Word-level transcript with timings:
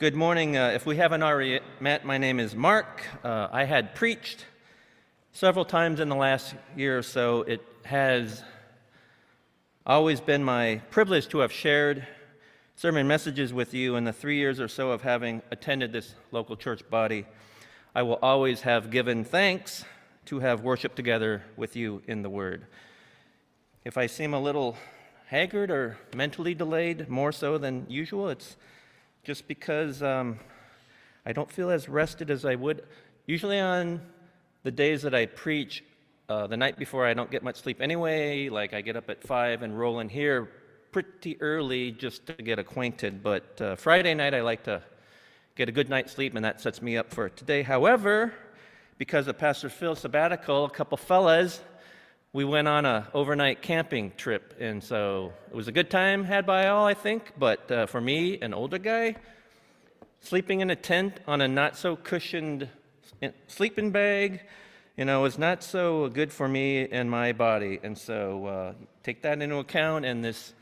Good 0.00 0.14
morning. 0.14 0.56
Uh, 0.56 0.68
if 0.68 0.86
we 0.86 0.96
haven't 0.96 1.22
already 1.22 1.60
met, 1.78 2.06
my 2.06 2.16
name 2.16 2.40
is 2.40 2.56
Mark. 2.56 3.02
Uh, 3.22 3.48
I 3.52 3.64
had 3.64 3.94
preached 3.94 4.46
several 5.32 5.66
times 5.66 6.00
in 6.00 6.08
the 6.08 6.16
last 6.16 6.54
year 6.74 6.96
or 6.96 7.02
so. 7.02 7.42
It 7.42 7.60
has 7.84 8.42
always 9.84 10.18
been 10.18 10.42
my 10.42 10.80
privilege 10.88 11.28
to 11.28 11.40
have 11.40 11.52
shared 11.52 12.06
sermon 12.76 13.06
messages 13.08 13.52
with 13.52 13.74
you 13.74 13.96
in 13.96 14.04
the 14.04 14.12
three 14.14 14.38
years 14.38 14.58
or 14.58 14.68
so 14.68 14.90
of 14.90 15.02
having 15.02 15.42
attended 15.50 15.92
this 15.92 16.14
local 16.32 16.56
church 16.56 16.80
body. 16.88 17.26
I 17.94 18.02
will 18.02 18.18
always 18.22 18.62
have 18.62 18.90
given 18.90 19.22
thanks 19.22 19.84
to 20.24 20.40
have 20.40 20.62
worshiped 20.62 20.96
together 20.96 21.42
with 21.58 21.76
you 21.76 22.00
in 22.06 22.22
the 22.22 22.30
Word. 22.30 22.64
If 23.84 23.98
I 23.98 24.06
seem 24.06 24.32
a 24.32 24.40
little 24.40 24.78
haggard 25.26 25.70
or 25.70 25.98
mentally 26.16 26.54
delayed, 26.54 27.10
more 27.10 27.32
so 27.32 27.58
than 27.58 27.84
usual, 27.90 28.30
it's 28.30 28.56
just 29.22 29.46
because 29.46 30.02
um, 30.02 30.38
I 31.26 31.32
don't 31.32 31.50
feel 31.50 31.70
as 31.70 31.88
rested 31.88 32.30
as 32.30 32.44
I 32.44 32.54
would. 32.54 32.84
Usually, 33.26 33.60
on 33.60 34.00
the 34.62 34.70
days 34.70 35.02
that 35.02 35.14
I 35.14 35.26
preach, 35.26 35.84
uh, 36.28 36.46
the 36.46 36.56
night 36.56 36.78
before, 36.78 37.06
I 37.06 37.14
don't 37.14 37.30
get 37.30 37.42
much 37.42 37.56
sleep 37.56 37.80
anyway. 37.80 38.48
Like, 38.48 38.72
I 38.72 38.80
get 38.80 38.96
up 38.96 39.10
at 39.10 39.22
5 39.22 39.62
and 39.62 39.78
roll 39.78 40.00
in 40.00 40.08
here 40.08 40.48
pretty 40.92 41.40
early 41.40 41.92
just 41.92 42.26
to 42.26 42.32
get 42.34 42.58
acquainted. 42.58 43.22
But 43.22 43.60
uh, 43.60 43.76
Friday 43.76 44.14
night, 44.14 44.34
I 44.34 44.40
like 44.40 44.64
to 44.64 44.82
get 45.54 45.68
a 45.68 45.72
good 45.72 45.88
night's 45.88 46.12
sleep, 46.12 46.34
and 46.34 46.44
that 46.44 46.60
sets 46.60 46.80
me 46.80 46.96
up 46.96 47.12
for 47.12 47.28
today. 47.28 47.62
However, 47.62 48.32
because 48.96 49.28
of 49.28 49.38
Pastor 49.38 49.68
Phil's 49.68 50.00
sabbatical, 50.00 50.64
a 50.64 50.70
couple 50.70 50.96
fellas 50.96 51.60
we 52.32 52.44
went 52.44 52.68
on 52.68 52.86
a 52.86 53.08
overnight 53.12 53.60
camping 53.60 54.12
trip, 54.16 54.54
and 54.60 54.82
so 54.82 55.32
it 55.50 55.54
was 55.54 55.66
a 55.66 55.72
good 55.72 55.90
time 55.90 56.22
had 56.22 56.46
by 56.46 56.68
all, 56.68 56.86
I 56.86 56.94
think. 56.94 57.32
But 57.36 57.68
uh, 57.72 57.86
for 57.86 58.00
me, 58.00 58.38
an 58.40 58.54
older 58.54 58.78
guy, 58.78 59.16
sleeping 60.20 60.60
in 60.60 60.70
a 60.70 60.76
tent 60.76 61.18
on 61.26 61.40
a 61.40 61.48
not 61.48 61.76
so 61.76 61.96
cushioned 61.96 62.68
sleeping 63.48 63.90
bag, 63.90 64.42
you 64.96 65.04
know, 65.04 65.22
was 65.22 65.38
not 65.38 65.64
so 65.64 66.08
good 66.08 66.32
for 66.32 66.46
me 66.46 66.86
and 66.88 67.10
my 67.10 67.32
body. 67.32 67.80
And 67.82 67.98
so 67.98 68.46
uh, 68.46 68.72
take 69.02 69.22
that 69.22 69.42
into 69.42 69.56
account, 69.56 70.04
and 70.04 70.24
this 70.24 70.54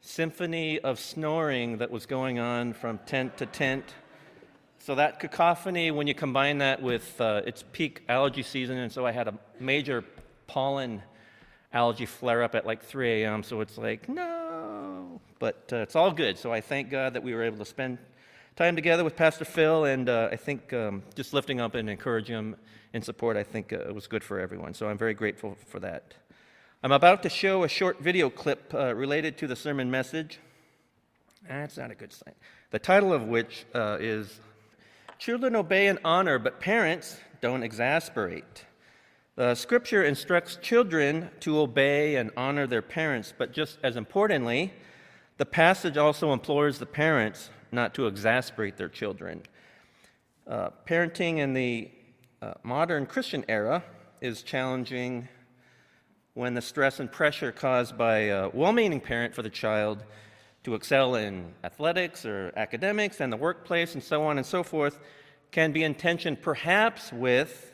symphony 0.00 0.80
of 0.80 0.98
snoring 0.98 1.78
that 1.78 1.92
was 1.92 2.06
going 2.06 2.40
on 2.40 2.72
from 2.72 2.98
tent 3.06 3.36
to 3.38 3.46
tent. 3.46 3.94
So 4.80 4.96
that 4.96 5.20
cacophony, 5.20 5.92
when 5.92 6.08
you 6.08 6.14
combine 6.14 6.58
that 6.58 6.82
with 6.82 7.20
uh, 7.20 7.42
its 7.46 7.62
peak 7.70 8.02
allergy 8.08 8.42
season, 8.42 8.78
and 8.78 8.90
so 8.90 9.06
I 9.06 9.12
had 9.12 9.28
a 9.28 9.34
major 9.60 10.02
pollen 10.48 11.02
algae 11.72 12.06
flare 12.06 12.42
up 12.42 12.56
at 12.56 12.66
like 12.66 12.82
3 12.82 13.22
a.m. 13.22 13.44
So 13.44 13.60
it's 13.60 13.78
like, 13.78 14.08
no. 14.08 15.20
But 15.38 15.70
uh, 15.72 15.76
it's 15.76 15.94
all 15.94 16.10
good. 16.10 16.36
So 16.36 16.52
I 16.52 16.60
thank 16.60 16.90
God 16.90 17.14
that 17.14 17.22
we 17.22 17.34
were 17.34 17.44
able 17.44 17.58
to 17.58 17.64
spend 17.64 17.98
time 18.56 18.74
together 18.74 19.04
with 19.04 19.14
Pastor 19.14 19.44
Phil. 19.44 19.84
And 19.84 20.08
uh, 20.08 20.30
I 20.32 20.36
think 20.36 20.72
um, 20.72 21.04
just 21.14 21.32
lifting 21.32 21.60
up 21.60 21.76
and 21.76 21.88
encouraging 21.88 22.36
him 22.36 22.56
in 22.92 23.02
support, 23.02 23.36
I 23.36 23.44
think 23.44 23.72
uh, 23.72 23.92
was 23.94 24.08
good 24.08 24.24
for 24.24 24.40
everyone. 24.40 24.74
So 24.74 24.88
I'm 24.88 24.98
very 24.98 25.14
grateful 25.14 25.56
for 25.68 25.78
that. 25.80 26.14
I'm 26.82 26.92
about 26.92 27.22
to 27.24 27.28
show 27.28 27.64
a 27.64 27.68
short 27.68 28.00
video 28.00 28.30
clip 28.30 28.72
uh, 28.72 28.94
related 28.94 29.36
to 29.38 29.46
the 29.46 29.56
sermon 29.56 29.90
message. 29.90 30.40
That's 31.48 31.76
not 31.76 31.90
a 31.90 31.94
good 31.94 32.12
sign. 32.12 32.34
The 32.70 32.78
title 32.78 33.12
of 33.12 33.24
which 33.24 33.64
uh, 33.74 33.98
is 34.00 34.40
Children 35.18 35.56
Obey 35.56 35.88
and 35.88 35.98
Honor, 36.04 36.38
but 36.38 36.60
Parents 36.60 37.18
Don't 37.40 37.62
Exasperate. 37.62 38.64
The 39.38 39.54
scripture 39.54 40.02
instructs 40.02 40.56
children 40.56 41.30
to 41.42 41.60
obey 41.60 42.16
and 42.16 42.32
honor 42.36 42.66
their 42.66 42.82
parents, 42.82 43.32
but 43.38 43.52
just 43.52 43.78
as 43.84 43.94
importantly, 43.94 44.72
the 45.36 45.46
passage 45.46 45.96
also 45.96 46.32
implores 46.32 46.80
the 46.80 46.86
parents 46.86 47.50
not 47.70 47.94
to 47.94 48.08
exasperate 48.08 48.76
their 48.76 48.88
children. 48.88 49.44
Uh, 50.44 50.70
parenting 50.88 51.38
in 51.38 51.54
the 51.54 51.88
uh, 52.42 52.54
modern 52.64 53.06
Christian 53.06 53.44
era 53.48 53.84
is 54.20 54.42
challenging 54.42 55.28
when 56.34 56.54
the 56.54 56.60
stress 56.60 56.98
and 56.98 57.12
pressure 57.12 57.52
caused 57.52 57.96
by 57.96 58.18
a 58.18 58.48
well 58.48 58.72
meaning 58.72 59.00
parent 59.00 59.36
for 59.36 59.42
the 59.42 59.50
child 59.50 60.02
to 60.64 60.74
excel 60.74 61.14
in 61.14 61.54
athletics 61.62 62.26
or 62.26 62.52
academics 62.56 63.20
and 63.20 63.32
the 63.32 63.36
workplace 63.36 63.94
and 63.94 64.02
so 64.02 64.24
on 64.24 64.36
and 64.36 64.46
so 64.46 64.64
forth 64.64 64.98
can 65.52 65.70
be 65.70 65.84
in 65.84 65.94
tension 65.94 66.34
perhaps 66.34 67.12
with 67.12 67.72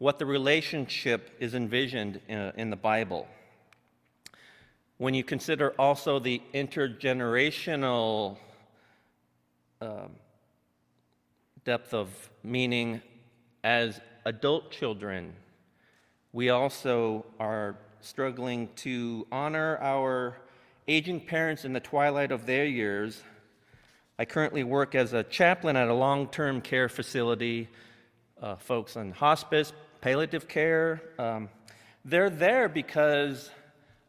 what 0.00 0.18
the 0.18 0.24
relationship 0.24 1.30
is 1.40 1.54
envisioned 1.54 2.18
in, 2.26 2.70
the 2.70 2.76
Bible. 2.76 3.28
When 4.96 5.12
you 5.12 5.22
consider 5.22 5.74
also 5.78 6.18
the 6.18 6.40
intergenerational 6.54 8.38
uh, 9.78 10.06
depth 11.66 11.92
of 11.92 12.08
meaning 12.42 13.02
as 13.62 14.00
adult 14.24 14.70
children, 14.70 15.34
we 16.32 16.48
also 16.48 17.26
are 17.38 17.76
struggling 18.00 18.70
to 18.76 19.26
honor 19.30 19.76
our 19.82 20.38
aging 20.88 21.20
parents 21.20 21.66
in 21.66 21.74
the 21.74 21.80
twilight 21.80 22.32
of 22.32 22.46
their 22.46 22.64
years. 22.64 23.22
I 24.18 24.24
currently 24.24 24.64
work 24.64 24.94
as 24.94 25.12
a 25.12 25.24
chaplain 25.24 25.76
at 25.76 25.88
a 25.88 25.94
long 25.94 26.28
term 26.28 26.62
care 26.62 26.88
facility, 26.88 27.68
uh, 28.40 28.56
folks 28.56 28.96
on 28.96 29.10
hospice, 29.10 29.74
palliative 30.00 30.48
care. 30.48 31.02
Um, 31.18 31.48
they're 32.04 32.30
there 32.30 32.68
because 32.68 33.50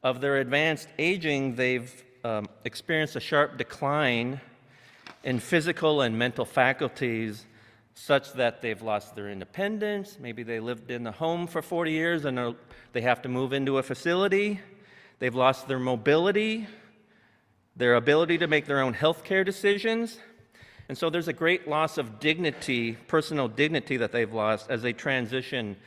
of 0.04 0.22
their 0.22 0.38
advanced 0.38 0.88
aging, 0.98 1.56
they've 1.56 2.04
um, 2.24 2.48
experienced 2.66 3.16
a 3.16 3.20
sharp 3.20 3.58
decline 3.58 4.42
in 5.24 5.40
physical 5.40 6.02
and 6.02 6.18
mental 6.18 6.46
faculties 6.46 7.46
such 7.94 8.34
that 8.34 8.62
they've 8.62 8.82
lost 8.82 9.16
their 9.16 9.30
independence. 9.30 10.18
Maybe 10.20 10.44
they 10.44 10.60
lived 10.60 10.90
in 10.90 11.04
the 11.04 11.12
home 11.12 11.46
for 11.46 11.62
40 11.62 11.92
years 11.92 12.26
and 12.26 12.56
they 12.94 13.02
have 13.02 13.22
to 13.24 13.30
move 13.30 13.54
into 13.54 13.78
a 13.78 13.84
facility. 13.84 14.60
They've 15.20 15.36
lost 15.36 15.68
their 15.68 15.80
mobility, 15.80 16.68
their 17.76 17.96
ability 17.96 18.40
to 18.40 18.48
make 18.48 18.66
their 18.66 18.82
own 18.82 18.94
health 18.94 19.24
care 19.24 19.44
decisions. 19.44 20.18
And 20.92 20.98
so 20.98 21.10
there's 21.10 21.30
a 21.30 21.34
great 21.34 21.70
loss 21.70 21.98
of 21.98 22.20
dignity, 22.20 22.98
personal 23.08 23.48
dignity 23.48 23.96
that 23.96 24.12
they've 24.12 24.34
lost 24.34 24.70
as 24.70 24.82
they 24.82 24.92
transition 24.92 25.78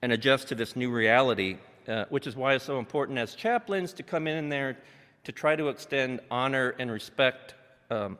and 0.00 0.12
adjust 0.12 0.48
to 0.48 0.54
this 0.54 0.74
new 0.74 0.90
reality, 0.90 1.58
uh, 1.86 2.06
which 2.08 2.26
is 2.26 2.36
why 2.36 2.54
it's 2.54 2.64
so 2.64 2.78
important 2.78 3.18
as 3.18 3.34
chaplains 3.34 3.92
to 3.92 4.02
come 4.02 4.26
in 4.26 4.48
there 4.48 4.78
to 5.24 5.32
try 5.32 5.56
to 5.56 5.68
extend 5.68 6.20
honor 6.30 6.74
and 6.78 6.90
respect 6.90 7.54
um, 7.90 8.16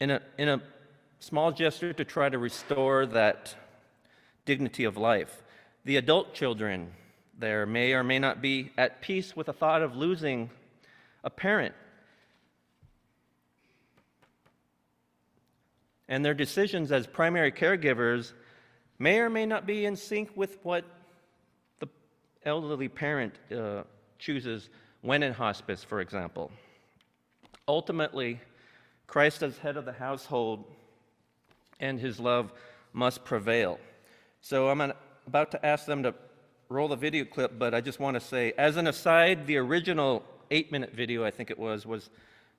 in, 0.00 0.10
a, 0.10 0.20
in 0.36 0.50
a 0.50 0.60
small 1.18 1.50
gesture 1.50 1.94
to 1.94 2.04
try 2.04 2.28
to 2.28 2.36
restore 2.36 3.06
that 3.06 3.54
dignity 4.44 4.84
of 4.84 4.98
life. 4.98 5.42
The 5.86 5.96
adult 5.96 6.34
children 6.34 6.92
there 7.38 7.64
may 7.64 7.94
or 7.94 8.04
may 8.04 8.18
not 8.18 8.42
be 8.42 8.70
at 8.76 9.00
peace 9.00 9.34
with 9.34 9.46
the 9.46 9.54
thought 9.54 9.80
of 9.80 9.96
losing 9.96 10.50
a 11.24 11.30
parent 11.30 11.74
and 16.10 16.24
their 16.24 16.34
decisions 16.34 16.92
as 16.92 17.06
primary 17.06 17.52
caregivers 17.52 18.32
may 18.98 19.20
or 19.20 19.30
may 19.30 19.46
not 19.46 19.64
be 19.64 19.86
in 19.86 19.96
sync 19.96 20.28
with 20.34 20.58
what 20.64 20.84
the 21.78 21.88
elderly 22.44 22.88
parent 22.88 23.32
uh, 23.56 23.84
chooses 24.18 24.68
when 25.00 25.22
in 25.22 25.32
hospice, 25.32 25.82
for 25.82 26.00
example. 26.00 26.50
Ultimately, 27.66 28.40
Christ 29.06 29.42
as 29.42 29.56
head 29.58 29.76
of 29.76 29.84
the 29.84 29.92
household 29.92 30.64
and 31.78 31.98
his 31.98 32.18
love 32.18 32.52
must 32.92 33.24
prevail. 33.24 33.78
So 34.42 34.68
I'm 34.68 34.92
about 35.26 35.52
to 35.52 35.64
ask 35.64 35.86
them 35.86 36.02
to 36.02 36.12
roll 36.68 36.88
the 36.88 36.96
video 36.96 37.24
clip, 37.24 37.56
but 37.56 37.72
I 37.72 37.80
just 37.80 38.00
want 38.00 38.14
to 38.14 38.20
say, 38.20 38.52
as 38.58 38.76
an 38.76 38.88
aside, 38.88 39.46
the 39.46 39.58
original 39.58 40.24
eight 40.50 40.72
minute 40.72 40.92
video, 40.92 41.24
I 41.24 41.30
think 41.30 41.50
it 41.50 41.58
was, 41.58 41.86
was 41.86 42.10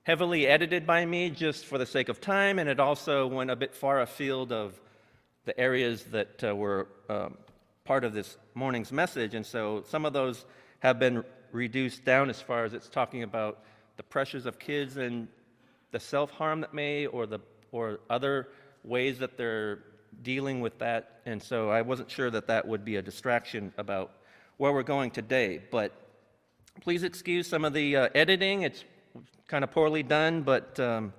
heavily 0.04 0.48
edited 0.48 0.88
by 0.88 1.06
me 1.06 1.30
just 1.30 1.66
for 1.66 1.78
the 1.78 1.86
sake 1.86 2.10
of 2.10 2.20
time, 2.20 2.58
and 2.60 2.68
it 2.68 2.80
also 2.80 3.28
went 3.28 3.52
a 3.52 3.56
bit 3.56 3.76
far 3.76 4.02
afield 4.02 4.52
of 4.52 4.80
the 5.46 5.60
areas 5.60 6.04
that 6.06 6.44
uh, 6.44 6.56
were 6.56 6.88
um, 7.10 7.38
part 7.84 8.04
of 8.04 8.14
this 8.14 8.38
morning's 8.54 8.92
message. 8.92 9.36
And 9.36 9.46
so 9.46 9.84
some 9.88 10.06
of 10.06 10.14
those 10.14 10.46
have 10.80 11.00
been 11.00 11.24
reduced 11.52 12.06
down 12.06 12.30
as 12.30 12.42
far 12.42 12.64
as 12.66 12.74
it's 12.74 12.90
talking 12.90 13.24
about 13.24 13.64
the 13.98 14.04
pressures 14.04 14.46
of 14.46 14.58
kids 14.58 14.98
and 14.98 15.28
the 15.92 16.00
self 16.00 16.32
harm 16.32 16.62
that 16.62 16.74
may, 16.74 17.06
or, 17.06 17.26
the, 17.26 17.40
or 17.72 18.00
other 18.10 18.48
ways 18.84 19.20
that 19.20 19.38
they're 19.38 19.80
dealing 20.24 20.62
with 20.62 20.80
that. 20.80 21.22
And 21.26 21.42
so 21.42 21.70
I 21.70 21.82
wasn't 21.82 22.10
sure 22.10 22.30
that 22.32 22.48
that 22.48 22.68
would 22.68 22.84
be 22.84 22.96
a 22.96 23.02
distraction 23.02 23.74
about 23.78 24.12
where 24.58 24.72
we're 24.72 24.84
going 24.84 25.12
today. 25.12 25.62
But 25.72 25.92
please 26.82 27.04
excuse 27.04 27.48
some 27.48 27.66
of 27.66 27.74
the 27.74 27.96
uh, 27.96 28.10
editing. 28.16 28.64
It's 28.64 28.84
kind 29.52 29.66
of 29.66 29.72
poorly 29.72 30.02
done, 30.02 30.44
but 30.44 30.80
um, 30.80 31.12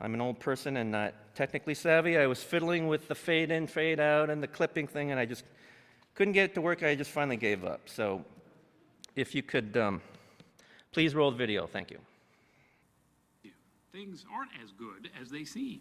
I'm 0.00 0.12
an 0.12 0.20
old 0.20 0.40
person 0.40 0.76
and 0.76 0.90
not 0.90 1.14
technically 1.36 1.74
savvy. 1.74 2.18
I 2.18 2.26
was 2.26 2.42
fiddling 2.42 2.88
with 2.88 3.06
the 3.06 3.14
fade 3.14 3.52
in, 3.52 3.68
fade 3.68 4.00
out, 4.00 4.28
and 4.28 4.42
the 4.42 4.48
clipping 4.48 4.88
thing, 4.88 5.12
and 5.12 5.20
I 5.20 5.24
just 5.24 5.44
couldn't 6.16 6.32
get 6.32 6.50
it 6.50 6.54
to 6.56 6.60
work. 6.60 6.82
I 6.82 6.96
just 6.96 7.12
finally 7.12 7.36
gave 7.36 7.64
up. 7.64 7.82
So 7.86 8.24
if 9.14 9.36
you 9.36 9.42
could 9.44 9.76
um, 9.76 10.02
please 10.90 11.14
roll 11.14 11.30
the 11.30 11.36
video, 11.36 11.68
thank 11.68 11.92
you. 11.92 11.98
things 13.92 14.24
aren't 14.34 14.50
as 14.60 14.72
good 14.72 15.08
as 15.20 15.30
they 15.30 15.44
seem, 15.44 15.80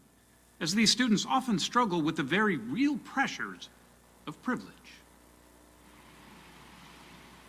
as 0.62 0.76
these 0.76 0.92
students 0.92 1.26
often 1.28 1.58
struggle 1.58 2.04
with 2.04 2.16
the 2.16 2.24
very 2.24 2.58
real 2.58 2.98
pressures 2.98 3.70
of 4.28 4.40
privilege. 4.44 4.70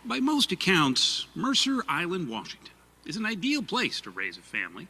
By 0.03 0.19
most 0.19 0.51
accounts, 0.51 1.27
Mercer 1.35 1.83
Island, 1.87 2.27
Washington, 2.27 2.73
is 3.05 3.17
an 3.17 3.25
ideal 3.25 3.61
place 3.61 4.01
to 4.01 4.09
raise 4.09 4.37
a 4.37 4.41
family. 4.41 4.87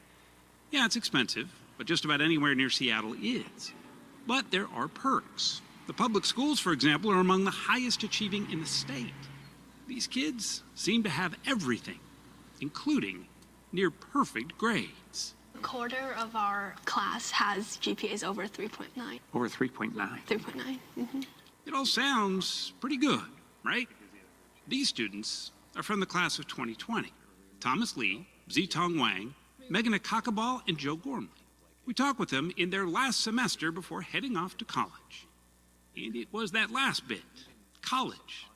Yeah, 0.71 0.85
it's 0.85 0.95
expensive, 0.95 1.49
but 1.77 1.87
just 1.87 2.05
about 2.05 2.21
anywhere 2.21 2.55
near 2.55 2.69
Seattle 2.69 3.15
is. 3.21 3.73
But 4.25 4.51
there 4.51 4.67
are 4.73 4.87
perks. 4.87 5.61
The 5.87 5.93
public 5.93 6.25
schools, 6.25 6.59
for 6.59 6.71
example, 6.71 7.11
are 7.11 7.19
among 7.19 7.43
the 7.43 7.51
highest 7.51 8.03
achieving 8.03 8.51
in 8.51 8.59
the 8.59 8.65
state. 8.65 9.13
These 9.87 10.07
kids 10.07 10.63
seem 10.73 11.03
to 11.03 11.09
have 11.09 11.35
everything, 11.45 11.99
including 12.59 13.27
near 13.71 13.91
perfect 13.91 14.57
grades. 14.57 15.35
A 15.53 15.59
quarter 15.59 16.15
of 16.17 16.35
our 16.35 16.75
class 16.85 17.31
has 17.31 17.77
GPAs 17.77 18.23
over 18.23 18.47
3.9. 18.47 19.19
Over 19.33 19.47
3.9. 19.47 19.93
3.9. 19.93 20.79
hmm 20.95 21.21
It 21.67 21.73
all 21.73 21.85
sounds 21.85 22.73
pretty 22.79 22.97
good, 22.97 23.21
right? 23.63 23.87
These 24.67 24.89
students 24.89 25.51
are 25.75 25.83
from 25.83 25.99
the 25.99 26.05
class 26.07 26.39
of 26.39 26.47
2020 26.47 27.13
Thomas 27.59 27.97
Lee, 27.97 28.27
Zitong 28.49 28.99
Wang, 28.99 29.33
Megan 29.69 29.93
Akakabal, 29.93 30.61
and 30.67 30.77
Joe 30.77 30.95
Gormley. 30.95 31.29
We 31.85 31.93
talked 31.93 32.19
with 32.19 32.29
them 32.29 32.51
in 32.57 32.69
their 32.69 32.87
last 32.87 33.21
semester 33.21 33.71
before 33.71 34.01
heading 34.01 34.35
off 34.37 34.57
to 34.57 34.65
college. 34.65 35.27
And 35.95 36.15
it 36.15 36.27
was 36.31 36.51
that 36.51 36.71
last 36.71 37.07
bit, 37.07 37.21
college, 37.81 38.47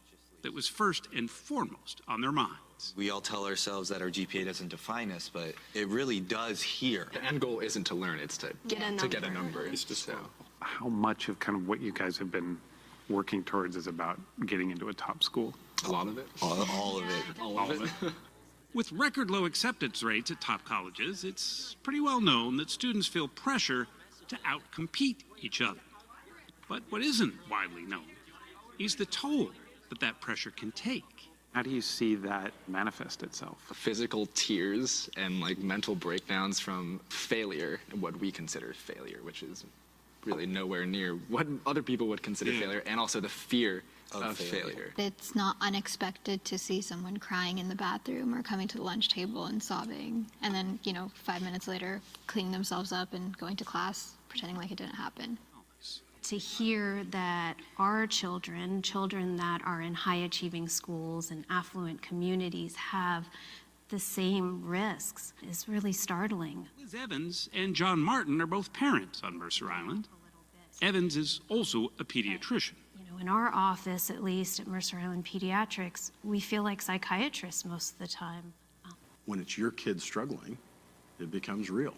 that 0.41 0.53
was 0.53 0.67
first 0.67 1.07
and 1.15 1.29
foremost 1.29 2.01
on 2.07 2.21
their 2.21 2.31
minds. 2.31 2.93
We 2.95 3.09
all 3.09 3.21
tell 3.21 3.45
ourselves 3.45 3.89
that 3.89 4.01
our 4.01 4.09
GPA 4.09 4.45
doesn't 4.45 4.69
define 4.69 5.11
us, 5.11 5.29
but 5.31 5.53
it 5.73 5.87
really 5.89 6.19
does 6.21 6.61
here. 6.61 7.07
The 7.11 7.23
end 7.23 7.41
goal 7.41 7.59
isn't 7.59 7.83
to 7.85 7.95
learn; 7.95 8.19
it's 8.19 8.37
to 8.37 8.53
Get 8.67 8.81
a 8.81 8.95
to 8.97 9.07
get 9.09 9.23
a 9.23 9.29
number. 9.29 9.63
number. 9.63 9.75
so 9.75 10.15
how 10.61 10.87
much 10.87 11.27
of 11.27 11.39
kind 11.39 11.57
of 11.57 11.67
what 11.67 11.81
you 11.81 11.91
guys 11.91 12.17
have 12.17 12.31
been 12.31 12.57
working 13.09 13.43
towards 13.43 13.75
is 13.75 13.87
about 13.87 14.17
getting 14.45 14.71
into 14.71 14.87
a 14.87 14.93
top 14.93 15.23
school? 15.23 15.53
a 15.85 15.91
lot 15.91 16.07
of 16.07 16.17
it. 16.17 16.27
All, 16.41 16.65
all 16.71 16.97
of 16.99 17.03
it. 17.05 17.41
All 17.41 17.71
of 17.71 17.81
it. 17.81 17.89
With 18.73 18.91
record 18.91 19.31
low 19.31 19.45
acceptance 19.45 20.03
rates 20.03 20.29
at 20.29 20.39
top 20.41 20.63
colleges, 20.63 21.23
it's 21.23 21.75
pretty 21.81 21.99
well 21.99 22.21
known 22.21 22.55
that 22.57 22.69
students 22.69 23.07
feel 23.07 23.27
pressure 23.27 23.87
to 24.27 24.37
outcompete 24.37 25.23
each 25.41 25.59
other. 25.59 25.79
But 26.67 26.83
what 26.89 27.01
isn't 27.01 27.33
widely 27.49 27.81
known 27.81 28.05
is 28.77 28.95
the 28.95 29.07
toll 29.07 29.49
that 29.89 29.99
that 30.01 30.21
pressure 30.21 30.51
can 30.51 30.71
take. 30.73 31.03
How 31.53 31.63
do 31.63 31.71
you 31.71 31.81
see 31.81 32.13
that 32.15 32.51
manifest 32.67 33.23
itself? 33.23 33.57
Physical 33.73 34.27
tears 34.35 35.09
and 35.17 35.41
like 35.41 35.57
mental 35.57 35.95
breakdowns 35.95 36.59
from 36.59 36.99
failure, 37.09 37.79
what 37.99 38.19
we 38.19 38.31
consider 38.31 38.73
failure, 38.73 39.17
which 39.23 39.41
is 39.41 39.65
really 40.25 40.45
nowhere 40.45 40.85
near 40.85 41.13
what 41.27 41.47
other 41.65 41.81
people 41.81 42.05
would 42.07 42.21
consider 42.21 42.51
failure, 42.51 42.83
and 42.85 42.99
also 42.99 43.19
the 43.19 43.29
fear 43.29 43.81
Of 44.11 44.23
of, 44.23 44.37
failure. 44.37 44.63
failure. 44.63 44.93
It's 44.97 45.35
not 45.35 45.55
unexpected 45.61 46.43
to 46.45 46.57
see 46.57 46.81
someone 46.81 47.17
crying 47.17 47.59
in 47.59 47.69
the 47.69 47.75
bathroom 47.75 48.33
or 48.33 48.41
coming 48.41 48.67
to 48.69 48.77
the 48.77 48.83
lunch 48.83 49.09
table 49.09 49.45
and 49.45 49.61
sobbing, 49.61 50.25
and 50.41 50.53
then, 50.53 50.79
you 50.83 50.93
know, 50.93 51.11
five 51.13 51.41
minutes 51.43 51.67
later, 51.67 52.01
cleaning 52.25 52.51
themselves 52.51 52.91
up 52.91 53.13
and 53.13 53.37
going 53.37 53.55
to 53.57 53.63
class, 53.63 54.13
pretending 54.27 54.57
like 54.57 54.71
it 54.71 54.77
didn't 54.77 54.95
happen. 54.95 55.37
to 56.23 56.37
hear 56.37 57.03
that 57.11 57.55
our 57.77 58.05
children, 58.05 58.81
children 58.81 59.37
that 59.37 59.61
are 59.65 59.81
in 59.81 59.93
high 59.93 60.17
achieving 60.17 60.67
schools 60.67 61.31
and 61.31 61.45
affluent 61.49 62.01
communities, 62.01 62.75
have 62.75 63.25
the 63.89 63.99
same 63.99 64.63
risks 64.63 65.33
is 65.49 65.67
really 65.67 65.91
startling. 65.93 66.67
Liz 66.79 66.93
Evans 66.93 67.49
and 67.53 67.75
John 67.75 67.99
Martin 67.99 68.39
are 68.41 68.45
both 68.47 68.71
parents 68.73 69.21
on 69.23 69.37
Mercer 69.37 69.71
Island. 69.71 70.07
Evans 70.81 71.17
is 71.17 71.41
also 71.49 71.91
a 71.99 72.05
pediatrician. 72.05 72.75
You 73.19 73.25
know, 73.25 73.31
in 73.31 73.37
our 73.37 73.53
office, 73.53 74.09
at 74.09 74.23
least 74.23 74.61
at 74.61 74.67
Mercer 74.67 74.97
Island 74.97 75.25
Pediatrics, 75.25 76.11
we 76.23 76.39
feel 76.39 76.63
like 76.63 76.81
psychiatrists 76.81 77.65
most 77.65 77.93
of 77.93 77.99
the 77.99 78.07
time. 78.07 78.53
when 79.25 79.39
it's 79.39 79.57
your 79.57 79.71
kid 79.71 80.01
struggling, 80.01 80.57
it 81.19 81.29
becomes 81.29 81.69
real. 81.69 81.93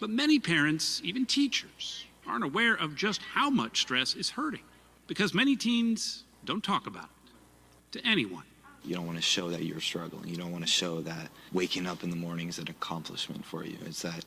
But 0.00 0.10
many 0.10 0.38
parents, 0.38 1.00
even 1.04 1.26
teachers, 1.26 2.06
aren't 2.26 2.42
aware 2.42 2.74
of 2.74 2.96
just 2.96 3.20
how 3.20 3.50
much 3.50 3.82
stress 3.82 4.14
is 4.14 4.30
hurting 4.30 4.62
because 5.06 5.34
many 5.34 5.56
teens 5.56 6.24
don't 6.44 6.64
talk 6.64 6.86
about 6.86 7.04
it 7.04 7.98
to 7.98 8.06
anyone. 8.06 8.44
You 8.84 8.94
don't 8.94 9.06
want 9.06 9.18
to 9.18 9.22
show 9.22 9.50
that 9.50 9.64
you're 9.64 9.80
struggling. 9.80 10.26
You 10.28 10.36
don't 10.36 10.52
want 10.52 10.64
to 10.64 10.70
show 10.70 11.02
that 11.02 11.28
waking 11.52 11.86
up 11.86 12.02
in 12.02 12.10
the 12.10 12.16
morning 12.16 12.48
is 12.48 12.58
an 12.58 12.68
accomplishment 12.68 13.44
for 13.44 13.64
you. 13.64 13.76
It's 13.84 14.02
that 14.02 14.18
it 14.18 14.24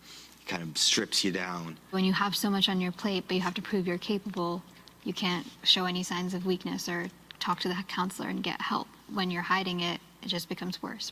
kind 0.47 0.61
of 0.61 0.77
strips 0.77 1.23
you 1.23 1.31
down. 1.31 1.77
When 1.89 2.05
you 2.05 2.13
have 2.13 2.35
so 2.35 2.49
much 2.49 2.69
on 2.69 2.79
your 2.79 2.91
plate, 2.91 3.25
but 3.27 3.35
you 3.35 3.41
have 3.41 3.55
to 3.55 3.61
prove 3.61 3.87
you're 3.87 3.97
capable, 3.97 4.61
you 5.03 5.13
can't 5.13 5.47
show 5.63 5.85
any 5.85 6.03
signs 6.03 6.33
of 6.33 6.45
weakness 6.45 6.87
or 6.87 7.07
talk 7.39 7.59
to 7.59 7.67
the 7.67 7.75
counselor 7.87 8.29
and 8.29 8.43
get 8.43 8.61
help. 8.61 8.87
When 9.13 9.29
you're 9.29 9.41
hiding 9.41 9.81
it, 9.81 9.99
it 10.21 10.27
just 10.27 10.49
becomes 10.49 10.81
worse. 10.81 11.11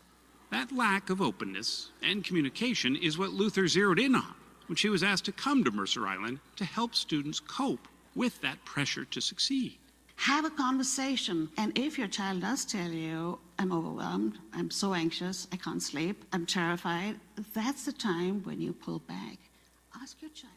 That 0.52 0.72
lack 0.72 1.10
of 1.10 1.22
openness 1.22 1.90
and 2.02 2.24
communication 2.24 2.96
is 2.96 3.18
what 3.18 3.32
Luthar 3.32 3.68
zeroed 3.68 4.00
in 4.00 4.16
on 4.16 4.34
when 4.68 4.76
she 4.76 4.90
was 4.90 5.04
asked 5.04 5.26
to 5.26 5.32
come 5.32 5.64
to 5.64 5.72
Mercer 5.72 6.08
Island 6.08 6.40
to 6.56 6.66
help 6.66 6.96
students 6.96 7.40
cope 7.40 7.88
with 8.16 8.40
that 8.42 8.64
pressure 8.66 9.06
to 9.06 9.22
succeed. 9.22 9.78
Have 10.16 10.46
a 10.46 10.50
conversation. 10.50 11.50
And 11.58 11.78
if 11.78 11.98
your 11.98 12.08
child 12.08 12.42
does 12.42 12.64
tell 12.64 12.92
you, 12.92 13.40
I'm 13.58 13.72
overwhelmed, 13.72 14.38
I'm 14.54 14.70
so 14.70 14.94
anxious, 14.94 15.48
I 15.52 15.58
can't 15.58 15.82
sleep, 15.82 16.24
I'm 16.32 16.46
terrified, 16.46 17.16
that's 17.54 17.86
the 17.86 17.92
time 17.92 18.44
when 18.44 18.62
you 18.62 18.74
pull 18.74 19.00
back. 19.00 19.38
Ask 20.02 20.22
your 20.22 20.32
child. 20.32 20.54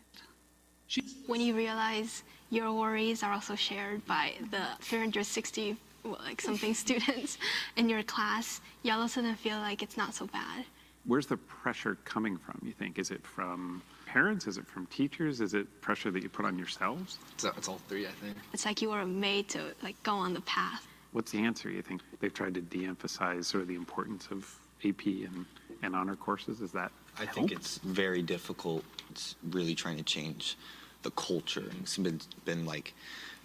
She, 0.86 1.02
When 1.26 1.40
you 1.40 1.56
realize 1.56 2.22
your 2.54 2.72
worries 2.72 3.22
are 3.22 3.32
also 3.32 3.54
shared 3.56 4.06
by 4.06 4.34
the 4.50 4.62
360 4.80 5.76
well, 6.04 6.18
like 6.24 6.40
something 6.40 6.74
students 6.84 7.38
in 7.76 7.88
your 7.88 8.02
class, 8.02 8.60
you 8.82 8.92
all 8.92 9.00
of 9.00 9.06
a 9.06 9.08
sudden 9.08 9.34
feel 9.34 9.58
like 9.58 9.82
it's 9.82 9.96
not 9.96 10.14
so 10.14 10.26
bad. 10.26 10.64
Where's 11.06 11.26
the 11.26 11.36
pressure 11.36 11.98
coming 12.04 12.38
from, 12.38 12.60
you 12.64 12.72
think? 12.72 12.98
Is 12.98 13.10
it 13.10 13.26
from 13.26 13.82
parents? 14.06 14.46
Is 14.46 14.56
it 14.56 14.66
from 14.66 14.86
teachers? 14.86 15.40
Is 15.40 15.52
it 15.52 15.80
pressure 15.80 16.10
that 16.10 16.22
you 16.22 16.28
put 16.28 16.46
on 16.46 16.56
yourselves? 16.56 17.18
So 17.36 17.50
it's 17.56 17.68
all 17.68 17.80
three, 17.88 18.06
I 18.06 18.10
think. 18.10 18.36
It's 18.52 18.64
like 18.64 18.80
you 18.80 18.90
were 18.90 19.04
made 19.04 19.48
to 19.50 19.60
like 19.82 20.00
go 20.02 20.14
on 20.14 20.32
the 20.32 20.40
path. 20.42 20.86
What's 21.12 21.32
the 21.32 21.38
answer? 21.38 21.70
You 21.70 21.82
think 21.82 22.02
they've 22.20 22.32
tried 22.32 22.54
to 22.54 22.60
de 22.60 22.86
emphasize 22.86 23.46
sort 23.46 23.62
of 23.62 23.68
the 23.68 23.74
importance 23.74 24.28
of 24.30 24.58
AP 24.84 25.06
and, 25.06 25.44
and 25.82 25.94
honor 25.94 26.16
courses? 26.16 26.60
Is 26.60 26.72
that 26.72 26.92
I 27.18 27.26
think 27.26 27.52
it's 27.52 27.78
very 27.78 28.22
difficult. 28.22 28.84
It's 29.10 29.36
really 29.50 29.74
trying 29.74 29.96
to 29.98 30.02
change 30.02 30.56
the 31.04 31.12
culture. 31.12 31.60
And 31.70 31.82
it's 31.82 31.96
been, 31.96 32.20
been 32.44 32.66
like 32.66 32.92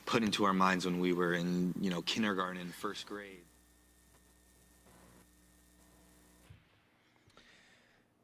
put 0.08 0.24
into 0.24 0.44
our 0.46 0.54
minds 0.54 0.86
when 0.86 1.00
we 1.00 1.14
were 1.14 1.34
in, 1.34 1.76
you 1.80 1.92
know, 1.92 2.02
kindergarten 2.02 2.60
and 2.60 2.74
first 2.74 3.06
grade. 3.06 3.44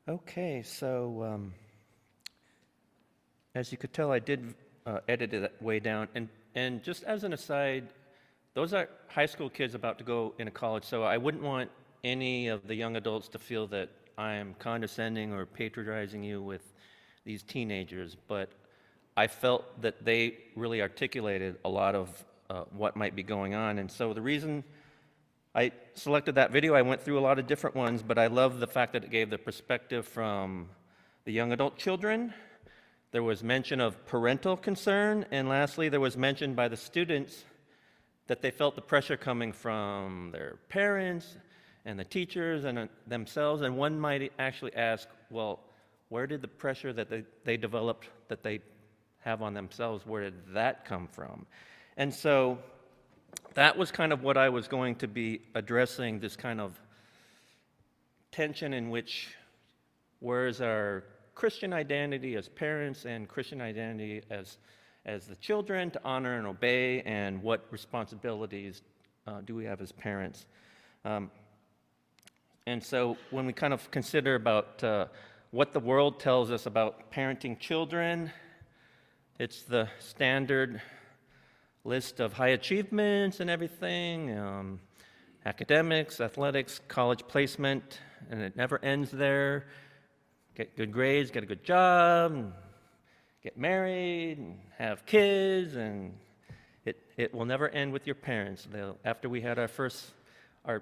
Okay, 0.08 0.64
so 0.64 1.24
um, 1.24 1.54
as 3.56 3.72
you 3.72 3.78
could 3.78 3.94
tell, 3.94 4.12
I 4.12 4.20
did 4.20 4.54
uh, 4.86 5.00
edit 5.08 5.34
it 5.34 5.54
way 5.62 5.80
down. 5.80 6.08
And, 6.14 6.30
and 6.54 6.84
just 6.84 7.04
as 7.04 7.24
an 7.24 7.34
aside, 7.34 7.88
those 8.54 8.74
are 8.74 8.88
high 9.08 9.26
school 9.26 9.50
kids 9.50 9.76
about 9.76 9.98
to 9.98 10.04
go 10.04 10.34
into 10.38 10.52
college, 10.52 10.84
so 10.84 11.04
I 11.04 11.18
wouldn't 11.18 11.44
want 11.44 11.70
any 12.04 12.48
of 12.50 12.68
the 12.68 12.76
young 12.76 12.96
adults 12.96 13.28
to 13.30 13.40
feel 13.40 13.66
that 13.68 13.90
I 14.18 14.34
am 14.34 14.56
condescending 14.60 15.34
or 15.34 15.46
patronizing 15.46 16.24
you 16.24 16.42
with 16.42 16.74
these 17.26 17.42
teenagers. 17.42 18.16
But 18.28 18.50
I 19.18 19.28
felt 19.28 19.82
that 19.82 20.04
they 20.04 20.38
really 20.56 20.82
articulated 20.82 21.58
a 21.64 21.70
lot 21.70 21.96
of 21.96 22.26
uh, 22.50 22.64
what 22.72 22.96
might 22.96 23.16
be 23.16 23.24
going 23.24 23.56
on. 23.56 23.80
And 23.80 23.92
so 23.92 24.14
the 24.14 24.22
reason 24.22 24.64
I 25.56 25.72
selected 25.94 26.36
that 26.36 26.52
video. 26.52 26.76
I 26.76 26.82
went 26.82 27.02
through 27.02 27.18
a 27.18 27.22
lot 27.22 27.40
of 27.40 27.48
different 27.48 27.78
ones, 27.78 28.04
but 28.04 28.18
I 28.18 28.28
love 28.28 28.60
the 28.60 28.68
fact 28.68 28.92
that 28.92 29.06
it 29.06 29.10
gave 29.10 29.30
the 29.30 29.38
perspective 29.38 30.06
from 30.06 30.68
the 31.24 31.32
young 31.32 31.54
adult 31.54 31.78
children. 31.78 32.34
There 33.12 33.24
was 33.24 33.42
mention 33.42 33.80
of 33.80 34.06
parental 34.06 34.58
concern, 34.58 35.26
and 35.32 35.48
lastly, 35.48 35.88
there 35.88 36.02
was 36.02 36.18
mention 36.18 36.56
by 36.56 36.68
the 36.68 36.76
students 36.76 37.46
that 38.28 38.42
they 38.42 38.52
felt 38.52 38.76
the 38.76 38.82
pressure 38.82 39.16
coming 39.16 39.54
from 39.54 40.32
their 40.34 40.58
parents 40.68 41.38
and 41.86 41.98
the 41.98 42.04
teachers 42.04 42.66
and 42.66 42.78
uh, 42.78 42.88
themselves. 43.08 43.62
And 43.62 43.78
one 43.78 43.98
might 43.98 44.34
actually 44.38 44.76
ask, 44.76 45.08
well, 45.30 45.62
where 46.10 46.28
did 46.28 46.42
the 46.42 46.50
pressure 46.50 46.92
that 46.92 47.10
they, 47.10 47.24
they 47.46 47.56
developed 47.56 48.10
that 48.28 48.44
they 48.44 48.60
have 49.26 49.42
on 49.42 49.54
themselves, 49.54 50.06
where 50.06 50.24
did 50.24 50.54
that 50.54 50.86
come 50.86 51.08
from? 51.08 51.46
And 51.98 52.14
so 52.14 52.60
that 53.56 53.78
was 53.78 53.92
kind 53.92 54.14
of 54.14 54.24
what 54.24 54.38
I 54.38 54.50
was 54.50 54.68
going 54.68 54.96
to 54.98 55.08
be 55.08 55.42
addressing 55.56 56.20
this 56.20 56.36
kind 56.36 56.62
of 56.62 56.80
tension 58.32 58.74
in 58.74 58.90
which 58.90 59.36
where 60.20 60.48
is 60.48 60.62
our 60.62 61.04
Christian 61.34 61.74
identity 61.74 62.36
as 62.36 62.48
parents 62.48 63.06
and 63.06 63.28
Christian 63.28 63.62
identity 63.62 64.22
as, 64.30 64.58
as 65.06 65.26
the 65.26 65.36
children 65.36 65.92
to 65.92 66.02
honor 66.06 66.38
and 66.38 66.48
obey, 66.48 67.02
and 67.02 67.42
what 67.44 67.66
responsibilities 67.72 68.82
uh, 69.28 69.42
do 69.42 69.56
we 69.56 69.66
have 69.66 69.82
as 69.82 69.92
parents? 69.92 70.46
Um, 71.04 71.32
and 72.68 72.82
so 72.82 73.18
when 73.32 73.46
we 73.46 73.54
kind 73.54 73.74
of 73.74 73.90
consider 73.92 74.36
about 74.36 74.84
uh, 74.84 75.08
what 75.52 75.72
the 75.72 75.80
world 75.80 76.20
tells 76.20 76.52
us 76.52 76.66
about 76.66 77.12
parenting 77.12 77.58
children. 77.58 78.30
It's 79.38 79.64
the 79.64 79.90
standard 80.00 80.82
list 81.84 82.22
of 82.22 82.32
high 82.32 82.52
achievements 82.52 83.42
and 83.42 83.50
everything 83.50 84.38
um, 84.38 84.80
academics, 85.46 86.22
athletics, 86.22 86.80
college 86.88 87.28
placement, 87.28 88.00
and 88.30 88.42
it 88.42 88.56
never 88.56 88.80
ends 88.82 89.12
there. 89.12 89.66
Get 90.56 90.78
good 90.78 90.94
grades, 90.94 91.32
get 91.32 91.44
a 91.44 91.46
good 91.46 91.66
job, 91.66 92.54
get 93.44 93.58
married, 93.58 94.58
have 94.78 95.06
kids, 95.06 95.76
and 95.76 96.18
it, 96.86 97.02
it 97.18 97.34
will 97.34 97.44
never 97.44 97.68
end 97.68 97.92
with 97.92 98.08
your 98.08 98.16
parents. 98.16 98.66
They'll, 98.72 98.98
after 99.04 99.28
we 99.28 99.42
had 99.42 99.60
our 99.60 99.68
first, 99.68 100.14
our 100.64 100.82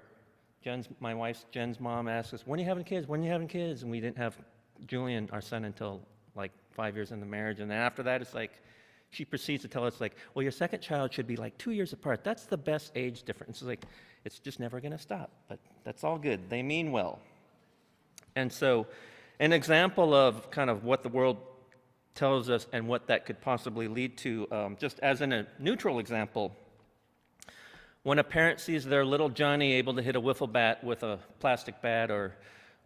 Jen's, 0.62 0.88
my 1.00 1.12
wife's 1.12 1.44
Jen's 1.50 1.80
mom 1.80 2.06
asked 2.06 2.32
us, 2.32 2.46
"When 2.46 2.60
are 2.60 2.62
you 2.62 2.68
having 2.68 2.84
kids? 2.84 3.08
When 3.08 3.20
are 3.20 3.24
you 3.24 3.32
having 3.32 3.48
kids?" 3.48 3.82
And 3.82 3.90
we 3.90 3.98
didn't 3.98 4.18
have 4.18 4.38
Julian, 4.86 5.28
our 5.32 5.40
son, 5.40 5.64
until 5.64 6.02
like 6.36 6.52
five 6.74 6.96
years 6.96 7.12
in 7.12 7.20
the 7.20 7.26
marriage. 7.26 7.60
And 7.60 7.70
then 7.70 7.78
after 7.78 8.02
that, 8.04 8.20
it's 8.20 8.34
like 8.34 8.52
she 9.10 9.24
proceeds 9.24 9.62
to 9.62 9.68
tell 9.68 9.86
us, 9.86 10.00
like, 10.00 10.16
"Well, 10.34 10.42
your 10.42 10.52
second 10.52 10.80
child 10.80 11.12
should 11.12 11.26
be 11.26 11.36
like 11.36 11.56
two 11.56 11.70
years 11.70 11.92
apart. 11.92 12.24
That's 12.24 12.44
the 12.44 12.56
best 12.56 12.92
age 12.94 13.22
difference." 13.22 13.58
It's 13.58 13.68
like 13.68 13.84
it's 14.24 14.38
just 14.38 14.58
never 14.58 14.80
going 14.80 14.92
to 14.92 14.98
stop. 14.98 15.30
But 15.48 15.58
that's 15.84 16.02
all 16.02 16.18
good. 16.18 16.50
They 16.50 16.62
mean 16.62 16.92
well. 16.92 17.20
And 18.36 18.52
so, 18.52 18.86
an 19.38 19.52
example 19.52 20.14
of 20.14 20.50
kind 20.50 20.70
of 20.70 20.84
what 20.84 21.02
the 21.02 21.08
world 21.08 21.38
tells 22.14 22.48
us 22.48 22.66
and 22.72 22.88
what 22.88 23.06
that 23.08 23.26
could 23.26 23.40
possibly 23.40 23.88
lead 23.88 24.16
to, 24.18 24.46
um, 24.50 24.76
just 24.78 24.98
as 25.00 25.20
in 25.20 25.32
a 25.32 25.46
neutral 25.58 25.98
example, 25.98 26.54
when 28.02 28.18
a 28.18 28.24
parent 28.24 28.60
sees 28.60 28.84
their 28.84 29.04
little 29.04 29.28
Johnny 29.28 29.72
able 29.72 29.94
to 29.94 30.02
hit 30.02 30.14
a 30.14 30.20
wiffle 30.20 30.50
bat 30.50 30.84
with 30.84 31.02
a 31.02 31.18
plastic 31.40 31.80
bat, 31.80 32.10
or, 32.10 32.34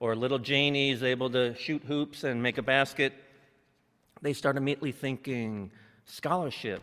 or 0.01 0.15
little 0.15 0.39
Janie 0.39 0.91
is 0.91 1.03
able 1.03 1.29
to 1.31 1.55
shoot 1.55 1.83
hoops 1.85 2.25
and 2.25 2.43
make 2.43 2.57
a 2.57 2.63
basket, 2.63 3.13
they 4.23 4.33
start 4.33 4.57
immediately 4.57 4.93
thinking 4.93 5.71
scholarship 6.05 6.83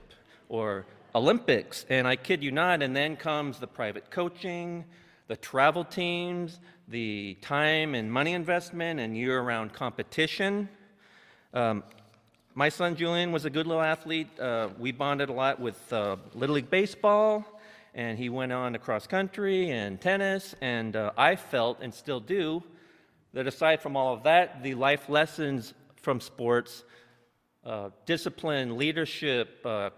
or 0.50 0.86
Olympics. 1.14 1.86
And 1.90 2.08
I 2.08 2.16
kid 2.16 2.44
you 2.44 2.52
not, 2.52 2.82
and 2.82 2.96
then 2.96 3.16
comes 3.16 3.60
the 3.60 3.68
private 3.68 4.12
coaching, 4.12 4.86
the 5.28 5.36
travel 5.36 5.84
teams, 5.84 6.60
the 6.88 7.38
time 7.42 7.96
and 7.96 8.12
money 8.12 8.34
investment, 8.34 9.00
and 9.00 9.18
year 9.18 9.42
round 9.42 9.74
competition. 9.74 10.70
Um, 11.54 11.84
my 12.54 12.70
son 12.70 12.96
Julian 12.96 13.32
was 13.32 13.46
a 13.46 13.50
good 13.50 13.68
little 13.68 13.82
athlete. 13.82 14.40
Uh, 14.40 14.70
we 14.80 14.92
bonded 14.92 15.30
a 15.30 15.34
lot 15.34 15.60
with 15.60 15.92
uh, 15.92 16.16
Little 16.34 16.56
League 16.56 16.70
Baseball 16.70 17.46
and 17.96 18.20
he 18.20 18.28
went 18.28 18.52
on 18.52 18.74
to 18.74 18.80
cross 18.80 19.08
country 19.08 19.72
and 19.72 20.00
tennis. 20.00 20.54
And 20.62 20.96
uh, 20.96 21.12
I 21.18 21.38
felt, 21.38 21.80
and 21.82 21.94
still 21.94 22.20
do, 22.20 22.62
that 23.34 23.48
aside 23.48 23.82
from 23.82 23.96
all 23.96 24.14
of 24.14 24.24
that, 24.24 24.62
the 24.62 24.76
life 24.76 25.10
lessons 25.10 25.74
from 25.96 26.20
sports, 26.20 26.84
uh, 27.66 27.90
discipline, 28.06 28.78
leadership, 28.78 29.66
uh, 29.66 29.90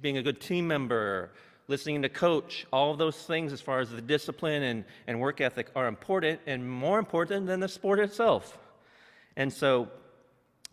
being 0.00 0.18
a 0.18 0.22
good 0.22 0.40
team 0.40 0.66
member, 0.66 1.30
listening 1.68 2.02
to 2.02 2.08
coach, 2.08 2.66
all 2.72 2.94
those 2.94 3.16
things 3.16 3.52
as 3.52 3.60
far 3.60 3.80
as 3.80 3.90
the 3.90 4.02
discipline 4.02 4.62
and, 4.62 4.84
and 5.06 5.18
work 5.18 5.40
ethic 5.40 5.70
are 5.74 5.86
important 5.86 6.40
and 6.46 6.68
more 6.68 6.98
important 6.98 7.46
than 7.46 7.60
the 7.60 7.68
sport 7.68 8.00
itself. 8.00 8.58
And 9.36 9.52
so, 9.52 9.88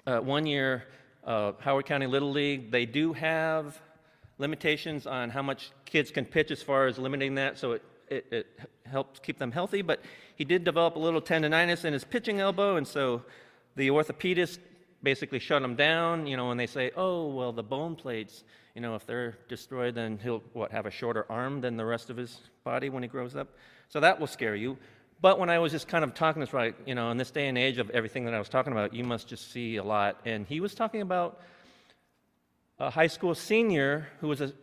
uh, 0.05 0.19
one 0.19 0.45
year, 0.45 0.85
uh, 1.23 1.53
Howard 1.59 1.85
County 1.85 2.07
Little 2.07 2.31
League, 2.31 2.71
they 2.71 2.85
do 2.85 3.13
have 3.13 3.79
limitations 4.37 5.07
on 5.07 5.29
how 5.29 5.41
much 5.41 5.71
kids 5.85 6.11
can 6.11 6.25
pitch 6.25 6.51
as 6.51 6.61
far 6.61 6.87
as 6.87 6.97
limiting 6.97 7.35
that, 7.35 7.57
so 7.57 7.73
it, 7.73 7.83
it, 8.09 8.25
it, 8.31 8.59
helps 8.85 9.19
keep 9.19 9.37
them 9.37 9.51
healthy. 9.51 9.81
But 9.81 10.01
he 10.35 10.45
did 10.45 10.63
develop 10.63 10.95
a 10.95 10.99
little 10.99 11.21
tendonitis 11.21 11.83
in 11.83 11.91
his 11.91 12.05
pitching 12.05 12.39
elbow, 12.39 12.77
and 12.77 12.87
so 12.87 13.23
the 13.75 13.89
orthopedist 13.89 14.59
basically 15.07 15.39
shut 15.39 15.63
him 15.63 15.75
down. 15.75 16.27
You 16.27 16.35
know, 16.35 16.49
when 16.49 16.57
they 16.57 16.67
say, 16.67 16.91
"Oh, 16.97 17.27
well, 17.27 17.53
the 17.53 17.63
bone 17.63 17.95
plates, 17.95 18.43
you 18.75 18.81
know, 18.81 18.93
if 18.95 19.05
they're 19.05 19.37
destroyed, 19.47 19.95
then 19.95 20.19
he'll 20.21 20.43
what 20.51 20.69
have 20.71 20.85
a 20.85 20.91
shorter 20.91 21.25
arm 21.29 21.61
than 21.61 21.77
the 21.77 21.85
rest 21.85 22.09
of 22.09 22.17
his 22.17 22.41
body 22.65 22.89
when 22.89 23.03
he 23.03 23.07
grows 23.07 23.33
up." 23.33 23.47
So 23.87 24.01
that 24.01 24.19
will 24.19 24.27
scare 24.27 24.53
you. 24.53 24.77
But 25.21 25.39
when 25.39 25.49
I 25.49 25.59
was 25.59 25.71
just 25.71 25.87
kind 25.87 26.03
of 26.03 26.13
talking 26.13 26.41
this 26.41 26.51
right, 26.51 26.75
you 26.85 26.93
know, 26.93 27.09
in 27.09 27.15
this 27.15 27.31
day 27.31 27.47
and 27.47 27.57
age 27.57 27.77
of 27.77 27.89
everything 27.91 28.25
that 28.25 28.33
I 28.33 28.39
was 28.39 28.49
talking 28.49 28.73
about, 28.73 28.93
you 28.93 29.05
must 29.05 29.29
just 29.29 29.49
see 29.49 29.77
a 29.77 29.83
lot. 29.83 30.19
And 30.25 30.45
he 30.45 30.59
was 30.59 30.75
talking 30.75 30.99
about 30.99 31.39
a 32.77 32.89
high 32.89 33.07
school 33.07 33.33
senior 33.33 34.09
who 34.19 34.27
was 34.27 34.41
an 34.41 34.53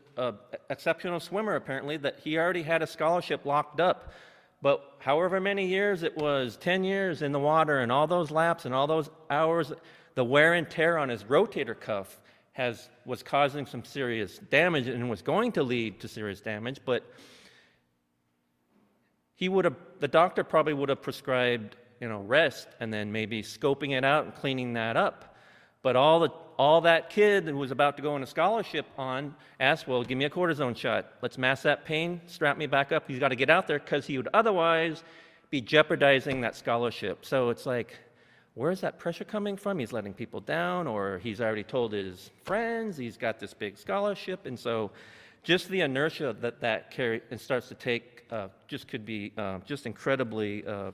exceptional 0.68 1.20
swimmer, 1.20 1.54
apparently, 1.56 1.96
that 1.96 2.20
he 2.22 2.36
already 2.36 2.64
had 2.64 2.82
a 2.82 2.86
scholarship 2.86 3.46
locked 3.46 3.80
up. 3.80 4.12
But 4.60 4.82
however 4.98 5.40
many 5.40 5.66
years 5.66 6.02
it 6.02 6.16
was 6.18 6.58
10 6.58 6.84
years 6.84 7.22
in 7.22 7.32
the 7.32 7.40
water 7.40 7.80
and 7.80 7.90
all 7.90 8.06
those 8.06 8.30
laps 8.30 8.66
and 8.66 8.74
all 8.74 8.86
those 8.86 9.08
hours, 9.30 9.72
the 10.14 10.24
wear 10.24 10.54
and 10.54 10.68
tear 10.68 10.98
on 10.98 11.08
his 11.08 11.24
rotator 11.24 11.78
cuff 11.78 12.20
has, 12.52 12.88
was 13.04 13.22
causing 13.22 13.66
some 13.66 13.84
serious 13.84 14.38
damage 14.38 14.86
and 14.86 15.10
was 15.10 15.22
going 15.22 15.52
to 15.52 15.62
lead 15.62 16.00
to 16.00 16.08
serious 16.08 16.40
damage. 16.40 16.80
But 16.84 17.04
he 19.34 19.48
would 19.48 19.64
have, 19.64 19.76
the 20.00 20.08
doctor 20.08 20.44
probably 20.44 20.72
would 20.72 20.88
have 20.88 21.02
prescribed, 21.02 21.76
you 22.00 22.08
know, 22.08 22.20
rest 22.20 22.68
and 22.80 22.92
then 22.92 23.10
maybe 23.10 23.42
scoping 23.42 23.96
it 23.96 24.04
out 24.04 24.24
and 24.24 24.34
cleaning 24.34 24.74
that 24.74 24.96
up. 24.96 25.36
But 25.82 25.96
all, 25.96 26.20
the, 26.20 26.30
all 26.56 26.82
that 26.82 27.10
kid 27.10 27.44
who 27.44 27.56
was 27.56 27.72
about 27.72 27.96
to 27.96 28.02
go 28.02 28.14
on 28.14 28.22
a 28.22 28.26
scholarship 28.26 28.86
on 28.96 29.34
asked, 29.58 29.88
Well, 29.88 30.02
give 30.04 30.16
me 30.16 30.24
a 30.24 30.30
cortisone 30.30 30.76
shot. 30.76 31.06
Let's 31.20 31.36
mask 31.36 31.64
that 31.64 31.84
pain, 31.84 32.20
strap 32.26 32.56
me 32.56 32.66
back 32.66 32.92
up. 32.92 33.04
He's 33.08 33.18
got 33.18 33.28
to 33.28 33.36
get 33.36 33.50
out 33.50 33.66
there 33.66 33.80
because 33.80 34.06
he 34.06 34.16
would 34.16 34.28
otherwise 34.32 35.02
be 35.50 35.60
jeopardizing 35.60 36.40
that 36.42 36.56
scholarship. 36.56 37.26
So 37.26 37.50
it's 37.50 37.66
like, 37.66 37.98
where's 38.54 38.80
that 38.80 38.98
pressure 38.98 39.24
coming 39.24 39.56
from? 39.56 39.78
He's 39.78 39.92
letting 39.92 40.14
people 40.14 40.40
down, 40.40 40.86
or 40.86 41.18
he's 41.18 41.40
already 41.40 41.64
told 41.64 41.92
his 41.92 42.30
friends 42.44 42.96
he's 42.96 43.16
got 43.16 43.38
this 43.38 43.52
big 43.52 43.76
scholarship. 43.76 44.46
And 44.46 44.58
so 44.58 44.90
just 45.42 45.68
the 45.68 45.82
inertia 45.82 46.34
that 46.40 46.60
that 46.60 46.90
carry 46.90 47.20
and 47.30 47.40
starts 47.40 47.68
to 47.68 47.74
take 47.74 48.24
uh, 48.30 48.48
just 48.68 48.88
could 48.88 49.04
be 49.04 49.32
uh, 49.36 49.58
just 49.66 49.86
incredibly, 49.86 50.66
uh, 50.66 50.92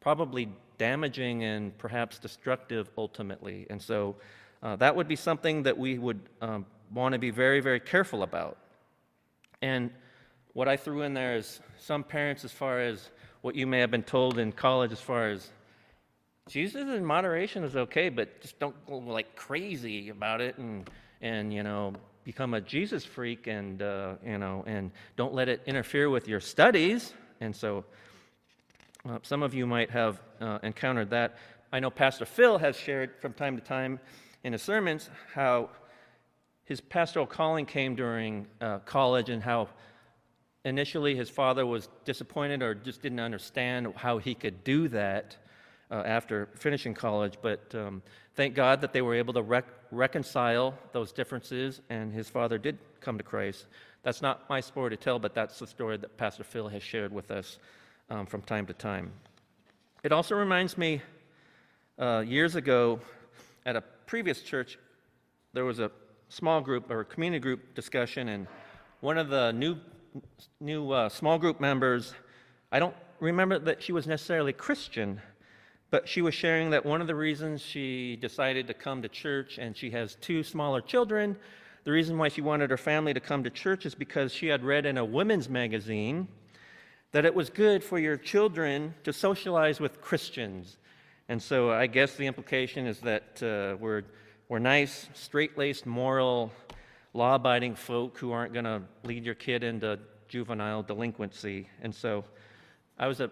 probably 0.00 0.48
damaging 0.78 1.42
and 1.42 1.76
perhaps 1.78 2.18
destructive 2.18 2.88
ultimately. 2.96 3.66
And 3.70 3.80
so 3.80 4.16
uh, 4.62 4.76
that 4.76 4.94
would 4.94 5.08
be 5.08 5.16
something 5.16 5.62
that 5.64 5.76
we 5.76 5.98
would 5.98 6.20
um, 6.40 6.66
want 6.92 7.14
to 7.14 7.18
be 7.18 7.30
very, 7.30 7.60
very 7.60 7.80
careful 7.80 8.22
about. 8.22 8.58
And 9.62 9.90
what 10.52 10.68
I 10.68 10.76
threw 10.76 11.02
in 11.02 11.14
there 11.14 11.36
is 11.36 11.60
some 11.78 12.04
parents, 12.04 12.44
as 12.44 12.52
far 12.52 12.80
as 12.80 13.10
what 13.40 13.54
you 13.54 13.66
may 13.66 13.80
have 13.80 13.90
been 13.90 14.02
told 14.02 14.38
in 14.38 14.52
college, 14.52 14.92
as 14.92 15.00
far 15.00 15.28
as 15.28 15.50
Jesus 16.48 16.82
in 16.82 17.04
moderation 17.04 17.64
is 17.64 17.76
okay, 17.76 18.08
but 18.08 18.40
just 18.40 18.58
don't 18.60 18.74
go 18.86 18.98
like 18.98 19.34
crazy 19.34 20.10
about 20.10 20.40
it 20.40 20.56
and, 20.58 20.88
and 21.20 21.52
you 21.52 21.64
know, 21.64 21.92
become 22.22 22.54
a 22.54 22.60
Jesus 22.60 23.04
freak 23.04 23.48
and, 23.48 23.82
uh, 23.82 24.14
you 24.24 24.38
know, 24.38 24.62
and 24.66 24.92
don't 25.16 25.34
let 25.34 25.48
it 25.48 25.62
interfere 25.66 26.08
with 26.08 26.28
your 26.28 26.38
studies. 26.38 27.12
And 27.40 27.54
so 27.54 27.84
uh, 29.08 29.18
some 29.22 29.42
of 29.42 29.54
you 29.54 29.66
might 29.66 29.90
have 29.90 30.20
uh, 30.40 30.60
encountered 30.62 31.10
that. 31.10 31.36
I 31.72 31.80
know 31.80 31.90
Pastor 31.90 32.24
Phil 32.24 32.58
has 32.58 32.76
shared 32.76 33.10
from 33.20 33.32
time 33.32 33.56
to 33.56 33.62
time 33.62 33.98
in 34.44 34.52
his 34.52 34.62
sermons 34.62 35.10
how 35.34 35.70
his 36.64 36.80
pastoral 36.80 37.26
calling 37.26 37.66
came 37.66 37.96
during 37.96 38.46
uh, 38.60 38.78
college 38.80 39.30
and 39.30 39.42
how 39.42 39.68
initially 40.64 41.16
his 41.16 41.28
father 41.28 41.66
was 41.66 41.88
disappointed 42.04 42.62
or 42.62 42.74
just 42.74 43.02
didn't 43.02 43.20
understand 43.20 43.92
how 43.96 44.18
he 44.18 44.34
could 44.34 44.62
do 44.62 44.88
that 44.88 45.36
uh, 45.90 46.02
after 46.06 46.48
finishing 46.54 46.94
college. 46.94 47.34
But 47.40 47.74
um, 47.74 48.02
thank 48.34 48.54
God 48.54 48.80
that 48.80 48.92
they 48.92 49.02
were 49.02 49.14
able 49.14 49.34
to 49.34 49.42
rec- 49.42 49.64
reconcile 49.90 50.74
those 50.92 51.12
differences, 51.12 51.80
and 51.90 52.12
his 52.12 52.28
father 52.28 52.58
did 52.58 52.78
come 53.00 53.18
to 53.18 53.24
Christ. 53.24 53.66
That's 54.02 54.22
not 54.22 54.48
my 54.48 54.60
story 54.60 54.90
to 54.90 54.96
tell, 54.96 55.18
but 55.18 55.34
that's 55.34 55.58
the 55.58 55.66
story 55.66 55.96
that 55.96 56.16
Pastor 56.16 56.44
Phil 56.44 56.68
has 56.68 56.82
shared 56.82 57.12
with 57.12 57.30
us 57.30 57.58
um, 58.10 58.26
from 58.26 58.42
time 58.42 58.66
to 58.66 58.72
time. 58.72 59.12
It 60.02 60.12
also 60.12 60.36
reminds 60.36 60.78
me 60.78 61.02
uh, 61.98 62.22
years 62.26 62.54
ago 62.54 63.00
at 63.64 63.74
a 63.74 63.80
previous 64.06 64.42
church, 64.42 64.78
there 65.52 65.64
was 65.64 65.80
a 65.80 65.90
small 66.28 66.60
group 66.60 66.90
or 66.90 67.02
community 67.04 67.40
group 67.40 67.74
discussion, 67.74 68.28
and 68.28 68.46
one 69.00 69.18
of 69.18 69.28
the 69.28 69.52
new, 69.52 69.76
new 70.60 70.90
uh, 70.92 71.08
small 71.08 71.38
group 71.38 71.60
members, 71.60 72.14
I 72.70 72.78
don't 72.78 72.94
remember 73.18 73.58
that 73.58 73.82
she 73.82 73.92
was 73.92 74.06
necessarily 74.06 74.52
Christian, 74.52 75.20
but 75.90 76.08
she 76.08 76.22
was 76.22 76.34
sharing 76.34 76.70
that 76.70 76.84
one 76.84 77.00
of 77.00 77.06
the 77.06 77.14
reasons 77.14 77.62
she 77.62 78.16
decided 78.16 78.66
to 78.66 78.74
come 78.74 79.02
to 79.02 79.08
church, 79.08 79.58
and 79.58 79.76
she 79.76 79.90
has 79.90 80.16
two 80.20 80.42
smaller 80.42 80.80
children, 80.80 81.36
the 81.84 81.92
reason 81.92 82.18
why 82.18 82.28
she 82.28 82.40
wanted 82.40 82.70
her 82.70 82.76
family 82.76 83.14
to 83.14 83.20
come 83.20 83.44
to 83.44 83.50
church 83.50 83.86
is 83.86 83.94
because 83.94 84.32
she 84.32 84.48
had 84.48 84.64
read 84.64 84.86
in 84.86 84.98
a 84.98 85.04
women's 85.04 85.48
magazine 85.48 86.26
that 87.12 87.24
it 87.24 87.34
was 87.34 87.48
good 87.48 87.84
for 87.84 87.98
your 87.98 88.16
children 88.16 88.92
to 89.04 89.12
socialize 89.12 89.78
with 89.78 90.00
Christians. 90.00 90.78
And 91.28 91.40
so 91.40 91.70
I 91.70 91.86
guess 91.86 92.16
the 92.16 92.26
implication 92.26 92.86
is 92.86 92.98
that 93.00 93.42
uh, 93.42 93.76
we're, 93.78 94.02
we're 94.48 94.58
nice, 94.58 95.08
straight 95.14 95.56
laced, 95.56 95.86
moral, 95.86 96.52
law 97.14 97.36
abiding 97.36 97.76
folk 97.76 98.18
who 98.18 98.32
aren't 98.32 98.52
going 98.52 98.64
to 98.64 98.82
lead 99.04 99.24
your 99.24 99.34
kid 99.34 99.62
into 99.62 99.98
juvenile 100.28 100.82
delinquency. 100.82 101.68
And 101.80 101.94
so 101.94 102.24
I 102.98 103.06
was 103.06 103.20
a 103.20 103.30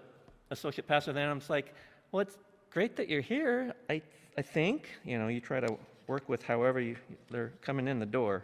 associate 0.50 0.86
pastor 0.86 1.12
then. 1.12 1.28
I 1.28 1.32
was 1.32 1.50
like, 1.50 1.74
well, 2.10 2.20
it's 2.20 2.38
great 2.74 2.96
that 2.96 3.08
you're 3.08 3.20
here. 3.20 3.72
I, 3.88 4.02
I 4.36 4.42
think, 4.42 4.88
you 5.04 5.16
know, 5.16 5.28
you 5.28 5.40
try 5.40 5.60
to 5.60 5.78
work 6.08 6.28
with 6.28 6.42
however 6.42 6.80
you, 6.80 6.96
they're 7.30 7.52
coming 7.62 7.86
in 7.86 8.00
the 8.00 8.06
door. 8.06 8.42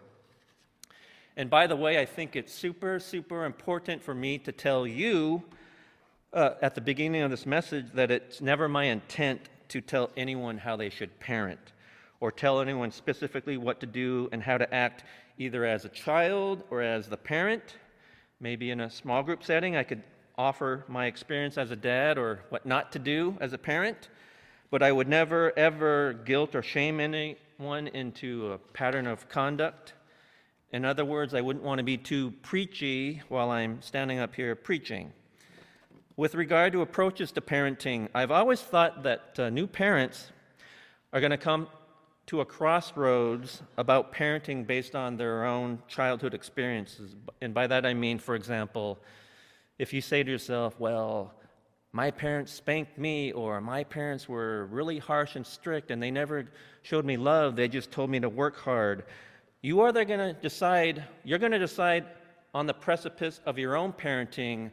And 1.37 1.51
by 1.51 1.67
the 1.67 1.75
way, 1.75 2.01
I 2.01 2.05
think 2.05 2.37
it's 2.37 2.55
super, 2.55 3.01
super 3.01 3.45
important 3.45 4.05
for 4.05 4.15
me 4.15 4.39
to 4.39 4.53
tell 4.53 4.87
you 4.87 5.43
uh, 6.33 6.51
at 6.63 6.77
the 6.77 6.81
beginning 6.81 7.23
of 7.23 7.33
this 7.33 7.45
message 7.45 7.87
that 7.95 8.13
it's 8.13 8.41
never 8.41 8.69
my 8.69 8.85
intent 8.85 9.41
to 9.71 9.81
tell 9.81 10.11
anyone 10.17 10.59
how 10.59 10.77
they 10.77 10.91
should 10.91 11.19
parent 11.19 11.73
or 12.21 12.31
tell 12.31 12.61
anyone 12.61 12.93
specifically 12.93 13.57
what 13.57 13.81
to 13.81 13.87
do 13.87 14.29
and 14.31 14.45
how 14.45 14.57
to 14.57 14.73
act 14.73 15.03
either 15.39 15.65
as 15.65 15.85
a 15.85 15.89
child 15.89 16.63
or 16.71 16.83
as 16.83 17.09
the 17.09 17.17
parent. 17.17 17.75
Maybe 18.39 18.71
in 18.71 18.79
a 18.79 18.91
small 18.91 19.25
group 19.25 19.43
setting, 19.43 19.75
I 19.75 19.83
could 19.83 20.05
offer 20.41 20.85
my 20.89 21.05
experience 21.05 21.59
as 21.59 21.71
a 21.71 21.77
dad 21.77 22.17
or 22.17 22.41
what 22.49 22.65
not 22.65 22.93
to 22.93 22.99
do 22.99 23.37
as 23.41 23.53
a 23.53 23.59
parent, 23.59 24.09
but 24.71 24.83
I 24.83 24.91
would 24.91 25.07
never, 25.07 25.53
ever 25.59 26.15
guilt 26.25 26.55
or 26.55 26.63
shame 26.63 26.99
anyone 26.99 27.89
into 27.89 28.53
a 28.53 28.59
pattern 28.73 29.07
of 29.07 29.29
conduct. 29.29 29.93
In 30.73 30.87
other 30.87 31.05
words, 31.05 31.35
I 31.35 31.43
wouldn't 31.43 31.65
want 31.65 31.79
to 31.79 31.85
be 31.85 31.99
too 31.99 32.33
preachy 32.41 33.21
while 33.29 33.51
I'm 33.51 33.83
standing 33.83 34.19
up 34.19 34.35
here 34.35 34.55
preaching. 34.55 35.13
With 36.17 36.35
regard 36.35 36.73
to 36.73 36.81
approaches 36.81 37.33
to 37.33 37.43
parenting, 37.43 38.09
I've 38.15 38.31
always 38.31 38.63
thought 38.63 39.03
that 39.03 39.39
uh, 39.39 39.51
new 39.51 39.67
parents 39.67 40.33
are 41.13 41.21
going 41.21 41.33
to 41.33 41.37
come 41.37 41.69
to 42.27 42.41
a 42.41 42.47
crossroads 42.47 43.63
about 43.77 44.15
parenting 44.15 44.67
based 44.67 44.95
on 44.95 45.19
their 45.19 45.45
own 45.45 45.83
childhood 45.87 46.33
experiences. 46.33 47.15
And 47.43 47.53
by 47.53 47.67
that 47.67 47.85
I 47.85 47.93
mean, 47.93 48.19
for 48.19 48.35
example, 48.35 48.99
if 49.81 49.95
you 49.95 50.03
say 50.03 50.23
to 50.23 50.31
yourself, 50.31 50.79
well, 50.79 51.33
my 51.93 52.11
parents 52.11 52.53
spanked 52.53 52.99
me, 52.99 53.33
or 53.33 53.63
my 53.63 53.83
parents 53.83 54.29
were 54.29 54.67
really 54.67 54.99
harsh 54.99 55.37
and 55.37 55.47
strict 55.47 55.91
and 55.91 56.03
they 56.03 56.11
never 56.11 56.45
showed 56.83 57.07
me 57.07 57.17
love, 57.17 57.57
they 57.57 57.67
just 57.67 57.91
told 57.91 58.11
me 58.11 58.21
to 58.21 58.29
work 58.29 58.59
hard. 58.59 59.05
You 59.63 59.81
are 59.81 59.91
going 59.91 60.07
to 60.07 60.35
decide, 60.35 61.03
you're 61.25 61.39
going 61.39 61.53
to 61.53 61.59
decide 61.59 62.05
on 62.53 62.67
the 62.67 62.75
precipice 62.75 63.41
of 63.47 63.59
your 63.59 63.75
own 63.75 63.95
parenting 63.95 64.71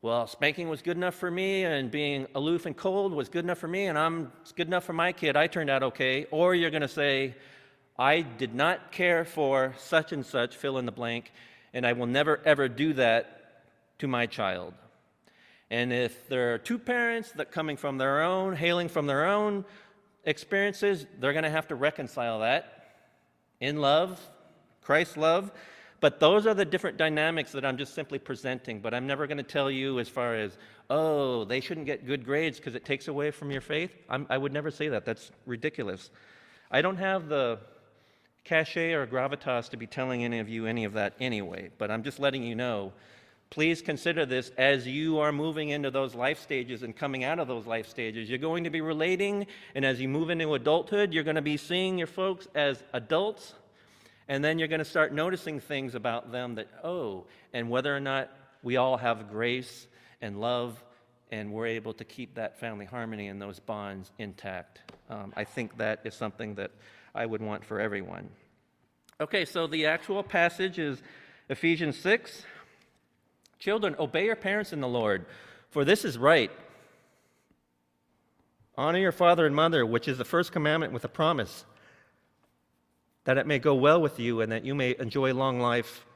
well, 0.00 0.28
spanking 0.28 0.68
was 0.68 0.80
good 0.80 0.96
enough 0.96 1.16
for 1.16 1.28
me, 1.28 1.64
and 1.64 1.90
being 1.90 2.28
aloof 2.36 2.66
and 2.66 2.76
cold 2.76 3.12
was 3.12 3.28
good 3.28 3.44
enough 3.44 3.58
for 3.58 3.66
me, 3.66 3.86
and 3.86 3.98
I'm 3.98 4.30
good 4.54 4.68
enough 4.68 4.84
for 4.84 4.92
my 4.92 5.10
kid. 5.10 5.36
I 5.36 5.48
turned 5.48 5.70
out 5.70 5.82
okay. 5.82 6.24
Or 6.30 6.54
you're 6.54 6.70
going 6.70 6.82
to 6.82 6.86
say, 6.86 7.34
I 7.98 8.20
did 8.20 8.54
not 8.54 8.92
care 8.92 9.24
for 9.24 9.74
such 9.76 10.12
and 10.12 10.24
such, 10.24 10.54
fill 10.54 10.78
in 10.78 10.86
the 10.86 10.92
blank, 10.92 11.32
and 11.74 11.84
I 11.84 11.94
will 11.94 12.06
never 12.06 12.40
ever 12.44 12.68
do 12.68 12.92
that 12.92 13.37
to 13.98 14.08
my 14.08 14.26
child. 14.26 14.74
And 15.70 15.92
if 15.92 16.28
there 16.28 16.54
are 16.54 16.58
two 16.58 16.78
parents 16.78 17.32
that 17.32 17.52
coming 17.52 17.76
from 17.76 17.98
their 17.98 18.22
own, 18.22 18.56
hailing 18.56 18.88
from 18.88 19.06
their 19.06 19.26
own 19.26 19.64
experiences, 20.24 21.06
they're 21.18 21.32
going 21.32 21.44
to 21.44 21.50
have 21.50 21.68
to 21.68 21.74
reconcile 21.74 22.40
that 22.40 22.78
in 23.60 23.80
love, 23.80 24.20
Christ's 24.82 25.16
love, 25.16 25.50
but 26.00 26.20
those 26.20 26.46
are 26.46 26.54
the 26.54 26.64
different 26.64 26.96
dynamics 26.96 27.52
that 27.52 27.64
I'm 27.64 27.76
just 27.76 27.94
simply 27.94 28.18
presenting. 28.18 28.80
But 28.80 28.94
I'm 28.94 29.06
never 29.06 29.26
going 29.26 29.38
to 29.38 29.42
tell 29.42 29.70
you 29.70 29.98
as 29.98 30.08
far 30.08 30.34
as, 30.34 30.56
oh, 30.88 31.44
they 31.44 31.60
shouldn't 31.60 31.86
get 31.86 32.06
good 32.06 32.24
grades 32.24 32.58
because 32.58 32.74
it 32.74 32.84
takes 32.84 33.08
away 33.08 33.32
from 33.32 33.50
your 33.50 33.60
faith. 33.60 33.90
I'm, 34.08 34.26
i 34.30 34.38
would 34.38 34.52
never 34.52 34.70
say 34.70 34.88
that. 34.88 35.04
That's 35.04 35.32
ridiculous. 35.44 36.10
I 36.70 36.82
don't 36.82 36.98
have 36.98 37.28
the 37.28 37.58
cachet 38.44 38.92
or 38.92 39.06
gravitas 39.06 39.68
to 39.70 39.76
be 39.76 39.86
telling 39.86 40.24
any 40.24 40.38
of 40.38 40.48
you 40.48 40.66
any 40.66 40.84
of 40.84 40.92
that 40.92 41.14
anyway. 41.20 41.70
But 41.78 41.90
I'm 41.90 42.04
just 42.04 42.20
letting 42.20 42.44
you 42.44 42.54
know. 42.54 42.92
Please 43.50 43.80
consider 43.80 44.26
this 44.26 44.50
as 44.58 44.86
you 44.86 45.18
are 45.20 45.32
moving 45.32 45.70
into 45.70 45.90
those 45.90 46.14
life 46.14 46.40
stages 46.40 46.82
and 46.82 46.94
coming 46.94 47.24
out 47.24 47.38
of 47.38 47.48
those 47.48 47.66
life 47.66 47.88
stages. 47.88 48.28
You're 48.28 48.38
going 48.38 48.64
to 48.64 48.70
be 48.70 48.80
relating, 48.80 49.46
and 49.74 49.84
as 49.84 50.00
you 50.00 50.08
move 50.08 50.30
into 50.30 50.52
adulthood, 50.54 51.12
you're 51.12 51.24
going 51.24 51.36
to 51.36 51.42
be 51.42 51.56
seeing 51.56 51.96
your 51.96 52.06
folks 52.06 52.46
as 52.54 52.82
adults 52.92 53.54
and 54.28 54.44
then 54.44 54.58
you're 54.58 54.68
going 54.68 54.78
to 54.80 54.84
start 54.84 55.12
noticing 55.12 55.58
things 55.58 55.94
about 55.94 56.30
them 56.30 56.56
that, 56.56 56.68
oh, 56.84 57.24
and 57.54 57.70
whether 57.70 57.94
or 57.96 58.00
not 58.00 58.30
we 58.62 58.76
all 58.76 58.98
have 58.98 59.30
grace 59.30 59.88
and 60.20 60.38
love 60.38 60.82
and 61.30 61.50
we're 61.50 61.66
able 61.66 61.94
to 61.94 62.04
keep 62.04 62.34
that 62.34 62.60
family 62.60 62.84
harmony 62.84 63.28
and 63.28 63.40
those 63.40 63.58
bonds 63.58 64.12
intact. 64.18 64.80
Um, 65.08 65.32
I 65.34 65.44
think 65.44 65.78
that 65.78 66.00
is 66.04 66.14
something 66.14 66.54
that 66.56 66.70
I 67.14 67.24
would 67.24 67.40
want 67.40 67.64
for 67.64 67.80
everyone. 67.80 68.28
Okay, 69.20 69.44
so 69.46 69.66
the 69.66 69.86
actual 69.86 70.22
passage 70.22 70.78
is 70.78 71.02
Ephesians 71.48 71.96
6. 71.98 72.44
Children, 73.58 73.96
obey 73.98 74.26
your 74.26 74.36
parents 74.36 74.72
in 74.72 74.80
the 74.80 74.88
Lord, 74.88 75.26
for 75.70 75.84
this 75.84 76.04
is 76.04 76.16
right. 76.16 76.50
Honor 78.76 78.98
your 78.98 79.12
father 79.12 79.44
and 79.46 79.54
mother, 79.54 79.84
which 79.84 80.06
is 80.06 80.18
the 80.18 80.24
first 80.24 80.52
commandment 80.52 80.92
with 80.92 81.04
a 81.04 81.08
promise 81.08 81.64
that 83.24 83.36
it 83.36 83.46
may 83.46 83.58
go 83.58 83.74
well 83.74 84.00
with 84.00 84.18
you 84.18 84.40
and 84.40 84.52
that 84.52 84.64
you 84.64 84.74
may 84.74 84.94
enjoy 84.98 85.34
long 85.34 85.60
life 85.60 86.06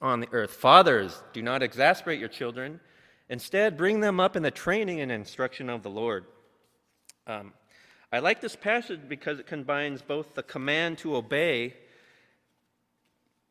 on 0.00 0.20
the 0.20 0.28
earth. 0.32 0.52
Fathers, 0.52 1.22
do 1.32 1.42
not 1.42 1.62
exasperate 1.62 2.18
your 2.18 2.28
children. 2.28 2.80
Instead, 3.28 3.76
bring 3.76 4.00
them 4.00 4.18
up 4.18 4.34
in 4.34 4.42
the 4.42 4.50
training 4.50 5.00
and 5.00 5.12
instruction 5.12 5.70
of 5.70 5.82
the 5.82 5.90
Lord. 5.90 6.24
Um, 7.26 7.52
I 8.10 8.18
like 8.18 8.40
this 8.40 8.56
passage 8.56 9.00
because 9.08 9.38
it 9.38 9.46
combines 9.46 10.02
both 10.02 10.34
the 10.34 10.42
command 10.42 10.98
to 10.98 11.14
obey 11.14 11.74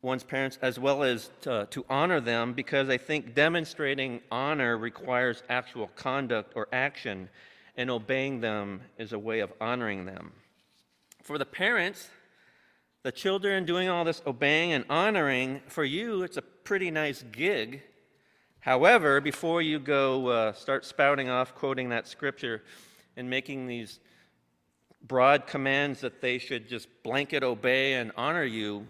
one's 0.02 0.24
parents 0.24 0.58
as 0.62 0.78
well 0.78 1.02
as 1.02 1.30
to, 1.42 1.66
to, 1.70 1.84
honor 1.90 2.20
them 2.20 2.52
because 2.54 2.88
I 2.88 2.96
think 2.96 3.34
demonstrating 3.34 4.20
honor 4.30 4.78
requires 4.78 5.42
actual 5.48 5.88
conduct 5.88 6.54
or 6.56 6.68
action, 6.72 7.28
and 7.76 7.90
obeying 7.90 8.40
them 8.40 8.80
is 8.98 9.12
a 9.12 9.18
way 9.18 9.40
of 9.40 9.52
honoring 9.60 10.06
them. 10.06 10.32
For 11.22 11.36
the 11.36 11.44
parents, 11.44 12.08
the 13.02 13.12
children 13.12 13.64
doing 13.64 13.88
all 13.88 14.04
this 14.04 14.22
obeying 14.26 14.72
and 14.72 14.84
honoring, 14.88 15.60
for 15.66 15.84
you, 15.84 16.22
it's 16.22 16.36
a 16.36 16.42
pretty 16.42 16.90
nice 16.90 17.22
gig. 17.30 17.82
However, 18.60 19.20
before 19.20 19.62
you 19.62 19.78
go 19.78 20.28
uh, 20.28 20.52
start 20.52 20.84
spouting 20.84 21.28
off, 21.28 21.54
quoting 21.54 21.90
that 21.90 22.08
scripture, 22.08 22.62
and 23.16 23.28
making 23.28 23.66
these 23.66 24.00
broad 25.02 25.46
commands 25.46 26.00
that 26.00 26.20
they 26.20 26.38
should 26.38 26.68
just 26.68 26.88
blanket 27.02 27.42
obey 27.42 27.94
and 27.94 28.12
honor 28.16 28.44
you, 28.44 28.86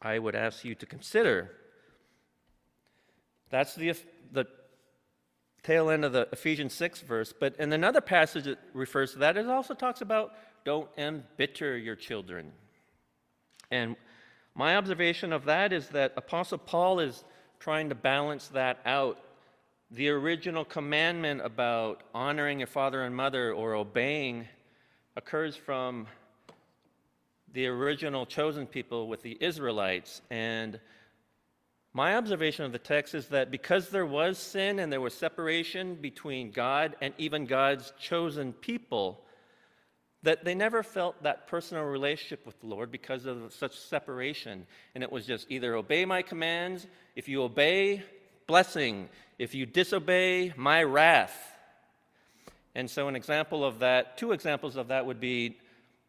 I 0.00 0.18
would 0.18 0.34
ask 0.34 0.64
you 0.64 0.74
to 0.76 0.86
consider. 0.86 1.50
That's 3.50 3.74
the, 3.74 3.94
the 4.32 4.46
tail 5.62 5.90
end 5.90 6.04
of 6.04 6.12
the 6.12 6.28
Ephesians 6.32 6.74
6 6.74 7.00
verse. 7.02 7.32
But 7.38 7.56
in 7.58 7.72
another 7.72 8.00
passage 8.00 8.44
that 8.44 8.58
refers 8.72 9.12
to 9.12 9.18
that, 9.18 9.36
it 9.36 9.48
also 9.48 9.74
talks 9.74 10.00
about 10.00 10.32
don't 10.64 10.88
embitter 10.98 11.76
your 11.76 11.96
children. 11.96 12.52
And 13.70 13.96
my 14.54 14.76
observation 14.76 15.32
of 15.32 15.44
that 15.44 15.72
is 15.72 15.88
that 15.88 16.12
Apostle 16.16 16.58
Paul 16.58 17.00
is 17.00 17.24
trying 17.58 17.88
to 17.88 17.94
balance 17.94 18.48
that 18.48 18.80
out. 18.84 19.18
The 19.90 20.08
original 20.08 20.64
commandment 20.64 21.40
about 21.44 22.02
honoring 22.14 22.60
your 22.60 22.66
father 22.66 23.02
and 23.02 23.14
mother 23.14 23.52
or 23.52 23.74
obeying 23.74 24.48
occurs 25.16 25.56
from 25.56 26.06
the 27.56 27.66
original 27.66 28.26
chosen 28.26 28.66
people 28.66 29.08
with 29.08 29.22
the 29.22 29.38
Israelites. 29.40 30.20
And 30.30 30.78
my 31.94 32.14
observation 32.14 32.66
of 32.66 32.72
the 32.72 32.78
text 32.78 33.14
is 33.14 33.28
that 33.28 33.50
because 33.50 33.88
there 33.88 34.04
was 34.04 34.36
sin 34.36 34.78
and 34.78 34.92
there 34.92 35.00
was 35.00 35.14
separation 35.14 35.94
between 35.94 36.50
God 36.50 36.96
and 37.00 37.14
even 37.16 37.46
God's 37.46 37.94
chosen 37.98 38.52
people, 38.52 39.24
that 40.22 40.44
they 40.44 40.54
never 40.54 40.82
felt 40.82 41.22
that 41.22 41.46
personal 41.46 41.84
relationship 41.84 42.44
with 42.44 42.60
the 42.60 42.66
Lord 42.66 42.90
because 42.90 43.24
of 43.24 43.54
such 43.54 43.78
separation. 43.78 44.66
And 44.94 45.02
it 45.02 45.10
was 45.10 45.24
just 45.24 45.50
either 45.50 45.76
obey 45.76 46.04
my 46.04 46.20
commands, 46.20 46.86
if 47.14 47.26
you 47.26 47.42
obey, 47.42 48.02
blessing, 48.46 49.08
if 49.38 49.54
you 49.54 49.64
disobey, 49.64 50.52
my 50.58 50.82
wrath. 50.82 51.56
And 52.74 52.90
so, 52.90 53.08
an 53.08 53.16
example 53.16 53.64
of 53.64 53.78
that, 53.78 54.18
two 54.18 54.32
examples 54.32 54.76
of 54.76 54.88
that 54.88 55.06
would 55.06 55.20
be 55.20 55.56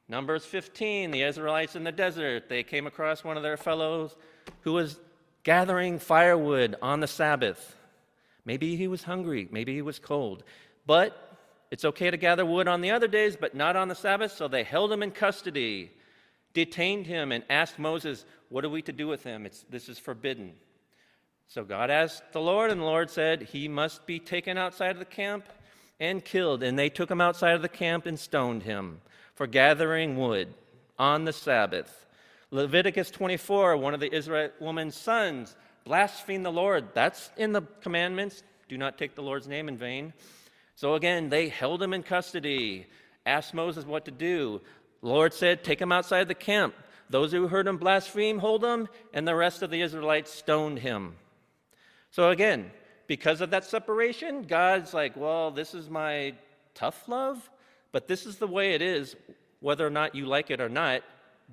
Numbers 0.10 0.46
15, 0.46 1.12
the 1.12 1.24
Israelites 1.24 1.76
in 1.76 1.84
the 1.84 1.92
desert. 1.92 2.48
They 2.48 2.64
came 2.64 2.88
across 2.88 3.24
one 3.24 3.36
of 3.36 3.44
their 3.44 3.58
fellows 3.58 4.16
who 4.62 4.74
was 4.74 5.00
gathering 5.44 6.00
firewood 6.00 6.76
on 6.82 7.02
the 7.02 7.08
Sabbath. 7.08 7.76
Maybe 8.46 8.78
he 8.78 8.88
was 8.88 9.04
hungry, 9.04 9.50
maybe 9.52 9.74
he 9.74 9.82
was 9.82 10.00
cold. 10.00 10.44
But 10.86 11.38
it's 11.72 11.84
okay 11.84 12.10
to 12.10 12.16
gather 12.16 12.46
wood 12.46 12.70
on 12.70 12.80
the 12.80 12.92
other 12.92 13.10
days, 13.10 13.36
but 13.36 13.54
not 13.54 13.76
on 13.76 13.90
the 13.90 13.96
Sabbath. 13.96 14.32
So 14.32 14.48
they 14.48 14.64
held 14.64 14.94
him 14.94 15.04
in 15.04 15.12
custody, 15.12 15.92
detained 16.54 17.08
him, 17.08 17.34
and 17.34 17.44
asked 17.50 17.78
Moses, 17.78 18.24
What 18.48 18.64
are 18.64 18.70
we 18.70 18.82
to 18.84 18.94
do 18.94 19.08
with 19.08 19.24
him? 19.24 19.46
It's, 19.46 19.66
this 19.70 19.90
is 19.90 20.00
forbidden. 20.00 20.54
So 21.50 21.66
God 21.66 21.90
asked 21.90 22.32
the 22.32 22.40
Lord, 22.40 22.72
and 22.72 22.80
the 22.80 22.86
Lord 22.86 23.10
said, 23.10 23.42
He 23.42 23.68
must 23.68 24.06
be 24.06 24.20
taken 24.20 24.58
outside 24.58 24.92
of 24.92 25.00
the 25.00 25.06
camp 25.06 25.46
and 26.00 26.24
killed. 26.24 26.64
And 26.64 26.80
they 26.80 26.90
took 26.90 27.12
him 27.12 27.20
outside 27.20 27.56
of 27.56 27.62
the 27.62 27.68
camp 27.68 28.06
and 28.06 28.18
stoned 28.18 28.64
him 28.64 29.02
for 29.38 29.46
gathering 29.46 30.18
wood 30.18 30.52
on 30.98 31.24
the 31.24 31.32
Sabbath. 31.32 32.08
Leviticus 32.50 33.12
24, 33.12 33.78
one 33.78 33.94
of 33.94 34.00
the 34.00 34.14
Israel 34.14 34.50
woman's 34.60 34.96
sons 34.96 35.56
blasphemed 35.86 36.44
the 36.44 36.52
Lord. 36.52 36.88
That's 36.96 37.30
in 37.38 37.54
the 37.54 37.62
commandments. 37.82 38.42
Do 38.68 38.80
not 38.80 38.98
take 38.98 39.14
the 39.14 39.22
Lord's 39.22 39.48
name 39.48 39.70
in 39.70 39.78
vain. 39.78 40.12
So 40.74 40.96
again, 40.96 41.30
they 41.30 41.50
held 41.50 41.84
him 41.84 41.94
in 41.94 42.02
custody, 42.02 42.88
asked 43.28 43.54
Moses 43.54 43.86
what 43.86 44.06
to 44.06 44.12
do. 44.12 44.60
The 45.02 45.08
Lord 45.08 45.36
said, 45.36 45.64
Take 45.64 45.80
him 45.80 45.92
outside 45.92 46.28
the 46.28 46.34
camp. 46.34 46.74
Those 47.08 47.32
who 47.32 47.48
heard 47.48 47.68
him 47.68 47.78
blaspheme, 47.78 48.40
hold 48.40 48.66
him, 48.66 48.90
and 49.14 49.28
the 49.28 49.36
rest 49.36 49.62
of 49.62 49.70
the 49.70 49.82
Israelites 49.82 50.34
stoned 50.34 50.80
him. 50.80 51.16
So 52.10 52.32
again, 52.32 52.72
because 53.06 53.40
of 53.42 53.52
that 53.52 53.66
separation, 53.66 54.44
God's 54.44 54.96
like, 54.96 55.16
Well, 55.16 55.52
this 55.52 55.76
is 55.76 55.92
my 55.92 56.34
tough 56.74 57.08
love, 57.08 57.48
but 57.98 58.08
this 58.08 58.28
is 58.28 58.36
the 58.36 58.46
way 58.46 58.76
it 58.76 58.84
is, 58.84 59.16
whether 59.60 59.84
or 59.84 59.90
not 59.90 60.14
you 60.14 60.28
like 60.28 60.52
it 60.52 60.62
or 60.62 60.70
not. 60.70 61.02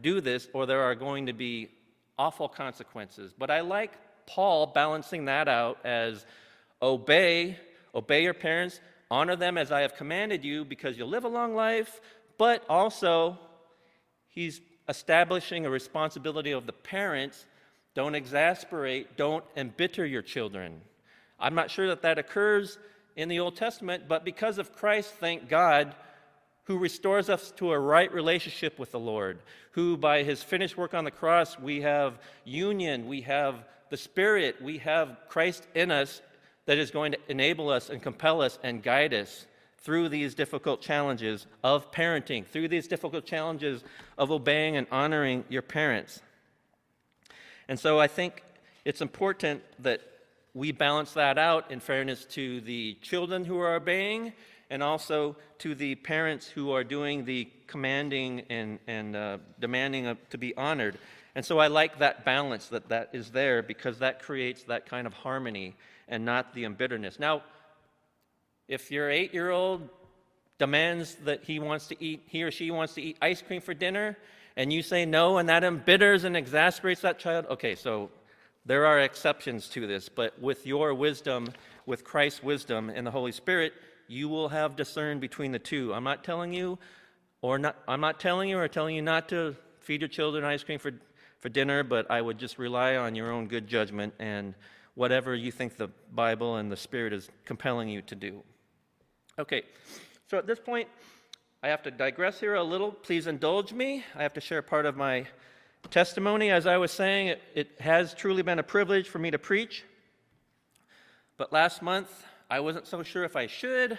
Do 0.03 0.21
this, 0.21 0.47
or 0.53 0.67
there 0.67 0.83
are 0.83 0.95
going 0.95 1.25
to 1.25 1.33
be 1.33 1.71
awful 2.19 2.51
consequences. 2.51 3.33
But 3.33 3.51
I 3.51 3.63
like 3.63 3.93
Paul 4.27 4.67
balancing 4.67 5.25
that 5.25 5.49
out 5.49 5.79
as 5.87 6.27
obey, 6.83 7.57
obey 7.95 8.25
your 8.25 8.35
parents, 8.35 8.79
honor 9.11 9.37
them 9.37 9.57
as 9.57 9.73
I 9.73 9.81
have 9.81 9.97
commanded 9.97 10.45
you 10.45 10.67
because 10.67 10.99
you'll 10.99 11.09
live 11.09 11.25
a 11.25 11.29
long 11.29 11.55
life, 11.55 12.03
but 12.37 12.63
also 12.69 13.39
he's 14.29 14.61
establishing 14.87 15.65
a 15.65 15.71
responsibility 15.71 16.51
of 16.51 16.67
the 16.67 16.75
parents. 16.75 17.47
Don't 17.95 18.15
exasperate, 18.15 19.17
don't 19.17 19.47
embitter 19.57 20.05
your 20.05 20.21
children. 20.21 20.83
I'm 21.41 21.55
not 21.55 21.71
sure 21.71 21.89
that 21.89 22.03
that 22.03 22.19
occurs 22.19 22.79
in 23.17 23.31
the 23.31 23.41
Old 23.41 23.57
Testament, 23.57 24.09
but 24.09 24.27
because 24.27 24.59
of 24.59 24.75
Christ, 24.75 25.15
thank 25.15 25.49
God, 25.49 25.95
who 26.65 26.79
restores 26.79 27.29
us 27.29 27.51
to 27.53 27.73
a 27.73 27.79
right 27.79 28.13
relationship 28.13 28.79
with 28.79 28.91
the 28.91 28.99
Lord, 28.99 29.39
who 29.73 29.97
by 29.97 30.23
his 30.23 30.43
finished 30.43 30.77
work 30.77 30.95
on 30.95 31.05
the 31.05 31.11
cross, 31.11 31.59
we 31.59 31.83
have 31.83 32.19
union, 32.45 33.07
we 33.07 33.21
have 33.23 33.65
the 33.91 33.97
Spirit, 33.97 34.61
we 34.63 34.79
have 34.79 35.19
Christ 35.29 35.67
in 35.75 35.91
us 35.91 36.23
that 36.67 36.79
is 36.79 36.91
going 36.91 37.13
to 37.13 37.19
enable 37.29 37.69
us 37.69 37.91
and 37.91 38.03
compel 38.03 38.41
us 38.41 38.59
and 38.63 38.83
guide 38.83 39.13
us 39.13 39.47
through 39.79 40.09
these 40.09 40.35
difficult 40.35 40.81
challenges 40.81 41.47
of 41.63 41.93
parenting, 41.93 42.47
through 42.47 42.69
these 42.69 42.89
difficult 42.89 43.27
challenges 43.27 43.85
of 44.17 44.31
obeying 44.31 44.77
and 44.77 44.87
honoring 44.91 45.45
your 45.51 45.61
parents. 45.61 46.23
And 47.69 47.79
so 47.79 48.01
I 48.01 48.07
think 48.07 48.43
it's 48.87 49.03
important 49.03 49.63
that 49.81 50.01
we 50.55 50.73
balance 50.73 51.13
that 51.13 51.37
out 51.37 51.71
in 51.71 51.81
fairness 51.81 52.25
to 52.27 52.63
the 52.63 52.97
children 53.03 53.45
who 53.45 53.59
are 53.59 53.75
obeying 53.75 54.33
and 54.75 54.83
also 54.83 55.37
to 55.61 55.73
the 55.77 55.95
parents 55.95 56.49
who 56.49 56.73
are 56.73 56.83
doing 56.83 57.25
the 57.25 57.49
commanding 57.69 58.41
and, 58.51 58.81
and 58.89 59.15
uh, 59.15 59.39
demanding 59.61 60.09
of, 60.09 60.19
to 60.31 60.37
be 60.37 60.53
honored. 60.57 60.99
And 61.37 61.45
so 61.45 61.61
I 61.61 61.69
like 61.69 62.01
that 62.01 62.25
balance 62.25 62.67
that 62.71 62.89
that 62.89 63.11
is 63.13 63.31
there 63.31 63.63
because 63.63 64.01
that 64.01 64.21
creates 64.21 64.65
that 64.65 64.87
kind 64.87 65.07
of 65.07 65.13
harmony 65.13 65.77
and 66.09 66.25
not 66.25 66.55
the 66.55 66.65
embitterness. 66.65 67.21
Now, 67.21 67.45
if 68.67 68.91
your 68.91 69.09
eight 69.09 69.33
year 69.33 69.51
old 69.51 69.89
demands 70.59 71.15
that 71.25 71.45
he 71.45 71.61
wants 71.61 71.87
to 71.87 72.05
eat, 72.05 72.25
he 72.27 72.43
or 72.43 72.51
she 72.51 72.73
wants 72.73 72.95
to 72.95 73.01
eat 73.01 73.17
ice 73.23 73.43
cream 73.43 73.61
for 73.61 73.75
dinner, 73.75 74.19
and 74.57 74.73
you 74.73 74.83
say 74.83 75.07
no, 75.07 75.39
and 75.39 75.49
that 75.51 75.63
embitters 75.63 76.25
and 76.25 76.37
exasperates 76.37 77.03
that 77.03 77.21
child, 77.21 77.47
okay, 77.49 77.77
so 77.77 78.11
there 78.67 78.87
are 78.87 78.99
exceptions 78.99 79.69
to 79.69 79.87
this, 79.87 80.09
but 80.09 80.37
with 80.43 80.67
your 80.67 80.95
wisdom, 80.95 81.47
with 81.87 82.03
Christ's 82.03 82.43
wisdom 82.43 82.91
and 82.91 83.07
the 83.07 83.13
Holy 83.13 83.31
Spirit, 83.31 83.73
you 84.09 84.29
will 84.29 84.49
have 84.49 84.77
discerned 84.77 85.21
between 85.21 85.53
the 85.53 85.59
two. 85.59 85.93
I'm 85.95 86.05
not 86.05 86.25
telling 86.25 86.53
you, 86.53 86.79
or 87.43 87.59
not, 87.59 87.77
I'm 87.87 88.01
not 88.01 88.21
telling 88.21 88.49
you 88.49 88.59
or 88.59 88.69
telling 88.69 88.97
you 88.97 89.03
not 89.03 89.29
to 89.31 89.57
feed 89.81 90.01
your 90.01 90.09
children 90.09 90.45
ice 90.45 90.65
cream 90.65 90.79
for, 90.79 90.93
for 91.41 91.49
dinner, 91.49 91.83
but 91.83 92.11
I 92.11 92.21
would 92.21 92.39
just 92.39 92.59
rely 92.59 92.97
on 92.97 93.15
your 93.15 93.31
own 93.31 93.49
good 93.49 93.67
judgment 93.67 94.15
and 94.19 94.55
whatever 94.95 95.35
you 95.35 95.51
think 95.51 95.77
the 95.77 95.89
Bible 96.13 96.57
and 96.57 96.71
the 96.71 96.77
Spirit 96.77 97.13
is 97.13 97.29
compelling 97.45 97.89
you 97.89 98.03
to 98.03 98.15
do. 98.15 98.43
Okay, 99.39 99.63
so 100.27 100.39
at 100.39 100.47
this 100.47 100.61
point, 100.61 100.89
I 101.63 101.69
have 101.69 101.83
to 101.83 101.91
digress 101.91 102.41
here 102.41 102.55
a 102.55 102.63
little. 102.63 102.93
Please 102.93 103.27
indulge 103.27 103.73
me. 103.73 104.05
I 104.15 104.23
have 104.23 104.35
to 104.35 104.41
share 104.41 104.63
part 104.63 104.87
of 104.87 104.97
my 104.97 105.27
testimony. 105.91 106.51
As 106.51 106.67
I 106.67 106.77
was 106.77 106.93
saying, 106.93 107.29
it, 107.29 107.43
it 107.55 107.81
has 107.81 108.15
truly 108.15 108.43
been 108.43 108.59
a 108.59 108.63
privilege 108.63 109.09
for 109.09 109.19
me 109.19 109.31
to 109.31 109.39
preach. 109.39 109.85
But 111.37 111.53
last 111.53 111.83
month, 111.83 112.09
I 112.55 112.61
wasn't 112.61 112.87
so 112.87 113.03
sure 113.03 113.25
if 113.25 113.35
I 113.35 113.49
should. 113.49 113.99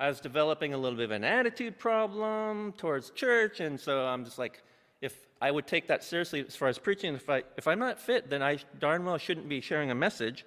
I 0.00 0.08
was 0.08 0.18
developing 0.18 0.72
a 0.72 0.78
little 0.78 0.96
bit 0.96 1.04
of 1.04 1.10
an 1.10 1.22
attitude 1.22 1.78
problem 1.78 2.72
towards 2.78 3.10
church, 3.10 3.60
and 3.60 3.78
so 3.78 4.06
I'm 4.06 4.24
just 4.24 4.38
like, 4.38 4.62
if 5.02 5.14
I 5.38 5.50
would 5.50 5.66
take 5.66 5.88
that 5.88 6.02
seriously 6.02 6.42
as 6.48 6.56
far 6.56 6.68
as 6.68 6.78
preaching, 6.78 7.14
if, 7.14 7.28
I, 7.28 7.42
if 7.58 7.68
I'm 7.68 7.78
not 7.78 8.00
fit, 8.00 8.30
then 8.30 8.42
I 8.42 8.56
darn 8.80 9.04
well 9.04 9.18
shouldn't 9.18 9.50
be 9.50 9.60
sharing 9.60 9.90
a 9.90 9.94
message. 9.94 10.46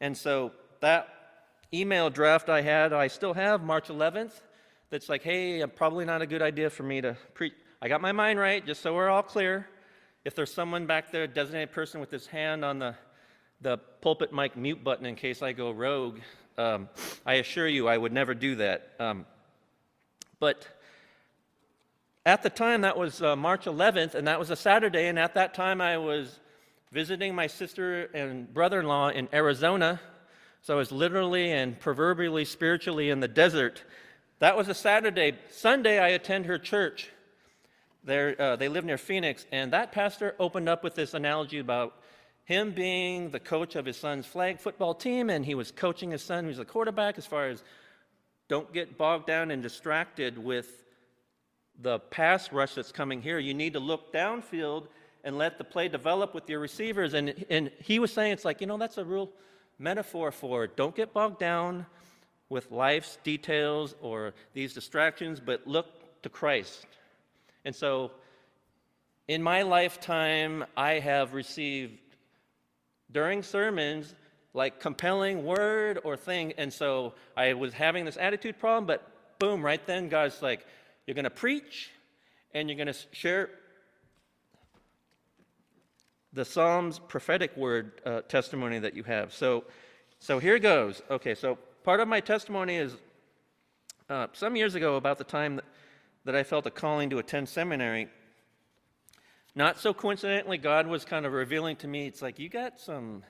And 0.00 0.16
so 0.16 0.50
that 0.80 1.08
email 1.72 2.10
draft 2.10 2.48
I 2.48 2.62
had, 2.62 2.92
I 2.92 3.06
still 3.06 3.34
have 3.34 3.62
March 3.62 3.86
11th, 3.86 4.32
that's 4.90 5.08
like, 5.08 5.22
hey, 5.22 5.62
uh, 5.62 5.68
probably 5.68 6.06
not 6.06 6.22
a 6.22 6.26
good 6.26 6.42
idea 6.42 6.70
for 6.70 6.82
me 6.82 7.00
to 7.02 7.16
preach. 7.34 7.52
I 7.80 7.86
got 7.86 8.00
my 8.00 8.10
mind 8.10 8.40
right, 8.40 8.66
just 8.66 8.82
so 8.82 8.96
we're 8.96 9.10
all 9.10 9.22
clear. 9.22 9.68
If 10.24 10.34
there's 10.34 10.52
someone 10.52 10.86
back 10.86 11.12
there, 11.12 11.28
designated 11.28 11.70
person 11.70 12.00
with 12.00 12.10
his 12.10 12.26
hand 12.26 12.64
on 12.64 12.80
the, 12.80 12.96
the 13.60 13.78
pulpit 14.00 14.32
mic 14.32 14.56
mute 14.56 14.82
button 14.84 15.06
in 15.06 15.16
case 15.16 15.42
I 15.42 15.52
go 15.52 15.70
rogue, 15.70 16.18
um, 16.56 16.88
I 17.26 17.34
assure 17.34 17.66
you 17.66 17.88
I 17.88 17.96
would 17.96 18.12
never 18.12 18.34
do 18.34 18.56
that. 18.56 18.90
Um, 18.98 19.26
but 20.40 20.66
at 22.24 22.42
the 22.42 22.50
time, 22.50 22.82
that 22.82 22.96
was 22.96 23.22
uh, 23.22 23.36
March 23.36 23.64
11th, 23.64 24.14
and 24.14 24.28
that 24.28 24.38
was 24.38 24.50
a 24.50 24.56
Saturday, 24.56 25.06
and 25.06 25.18
at 25.18 25.34
that 25.34 25.54
time 25.54 25.80
I 25.80 25.98
was 25.98 26.38
visiting 26.92 27.34
my 27.34 27.46
sister 27.46 28.04
and 28.14 28.52
brother 28.52 28.80
in 28.80 28.86
law 28.86 29.08
in 29.08 29.28
Arizona. 29.32 30.00
So 30.62 30.74
I 30.74 30.76
was 30.76 30.92
literally 30.92 31.52
and 31.52 31.78
proverbially 31.78 32.44
spiritually 32.44 33.10
in 33.10 33.20
the 33.20 33.28
desert. 33.28 33.82
That 34.40 34.56
was 34.56 34.68
a 34.68 34.74
Saturday. 34.74 35.38
Sunday, 35.50 35.98
I 35.98 36.08
attend 36.08 36.46
her 36.46 36.58
church. 36.58 37.10
Uh, 38.06 38.56
they 38.56 38.68
live 38.68 38.84
near 38.84 38.98
Phoenix, 38.98 39.46
and 39.52 39.72
that 39.72 39.92
pastor 39.92 40.34
opened 40.38 40.68
up 40.68 40.84
with 40.84 40.94
this 40.94 41.14
analogy 41.14 41.58
about 41.58 41.94
him 42.48 42.70
being 42.70 43.28
the 43.28 43.38
coach 43.38 43.76
of 43.76 43.84
his 43.84 43.98
son's 43.98 44.24
flag 44.24 44.58
football 44.58 44.94
team, 44.94 45.28
and 45.28 45.44
he 45.44 45.54
was 45.54 45.70
coaching 45.70 46.12
his 46.12 46.22
son, 46.22 46.46
who's 46.46 46.58
a 46.58 46.64
quarterback, 46.64 47.18
as 47.18 47.26
far 47.26 47.48
as 47.48 47.62
don't 48.48 48.72
get 48.72 48.96
bogged 48.96 49.26
down 49.26 49.50
and 49.50 49.62
distracted 49.62 50.38
with 50.38 50.82
the 51.78 51.98
pass 51.98 52.50
rush 52.50 52.74
that's 52.74 52.90
coming 52.90 53.20
here. 53.20 53.38
You 53.38 53.52
need 53.52 53.74
to 53.74 53.80
look 53.80 54.14
downfield 54.14 54.86
and 55.24 55.36
let 55.36 55.58
the 55.58 55.64
play 55.64 55.88
develop 55.88 56.34
with 56.34 56.48
your 56.48 56.58
receivers. 56.58 57.12
And, 57.12 57.44
and 57.50 57.70
he 57.82 57.98
was 57.98 58.14
saying, 58.14 58.32
it's 58.32 58.46
like, 58.46 58.62
you 58.62 58.66
know, 58.66 58.78
that's 58.78 58.96
a 58.96 59.04
real 59.04 59.28
metaphor 59.78 60.32
for 60.32 60.66
don't 60.66 60.96
get 60.96 61.12
bogged 61.12 61.38
down 61.38 61.84
with 62.48 62.70
life's 62.70 63.18
details 63.24 63.94
or 64.00 64.32
these 64.54 64.72
distractions, 64.72 65.38
but 65.38 65.66
look 65.66 66.22
to 66.22 66.30
Christ. 66.30 66.86
And 67.66 67.76
so, 67.76 68.10
in 69.28 69.42
my 69.42 69.60
lifetime, 69.60 70.64
I 70.78 70.92
have 70.92 71.34
received 71.34 71.98
during 73.10 73.42
sermons 73.42 74.14
like 74.54 74.80
compelling 74.80 75.44
word 75.44 76.00
or 76.04 76.16
thing. 76.16 76.52
And 76.58 76.72
so 76.72 77.14
I 77.36 77.52
was 77.52 77.72
having 77.72 78.04
this 78.04 78.16
attitude 78.16 78.58
problem, 78.58 78.86
but 78.86 79.08
boom, 79.38 79.64
right 79.64 79.84
then, 79.86 80.08
God's 80.08 80.42
like, 80.42 80.66
you're 81.06 81.14
going 81.14 81.24
to 81.24 81.30
preach 81.30 81.90
and 82.54 82.68
you're 82.68 82.76
going 82.76 82.92
to 82.92 82.98
share 83.12 83.50
the 86.32 86.44
Psalms 86.44 86.98
prophetic 86.98 87.56
word 87.56 88.00
uh, 88.04 88.20
testimony 88.22 88.78
that 88.78 88.94
you 88.94 89.02
have. 89.04 89.32
So, 89.32 89.64
so 90.18 90.38
here 90.38 90.58
goes. 90.58 91.02
Okay, 91.10 91.34
so 91.34 91.58
part 91.84 92.00
of 92.00 92.08
my 92.08 92.20
testimony 92.20 92.76
is 92.76 92.96
uh, 94.10 94.26
some 94.32 94.56
years 94.56 94.74
ago, 94.74 94.96
about 94.96 95.18
the 95.18 95.24
time 95.24 95.56
that, 95.56 95.64
that 96.24 96.34
I 96.34 96.42
felt 96.42 96.66
a 96.66 96.70
calling 96.70 97.10
to 97.10 97.18
attend 97.18 97.48
seminary. 97.48 98.08
Not 99.54 99.78
so 99.78 99.92
coincidentally, 99.92 100.58
God 100.58 100.86
was 100.86 101.04
kind 101.04 101.26
of 101.26 101.32
revealing 101.32 101.76
to 101.76 101.88
me, 101.88 102.06
it's 102.06 102.22
like, 102.22 102.38
you 102.38 102.48
got 102.48 102.78
some 102.78 103.22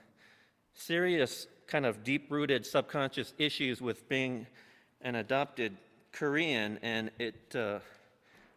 serious, 0.73 1.47
kind 1.67 1.85
of 1.85 2.03
deep 2.03 2.29
rooted 2.29 2.65
subconscious 2.65 3.33
issues 3.37 3.81
with 3.81 4.07
being 4.09 4.45
an 5.01 5.15
adopted 5.15 5.77
Korean. 6.11 6.79
And 6.81 7.11
it, 7.19 7.55
uh, 7.55 7.79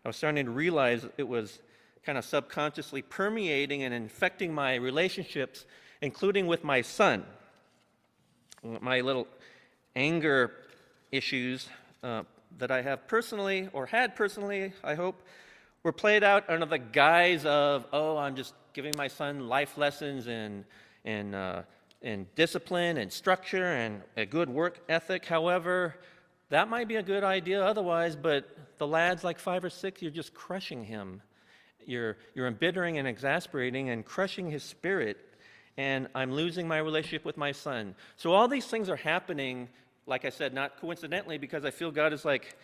I 0.04 0.08
was 0.08 0.16
starting 0.16 0.44
to 0.44 0.50
realize 0.50 1.06
it 1.16 1.28
was 1.28 1.60
kind 2.04 2.18
of 2.18 2.24
subconsciously 2.24 3.02
permeating 3.02 3.84
and 3.84 3.94
infecting 3.94 4.52
my 4.52 4.74
relationships, 4.74 5.64
including 6.00 6.46
with 6.46 6.64
my 6.64 6.82
son. 6.82 7.24
My 8.80 9.00
little 9.00 9.26
anger 9.96 10.52
issues 11.10 11.68
uh, 12.02 12.22
that 12.58 12.70
I 12.70 12.82
have 12.82 13.06
personally, 13.08 13.68
or 13.72 13.86
had 13.86 14.14
personally, 14.16 14.72
I 14.82 14.94
hope, 14.94 15.22
were 15.82 15.92
played 15.92 16.22
out 16.22 16.48
under 16.48 16.66
the 16.66 16.78
guise 16.78 17.44
of, 17.44 17.86
oh, 17.92 18.16
I'm 18.16 18.36
just 18.36 18.54
giving 18.72 18.94
my 18.96 19.08
son 19.08 19.48
life 19.48 19.76
lessons 19.76 20.26
and, 20.26 20.64
and, 21.04 21.34
uh, 21.34 21.62
and 22.02 22.32
discipline 22.34 22.98
and 22.98 23.12
structure 23.12 23.64
and 23.64 24.02
a 24.16 24.24
good 24.24 24.48
work 24.48 24.80
ethic. 24.88 25.24
However, 25.24 25.96
that 26.50 26.68
might 26.68 26.88
be 26.88 26.96
a 26.96 27.02
good 27.02 27.24
idea 27.24 27.64
otherwise, 27.64 28.14
but 28.16 28.56
the 28.78 28.86
lad's 28.86 29.24
like 29.24 29.38
five 29.38 29.64
or 29.64 29.70
six, 29.70 30.02
you're 30.02 30.10
just 30.10 30.34
crushing 30.34 30.84
him. 30.84 31.20
You're, 31.84 32.16
you're 32.34 32.46
embittering 32.46 32.98
and 32.98 33.08
exasperating 33.08 33.90
and 33.90 34.04
crushing 34.04 34.50
his 34.50 34.62
spirit, 34.62 35.18
and 35.76 36.06
I'm 36.14 36.30
losing 36.32 36.68
my 36.68 36.78
relationship 36.78 37.24
with 37.24 37.36
my 37.36 37.50
son. 37.50 37.96
So 38.16 38.32
all 38.32 38.46
these 38.46 38.66
things 38.66 38.88
are 38.88 38.96
happening 38.96 39.68
like 40.06 40.24
I 40.24 40.30
said, 40.30 40.52
not 40.52 40.80
coincidentally, 40.80 41.38
because 41.38 41.64
I 41.64 41.70
feel 41.70 41.90
God 41.90 42.12
is 42.12 42.24
like, 42.24 42.56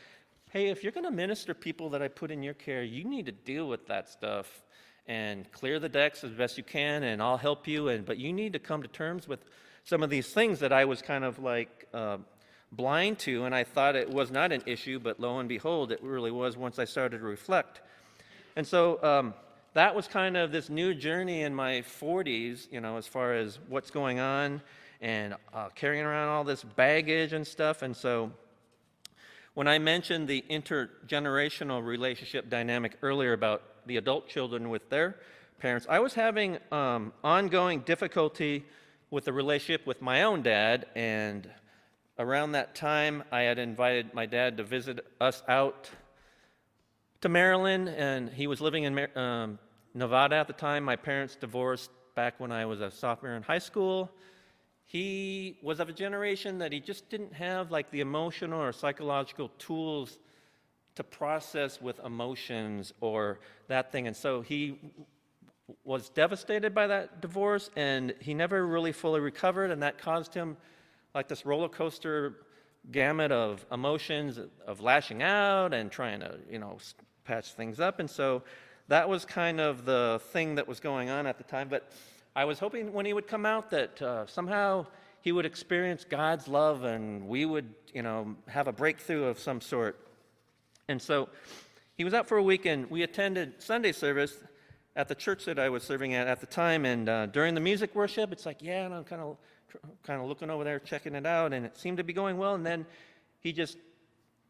hey, 0.51 0.69
if 0.69 0.83
you're 0.83 0.93
going 0.93 1.05
to 1.05 1.11
minister 1.11 1.55
people 1.55 1.91
that 1.91 2.03
I 2.03 2.09
put 2.09 2.31
in 2.31 2.43
your 2.43 2.55
care, 2.55 2.83
you 2.83 3.05
need 3.05 3.27
to 3.27 3.33
deal 3.33 3.69
with 3.69 3.87
that 3.89 4.09
stuff 4.09 4.63
and 5.07 5.51
clear 5.53 5.79
the 5.79 5.89
decks 5.89 6.25
as 6.25 6.31
best 6.31 6.59
you 6.59 6.65
can, 6.65 7.03
and 7.03 7.23
I'll 7.23 7.37
help 7.37 7.67
you. 7.67 7.89
And 7.89 8.05
but 8.05 8.19
you 8.19 8.33
need 8.33 8.53
to 8.55 8.59
come 8.59 8.83
to 8.83 8.89
terms 8.89 9.27
with 9.27 9.45
some 9.85 10.03
of 10.03 10.11
these 10.11 10.29
things 10.33 10.61
that 10.61 10.73
I 10.73 10.85
was 10.85 11.03
kind 11.03 11.25
of 11.25 11.39
like 11.39 11.89
uh, 11.95 12.19
blind 12.73 13.19
to, 13.21 13.45
and 13.45 13.55
I 13.55 13.65
thought 13.65 13.97
it 13.97 14.11
was 14.11 14.31
not 14.31 14.53
an 14.53 14.63
issue, 14.67 14.99
but 14.99 15.19
lo 15.19 15.39
and 15.39 15.49
behold, 15.49 15.93
it 15.93 16.03
really 16.03 16.31
was 16.31 16.57
once 16.57 16.79
I 16.79 16.85
started 16.85 17.19
to 17.19 17.25
reflect. 17.25 17.81
And 18.57 18.67
so 18.67 19.03
um, 19.03 19.35
that 19.75 19.95
was 19.95 20.07
kind 20.07 20.37
of 20.37 20.53
this 20.53 20.69
new 20.69 20.95
journey 20.95 21.43
in 21.43 21.55
my 21.55 21.83
40s, 21.83 22.71
you 22.71 22.81
know, 22.81 22.97
as 22.97 23.07
far 23.07 23.35
as 23.35 23.59
what's 23.69 23.91
going 23.91 24.19
on 24.19 24.61
and 25.01 25.35
uh, 25.55 25.69
carrying 25.75 26.05
around 26.05 26.29
all 26.29 26.45
this 26.45 26.65
baggage 26.65 27.33
and 27.33 27.47
stuff. 27.47 27.83
And 27.83 27.97
so 27.97 28.33
when 29.59 29.67
I 29.67 29.81
mentioned 29.81 30.29
the 30.29 30.45
intergenerational 30.49 31.85
relationship 31.85 32.49
dynamic 32.49 32.97
earlier 33.03 33.33
about 33.33 33.61
the 33.87 33.97
adult 33.97 34.29
children 34.29 34.69
with 34.69 34.89
their 34.89 35.17
parents, 35.59 35.85
I 35.91 35.99
was 35.99 36.15
having 36.15 36.59
um, 36.71 37.13
ongoing 37.25 37.81
difficulty 37.81 38.65
with 39.11 39.25
the 39.25 39.33
relationship 39.33 39.85
with 39.85 40.01
my 40.01 40.23
own 40.23 40.43
dad. 40.43 40.87
And 40.95 41.51
around 42.21 42.53
that 42.53 42.77
time, 42.77 43.25
I 43.33 43.41
had 43.41 43.59
invited 43.59 44.15
my 44.15 44.27
dad 44.27 44.59
to 44.59 44.63
visit 44.63 45.05
us 45.21 45.43
out 45.49 45.91
to 47.23 47.29
Maryland, 47.29 47.89
and 47.89 48.31
he 48.31 48.47
was 48.47 48.61
living 48.61 48.85
in 48.85 49.09
um, 49.19 49.59
Nevada 49.93 50.37
at 50.37 50.47
the 50.47 50.53
time. 50.53 50.85
My 50.85 50.95
parents 50.95 51.35
divorced 51.35 51.91
back 52.15 52.39
when 52.39 52.53
I 52.53 52.65
was 52.65 52.81
a 52.81 52.93
sophomore 52.93 53.33
in 53.33 53.43
high 53.43 53.59
school. 53.59 54.09
He 54.89 55.59
was 55.63 55.81
of 55.81 55.91
a 55.91 55.93
generation 55.93 56.59
that 56.59 56.73
he 56.73 56.81
just 56.81 57.11
didn't 57.11 57.35
have 57.35 57.71
like 57.71 57.91
the 57.91 58.01
emotional 58.01 58.61
or 58.61 58.73
psychological 58.73 59.51
tools 59.59 60.19
to 60.95 61.05
process 61.05 61.79
with 61.81 62.01
emotions 62.05 62.95
or 63.03 63.39
that 63.69 63.93
thing. 63.93 64.07
And 64.07 64.17
so 64.17 64.41
he 64.41 64.79
was 65.85 66.09
devastated 66.09 66.75
by 66.75 66.87
that 66.87 67.21
divorce 67.21 67.69
and 67.77 68.15
he 68.19 68.33
never 68.33 68.67
really 68.67 68.93
fully 68.93 69.21
recovered, 69.21 69.71
and 69.71 69.83
that 69.83 69.99
caused 69.99 70.33
him 70.33 70.57
like 71.15 71.29
this 71.29 71.45
roller 71.45 71.69
coaster 71.69 72.37
gamut 72.91 73.31
of 73.31 73.67
emotions 73.71 74.41
of 74.67 74.81
lashing 74.81 75.23
out 75.23 75.75
and 75.75 75.93
trying 75.93 76.21
to, 76.21 76.39
you 76.51 76.59
know, 76.59 76.79
patch 77.25 77.53
things 77.53 77.79
up. 77.79 78.01
And 78.01 78.09
so 78.09 78.43
that 78.89 79.07
was 79.07 79.27
kind 79.27 79.61
of 79.61 79.85
the 79.85 80.19
thing 80.33 80.55
that 80.55 80.67
was 80.67 80.81
going 80.81 81.11
on 81.11 81.27
at 81.27 81.37
the 81.37 81.45
time. 81.45 81.69
But 81.69 81.93
I 82.39 82.45
was 82.45 82.61
hoping 82.61 82.93
when 82.93 83.05
he 83.05 83.13
would 83.13 83.27
come 83.27 83.45
out 83.45 83.69
that 83.71 84.01
uh, 84.01 84.25
somehow 84.29 84.87
he 85.23 85.33
would 85.33 85.45
experience 85.45 86.05
God's 86.09 86.47
love 86.47 86.85
and 86.85 87.27
we 87.27 87.45
would, 87.45 87.75
you 87.93 88.03
know, 88.03 88.37
have 88.47 88.69
a 88.69 88.73
breakthrough 88.73 89.25
of 89.25 89.41
some 89.41 89.61
sort. 89.61 89.99
And 90.87 91.03
so 91.03 91.31
he 91.97 92.05
was 92.05 92.15
out 92.15 92.29
for 92.29 92.37
a 92.37 92.43
week 92.45 92.65
and 92.65 92.89
we 92.93 93.03
attended 93.03 93.61
Sunday 93.61 93.91
service 93.91 94.39
at 94.95 95.09
the 95.09 95.17
church 95.17 95.47
that 95.47 95.59
I 95.59 95.69
was 95.69 95.83
serving 95.83 96.15
at 96.15 96.29
at 96.29 96.39
the 96.39 96.47
time. 96.47 96.85
And 96.85 97.09
uh, 97.09 97.27
during 97.27 97.57
the 97.57 97.61
music 97.61 97.93
worship, 97.97 98.31
it's 98.31 98.47
like, 98.47 98.59
yeah, 98.63 98.85
and 98.85 98.95
I'm 98.95 99.03
kind 99.03 99.21
of 99.21 99.37
kind 100.05 100.23
of 100.23 100.29
looking 100.29 100.49
over 100.49 100.63
there, 100.63 100.79
checking 100.79 101.17
it 101.17 101.27
out, 101.27 101.53
and 101.53 101.67
it 101.67 101.77
seemed 101.77 101.97
to 101.97 102.05
be 102.05 102.13
going 102.13 102.39
well. 102.39 102.55
And 102.55 102.65
then 102.65 102.87
he 103.41 103.53
just 103.53 103.79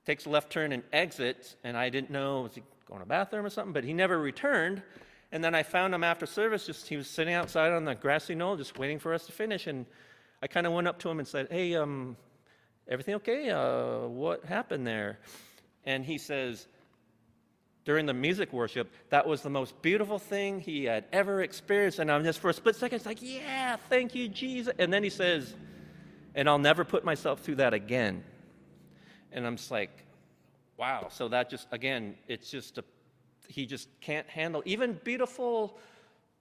takes 0.04 0.26
a 0.26 0.28
left 0.28 0.52
turn 0.52 0.72
and 0.72 0.82
exits, 0.92 1.56
and 1.64 1.74
I 1.74 1.88
didn't 1.88 2.10
know 2.10 2.42
was 2.42 2.54
he 2.54 2.62
going 2.86 3.00
to 3.00 3.06
the 3.06 3.08
bathroom 3.08 3.46
or 3.46 3.50
something, 3.50 3.72
but 3.72 3.84
he 3.84 3.94
never 3.94 4.18
returned. 4.18 4.82
And 5.30 5.44
then 5.44 5.54
I 5.54 5.62
found 5.62 5.94
him 5.94 6.02
after 6.04 6.26
service, 6.26 6.66
just 6.66 6.88
he 6.88 6.96
was 6.96 7.08
sitting 7.08 7.34
outside 7.34 7.72
on 7.72 7.84
the 7.84 7.94
grassy 7.94 8.34
knoll, 8.34 8.56
just 8.56 8.78
waiting 8.78 8.98
for 8.98 9.12
us 9.12 9.26
to 9.26 9.32
finish. 9.32 9.66
And 9.66 9.86
I 10.42 10.46
kind 10.46 10.66
of 10.66 10.72
went 10.72 10.88
up 10.88 10.98
to 11.00 11.10
him 11.10 11.18
and 11.18 11.28
said, 11.28 11.48
"Hey, 11.50 11.74
um, 11.74 12.16
everything 12.86 13.14
okay? 13.16 13.50
Uh, 13.50 14.06
what 14.08 14.44
happened 14.44 14.86
there?" 14.86 15.18
And 15.84 16.04
he 16.04 16.18
says, 16.18 16.66
during 17.84 18.04
the 18.04 18.12
music 18.12 18.52
worship, 18.52 18.92
that 19.08 19.26
was 19.26 19.40
the 19.40 19.48
most 19.48 19.80
beautiful 19.80 20.18
thing 20.18 20.60
he 20.60 20.84
had 20.84 21.04
ever 21.10 21.42
experienced. 21.42 21.98
And 21.98 22.12
I'm 22.12 22.22
just 22.22 22.38
for 22.38 22.50
a 22.50 22.52
split 22.52 22.76
second, 22.76 22.96
it's 22.96 23.06
like, 23.06 23.22
"Yeah, 23.22 23.76
thank 23.88 24.14
you, 24.14 24.28
Jesus." 24.28 24.74
And 24.78 24.92
then 24.92 25.02
he 25.02 25.10
says, 25.10 25.54
"And 26.34 26.48
I'll 26.48 26.58
never 26.58 26.84
put 26.84 27.04
myself 27.04 27.40
through 27.40 27.56
that 27.56 27.74
again." 27.74 28.24
And 29.32 29.46
I'm 29.46 29.56
just 29.56 29.70
like, 29.70 29.90
wow. 30.78 31.08
So 31.10 31.28
that 31.28 31.50
just, 31.50 31.68
again, 31.70 32.14
it's 32.26 32.50
just 32.50 32.78
a, 32.78 32.84
he 33.48 33.66
just 33.66 33.88
can't 34.00 34.28
handle, 34.28 34.62
even 34.64 35.00
beautiful, 35.02 35.78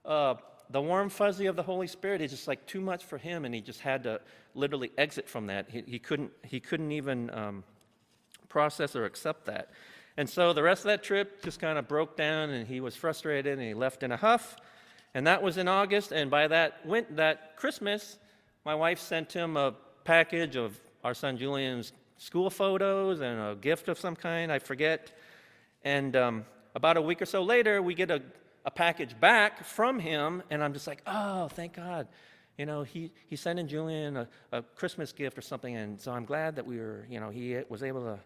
uh, 0.04 0.34
the 0.70 0.80
warm 0.80 1.08
fuzzy 1.08 1.46
of 1.46 1.56
the 1.56 1.62
Holy 1.62 1.86
Spirit 1.86 2.20
is 2.20 2.30
just 2.30 2.46
like 2.46 2.66
too 2.66 2.80
much 2.80 3.04
for 3.04 3.18
him, 3.18 3.44
and 3.44 3.54
he 3.54 3.60
just 3.60 3.80
had 3.80 4.04
to 4.04 4.20
literally 4.54 4.92
exit 4.98 5.28
from 5.28 5.46
that. 5.46 5.68
He, 5.70 5.82
he 5.86 5.98
couldn't, 5.98 6.30
he 6.44 6.60
couldn't 6.60 6.92
even 6.92 7.30
um, 7.30 7.64
process 8.48 8.94
or 8.94 9.04
accept 9.04 9.46
that. 9.46 9.70
And 10.16 10.28
so 10.28 10.52
the 10.52 10.62
rest 10.62 10.80
of 10.80 10.88
that 10.88 11.02
trip 11.02 11.42
just 11.42 11.58
kind 11.58 11.78
of 11.78 11.88
broke 11.88 12.16
down, 12.16 12.50
and 12.50 12.66
he 12.66 12.80
was 12.80 12.94
frustrated, 12.94 13.58
and 13.58 13.62
he 13.62 13.74
left 13.74 14.02
in 14.02 14.12
a 14.12 14.16
huff. 14.16 14.56
And 15.14 15.26
that 15.26 15.42
was 15.42 15.56
in 15.56 15.68
August, 15.68 16.12
and 16.12 16.30
by 16.30 16.48
that, 16.48 16.84
went, 16.84 17.16
that 17.16 17.56
Christmas, 17.56 18.18
my 18.64 18.74
wife 18.74 19.00
sent 19.00 19.32
him 19.32 19.56
a 19.56 19.74
package 20.04 20.56
of 20.56 20.78
our 21.02 21.14
son 21.14 21.38
Julian's 21.38 21.92
school 22.18 22.50
photos 22.50 23.20
and 23.20 23.40
a 23.40 23.54
gift 23.54 23.88
of 23.88 23.98
some 23.98 24.16
kind, 24.16 24.52
I 24.52 24.58
forget. 24.58 25.12
And 25.84 26.14
um, 26.16 26.44
about 26.78 26.96
a 26.96 27.02
week 27.02 27.20
or 27.20 27.26
so 27.26 27.42
later, 27.42 27.82
we 27.82 27.92
get 27.92 28.08
a, 28.08 28.22
a 28.64 28.70
package 28.70 29.18
back 29.18 29.64
from 29.64 29.98
him, 29.98 30.44
and 30.48 30.62
I'm 30.62 30.72
just 30.72 30.86
like, 30.86 31.02
oh, 31.08 31.48
thank 31.48 31.74
God. 31.74 32.06
You 32.56 32.66
know, 32.66 32.84
he, 32.84 33.10
he 33.26 33.34
sent 33.34 33.58
in 33.58 33.66
Julian 33.66 34.16
a, 34.16 34.28
a 34.52 34.62
Christmas 34.62 35.10
gift 35.10 35.36
or 35.36 35.40
something, 35.40 35.74
and 35.76 36.00
so 36.00 36.12
I'm 36.12 36.24
glad 36.24 36.54
that 36.54 36.64
we 36.64 36.78
were, 36.78 37.04
you 37.10 37.18
know, 37.18 37.30
he 37.30 37.58
was 37.68 37.82
able 37.82 38.02
to 38.02 38.20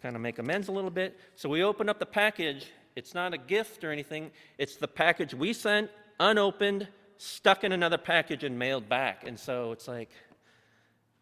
kind 0.00 0.14
of 0.14 0.22
make 0.22 0.38
amends 0.38 0.68
a 0.68 0.72
little 0.72 0.90
bit. 0.90 1.18
So 1.34 1.48
we 1.48 1.64
open 1.64 1.88
up 1.88 1.98
the 1.98 2.06
package. 2.06 2.66
It's 2.94 3.12
not 3.12 3.34
a 3.34 3.38
gift 3.38 3.82
or 3.82 3.90
anything, 3.90 4.30
it's 4.56 4.76
the 4.76 4.88
package 4.88 5.34
we 5.34 5.52
sent, 5.52 5.90
unopened, 6.20 6.86
stuck 7.16 7.64
in 7.64 7.72
another 7.72 7.98
package, 7.98 8.44
and 8.44 8.56
mailed 8.56 8.88
back. 8.88 9.26
And 9.26 9.36
so 9.38 9.72
it's 9.72 9.88
like, 9.88 10.10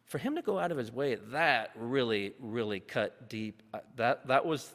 for 0.04 0.18
him 0.18 0.36
to 0.36 0.42
go 0.42 0.58
out 0.58 0.70
of 0.70 0.76
his 0.76 0.92
way, 0.92 1.14
that 1.32 1.70
really, 1.76 2.34
really 2.38 2.78
cut 2.78 3.30
deep. 3.30 3.62
Uh, 3.72 3.78
that, 3.96 4.26
that 4.28 4.44
was 4.44 4.70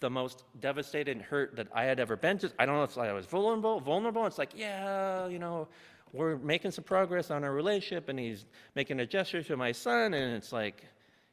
the 0.00 0.10
most 0.10 0.44
devastated 0.60 1.12
and 1.12 1.22
hurt 1.22 1.56
that 1.56 1.68
I 1.74 1.84
had 1.84 2.00
ever 2.00 2.16
been. 2.16 2.38
Just, 2.38 2.54
I 2.58 2.66
don't 2.66 2.76
know 2.76 2.84
if 2.84 2.98
I 2.98 3.12
was 3.12 3.26
vulnerable, 3.26 3.80
vulnerable. 3.80 4.26
It's 4.26 4.38
like, 4.38 4.52
yeah, 4.56 5.28
you 5.28 5.38
know, 5.38 5.68
we're 6.12 6.36
making 6.36 6.72
some 6.72 6.84
progress 6.84 7.30
on 7.30 7.44
our 7.44 7.52
relationship, 7.52 8.08
and 8.08 8.18
he's 8.18 8.44
making 8.74 8.98
a 9.00 9.06
gesture 9.06 9.42
to 9.42 9.56
my 9.56 9.72
son, 9.72 10.14
and 10.14 10.34
it's 10.34 10.52
like 10.52 10.84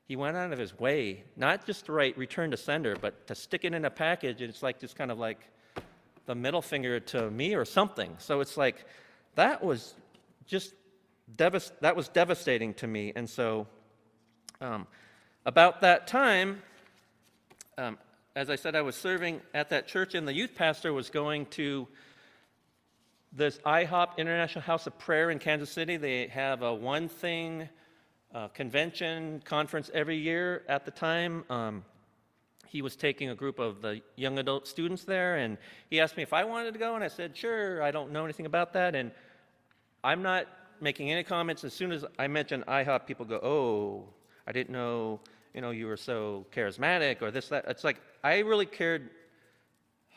he 0.08 0.16
went 0.16 0.38
out 0.38 0.54
of 0.54 0.60
his 0.60 0.78
way, 0.78 1.24
not 1.36 1.66
just 1.66 1.86
to 1.88 1.92
write 1.92 2.18
return 2.18 2.52
to 2.52 2.58
sender, 2.58 2.96
but 3.00 3.26
to 3.28 3.36
stick 3.36 3.66
it 3.66 3.74
in 3.74 3.86
a 3.86 3.90
package, 3.90 4.42
and 4.42 4.50
it's 4.50 4.62
like 4.62 4.80
just 4.80 4.96
kind 4.96 5.12
of 5.12 5.18
like 5.18 5.40
the 6.26 6.36
middle 6.36 6.62
finger 6.62 7.00
to 7.00 7.32
me 7.32 7.56
or 7.56 7.66
something. 7.66 8.14
So 8.20 8.42
it's 8.42 8.58
like 8.58 8.86
that 9.36 9.64
was 9.64 9.96
just 10.46 10.74
devast- 11.36 11.80
that 11.82 11.96
was 11.96 12.08
devastating 12.10 12.74
to 12.76 12.88
me. 12.88 13.14
And 13.16 13.30
so, 13.30 13.68
um, 14.62 14.88
about 15.46 15.82
that 15.82 16.08
time, 16.08 16.62
um, 17.78 17.98
as 18.38 18.52
I 18.52 18.56
said, 18.56 18.76
I 18.76 18.84
was 18.84 18.96
serving 18.96 19.42
at 19.56 19.72
that 19.72 19.88
church, 19.88 20.14
and 20.14 20.28
the 20.28 20.34
youth 20.34 20.54
pastor 20.54 20.94
was 20.94 21.10
going 21.10 21.48
to 21.48 21.88
this 23.34 23.58
IHOP 23.66 24.18
International 24.18 24.62
House 24.62 24.86
of 24.86 24.96
Prayer 25.00 25.32
in 25.32 25.40
Kansas 25.40 25.72
City. 25.72 25.98
They 25.98 26.28
have 26.28 26.62
a 26.62 26.72
one 26.72 27.10
thing 27.10 27.68
uh, 28.36 28.50
convention 28.50 29.42
conference 29.44 29.90
every 29.92 30.18
year 30.18 30.62
at 30.70 30.86
the 30.86 30.92
time. 30.92 31.46
Um, 31.50 31.84
he 32.68 32.84
was 32.84 32.96
taking 32.96 33.32
a 33.32 33.36
group 33.36 33.58
of 33.58 33.82
the 33.82 34.02
young 34.16 34.38
adult 34.38 34.68
students 34.68 35.04
there, 35.04 35.38
and 35.38 35.58
he 35.90 36.00
asked 36.00 36.16
me 36.16 36.22
if 36.22 36.32
I 36.32 36.44
wanted 36.44 36.74
to 36.74 36.80
go, 36.80 36.94
and 36.94 37.04
I 37.04 37.08
said, 37.08 37.36
sure, 37.36 37.82
I 37.82 37.90
don't 37.90 38.12
know 38.12 38.24
anything 38.24 38.46
about 38.46 38.72
that. 38.74 38.94
And 38.94 39.10
I'm 40.04 40.22
not 40.22 40.46
making 40.80 41.10
any 41.12 41.24
comments. 41.24 41.64
As 41.64 41.74
soon 41.74 41.92
as 41.92 42.06
I 42.20 42.28
mention 42.28 42.64
IHOP, 42.68 43.08
people 43.08 43.26
go, 43.26 43.38
"Oh, 43.38 44.14
I 44.46 44.52
didn't 44.52 44.70
know, 44.70 45.22
you 45.58 45.62
know, 45.62 45.72
you 45.72 45.88
were 45.88 45.98
so 45.98 46.46
charismatic 46.56 47.24
or 47.24 47.32
this 47.32 47.50
that." 47.50 47.66
It's 47.68 47.84
like 47.84 48.00
I 48.24 48.40
really 48.40 48.68
cared 48.68 49.10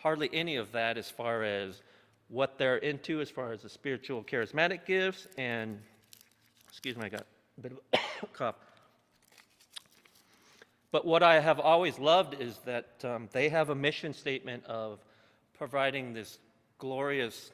hardly 0.02 0.28
any 0.34 0.56
of 0.56 0.70
that 0.72 0.98
as 0.98 1.08
far 1.08 1.42
as 1.44 1.80
what 2.28 2.58
they're 2.58 2.76
into, 2.76 3.22
as 3.22 3.30
far 3.30 3.50
as 3.50 3.62
the 3.62 3.70
spiritual 3.70 4.22
charismatic 4.22 4.84
gifts. 4.84 5.26
And 5.38 5.80
excuse 6.68 6.94
me, 6.94 7.06
I 7.06 7.08
got 7.08 7.26
a 7.56 7.60
bit 7.62 7.72
of 7.72 7.78
a 7.94 8.26
cough. 8.34 8.56
But 10.92 11.06
what 11.06 11.22
I 11.22 11.40
have 11.40 11.58
always 11.58 11.98
loved 11.98 12.38
is 12.38 12.58
that 12.66 13.02
um, 13.02 13.30
they 13.32 13.48
have 13.48 13.70
a 13.70 13.74
mission 13.74 14.12
statement 14.12 14.66
of 14.66 14.98
providing 15.56 16.12
this 16.12 16.38
glorious 16.76 17.50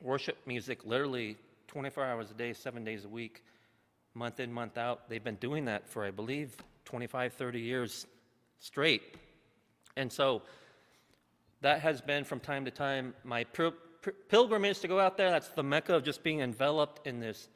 worship 0.00 0.36
music 0.46 0.84
literally 0.84 1.36
24 1.68 2.04
hours 2.04 2.30
a 2.32 2.34
day, 2.34 2.52
seven 2.54 2.82
days 2.82 3.04
a 3.04 3.08
week, 3.08 3.44
month 4.14 4.40
in, 4.40 4.52
month 4.52 4.76
out. 4.76 5.08
They've 5.08 5.22
been 5.22 5.36
doing 5.36 5.66
that 5.66 5.86
for, 5.86 6.04
I 6.04 6.10
believe, 6.10 6.56
25, 6.88 7.34
30 7.34 7.60
years 7.60 8.06
straight. 8.60 9.02
And 9.98 10.10
so 10.10 10.40
that 11.60 11.82
has 11.82 12.00
been 12.00 12.24
from 12.24 12.40
time 12.40 12.64
to 12.64 12.70
time 12.70 13.12
my 13.24 13.44
pilgrimage 14.30 14.80
to 14.80 14.88
go 14.88 14.98
out 14.98 15.18
there. 15.18 15.30
That's 15.30 15.48
the 15.48 15.62
mecca 15.62 15.94
of 15.94 16.02
just 16.02 16.22
being 16.22 16.40
enveloped 16.40 17.06
in 17.06 17.20
this 17.20 17.50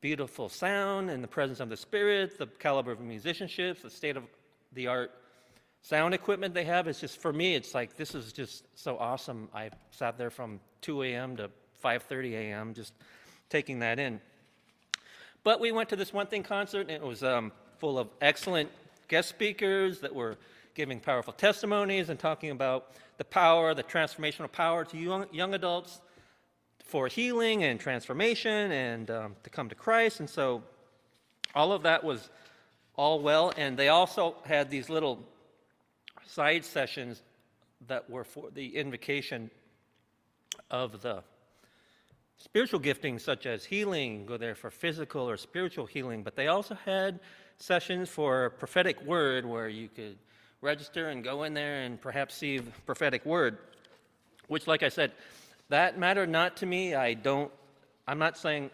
beautiful 0.00 0.48
sound 0.48 1.10
and 1.10 1.22
the 1.22 1.28
presence 1.28 1.58
of 1.58 1.68
the 1.68 1.76
Spirit, 1.76 2.38
the 2.38 2.46
caliber 2.46 2.92
of 2.92 3.00
musicianships, 3.00 3.82
the 3.82 3.90
state 3.90 4.16
of 4.16 4.22
the 4.72 4.86
art 4.86 5.10
sound 5.82 6.14
equipment 6.14 6.54
they 6.54 6.62
have. 6.62 6.86
It's 6.86 7.00
just, 7.00 7.20
for 7.20 7.32
me, 7.32 7.56
it's 7.56 7.74
like, 7.74 7.96
this 7.96 8.14
is 8.14 8.32
just 8.32 8.66
so 8.76 8.96
awesome. 8.98 9.48
I 9.52 9.70
sat 9.90 10.16
there 10.16 10.30
from 10.30 10.60
2 10.82 11.02
a.m. 11.02 11.36
to 11.38 11.50
5.30 11.84 12.34
a.m. 12.34 12.72
just 12.72 12.92
taking 13.48 13.80
that 13.80 13.98
in. 13.98 14.20
But 15.42 15.58
we 15.58 15.72
went 15.72 15.88
to 15.88 15.96
this 15.96 16.12
One 16.12 16.28
Thing 16.28 16.44
concert, 16.44 16.82
and 16.82 16.92
it 16.92 17.02
was 17.02 17.24
um, 17.24 17.50
full 17.80 17.98
of 17.98 18.08
excellent 18.20 18.70
guest 19.08 19.30
speakers 19.30 20.00
that 20.00 20.14
were 20.14 20.36
giving 20.74 21.00
powerful 21.00 21.32
testimonies 21.32 22.10
and 22.10 22.18
talking 22.18 22.50
about 22.50 22.92
the 23.16 23.24
power, 23.24 23.74
the 23.74 23.82
transformational 23.82 24.52
power 24.52 24.84
to 24.84 24.96
young, 24.96 25.26
young 25.32 25.54
adults 25.54 26.00
for 26.84 27.08
healing 27.08 27.64
and 27.64 27.80
transformation 27.80 28.70
and 28.70 29.10
um, 29.10 29.36
to 29.42 29.50
come 29.50 29.68
to 29.68 29.74
Christ. 29.74 30.20
And 30.20 30.28
so 30.28 30.62
all 31.54 31.72
of 31.72 31.82
that 31.82 32.04
was 32.04 32.28
all 32.96 33.20
well. 33.20 33.52
And 33.56 33.76
they 33.76 33.88
also 33.88 34.36
had 34.44 34.70
these 34.70 34.90
little 34.90 35.18
side 36.26 36.64
sessions 36.64 37.22
that 37.88 38.08
were 38.10 38.24
for 38.24 38.50
the 38.50 38.76
invocation 38.76 39.50
of 40.70 41.00
the 41.00 41.22
spiritual 42.36 42.80
giftings, 42.80 43.22
such 43.22 43.46
as 43.46 43.64
healing, 43.64 44.26
go 44.26 44.36
there 44.36 44.54
for 44.54 44.70
physical 44.70 45.28
or 45.28 45.36
spiritual 45.36 45.86
healing. 45.86 46.22
But 46.22 46.36
they 46.36 46.48
also 46.48 46.74
had 46.74 47.20
sessions 47.60 48.08
for 48.08 48.50
prophetic 48.50 49.02
word 49.02 49.44
where 49.44 49.68
you 49.68 49.88
could 49.88 50.16
register 50.62 51.08
and 51.10 51.22
go 51.22 51.44
in 51.44 51.54
there 51.54 51.82
and 51.82 52.00
perhaps 52.00 52.34
see 52.34 52.60
prophetic 52.86 53.24
word, 53.24 53.58
which, 54.48 54.66
like 54.66 54.82
I 54.82 54.88
said, 54.88 55.12
that 55.68 55.98
mattered 55.98 56.28
not 56.28 56.56
to 56.58 56.66
me. 56.66 56.94
I 56.94 57.14
don't, 57.14 57.52
I'm 58.08 58.18
not 58.18 58.38
saying 58.38 58.70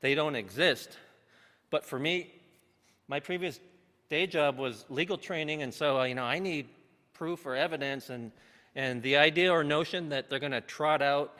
they 0.00 0.14
don't 0.14 0.34
exist, 0.34 0.96
but 1.70 1.84
for 1.84 1.98
me, 1.98 2.32
my 3.06 3.20
previous 3.20 3.60
day 4.08 4.26
job 4.26 4.58
was 4.58 4.84
legal 4.88 5.18
training, 5.18 5.62
and 5.62 5.72
so, 5.72 6.02
you 6.02 6.14
know, 6.14 6.24
I 6.24 6.38
need 6.38 6.68
proof 7.12 7.44
or 7.46 7.54
evidence, 7.54 8.10
and, 8.10 8.32
and 8.74 9.02
the 9.02 9.18
idea 9.18 9.52
or 9.52 9.62
notion 9.62 10.08
that 10.08 10.30
they're 10.30 10.38
going 10.38 10.52
to 10.52 10.60
trot 10.62 11.02
out 11.02 11.36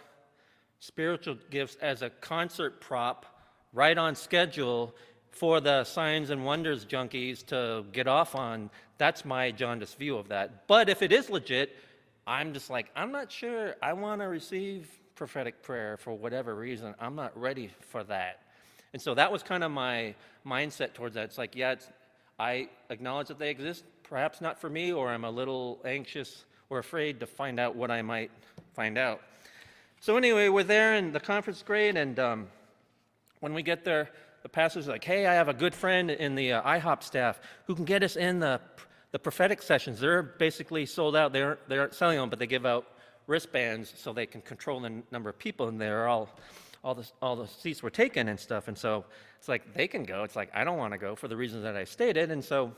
spiritual 0.78 1.37
gifts 1.50 1.76
as 1.81 2.02
a 2.02 2.11
concert 2.11 2.81
prop 2.81 3.24
right 3.72 3.96
on 3.96 4.14
schedule 4.14 4.94
for 5.33 5.61
the 5.61 5.83
signs 5.83 6.31
and 6.31 6.45
wonders 6.45 6.85
junkies 6.85 7.45
to 7.47 7.85
get 7.92 8.07
off 8.07 8.35
on. 8.35 8.71
That's 8.99 9.25
my 9.25 9.51
jaundiced 9.51 9.99
view 9.99 10.16
of 10.16 10.29
that. 10.29 10.68
But 10.68 10.88
if 10.88 11.03
it 11.03 11.11
is 11.11 11.29
legit, 11.31 11.77
I'm 12.27 12.53
just 12.53 12.71
like, 12.71 12.90
I'm 12.95 13.11
not 13.11 13.33
sure 13.33 13.75
I 13.83 13.95
want 13.95 14.21
to 14.21 14.29
receive 14.29 14.88
prophetic 15.16 15.62
prayer 15.62 15.97
for 15.97 16.12
whatever 16.12 16.55
reason. 16.55 16.95
I'm 17.01 17.16
not 17.16 17.37
ready 17.38 17.71
for 17.81 18.05
that. 18.05 18.40
And 18.92 19.01
so 19.01 19.14
that 19.14 19.33
was 19.33 19.42
kind 19.42 19.64
of 19.64 19.71
my 19.71 20.14
mindset 20.47 20.92
towards 20.92 21.14
that. 21.14 21.25
It's 21.25 21.38
like, 21.38 21.57
yeah, 21.57 21.73
it's, 21.73 21.88
I 22.38 22.68
acknowledge 22.90 23.29
that 23.29 23.38
they 23.38 23.51
exist, 23.51 23.85
perhaps 24.03 24.40
not 24.40 24.61
for 24.61 24.68
me, 24.68 24.92
or 24.92 25.09
I'm 25.09 25.25
a 25.25 25.31
little 25.31 25.81
anxious 25.85 26.45
or 26.68 26.79
afraid 26.79 27.21
to 27.21 27.27
find 27.27 27.59
out 27.59 27.75
what 27.75 27.90
I 27.90 28.03
might 28.03 28.31
find 28.75 28.99
out. 28.99 29.23
So, 30.01 30.16
anyway, 30.16 30.49
we're 30.49 30.64
there, 30.64 30.95
and 30.95 31.12
the 31.12 31.21
conference 31.21 31.62
great. 31.62 31.97
And 31.97 32.18
um, 32.18 32.49
when 33.40 33.55
we 33.55 33.62
get 33.62 33.85
there, 33.85 34.11
the 34.42 34.48
pastor's 34.48 34.88
like, 34.88 35.05
hey, 35.05 35.26
I 35.26 35.35
have 35.35 35.48
a 35.48 35.55
good 35.55 35.74
friend 35.74 36.11
in 36.11 36.35
the 36.35 36.55
uh, 36.55 36.62
IHOP 36.62 37.02
staff 37.02 37.40
who 37.66 37.74
can 37.74 37.85
get 37.85 38.02
us 38.02 38.16
in 38.16 38.40
the, 38.40 38.61
the 39.12 39.18
prophetic 39.18 39.62
sessions. 39.62 40.00
They're 40.00 40.22
basically 40.22 40.87
sold 40.87 41.14
out. 41.16 41.33
They 41.33 41.42
aren't, 41.42 41.68
they 41.68 41.78
aren't 41.78 41.94
selling 41.94 42.18
them, 42.18 42.28
but 42.28 42.38
they 42.38 42.46
give 42.46 42.66
out 42.66 42.87
wristbands 43.26 43.92
so 43.96 44.12
they 44.12 44.26
can 44.26 44.40
control 44.42 44.81
the 44.81 44.87
n- 44.87 45.02
number 45.11 45.31
of 45.31 45.38
people 45.38 45.68
in 45.68 45.78
there. 45.78 46.09
All, 46.09 46.28
all, 46.83 46.94
the, 46.94 47.09
all 47.20 47.37
the 47.37 47.46
seats 47.46 47.83
were 47.83 47.90
taken 47.90 48.28
and 48.28 48.38
stuff. 48.38 48.68
And 48.68 48.76
so 48.76 49.05
it's 49.38 49.48
like, 49.48 49.74
they 49.74 49.87
can 49.87 50.05
go. 50.05 50.24
It's 50.24 50.37
like, 50.37 50.50
I 50.55 50.64
don't 50.64 50.78
want 50.78 50.92
to 50.92 50.98
go 50.98 51.14
for 51.14 51.28
the 51.28 51.37
reasons 51.37 51.62
that 51.62 51.76
I 51.76 51.85
stated. 51.85 52.31
And 52.31 52.44
so, 52.44 52.72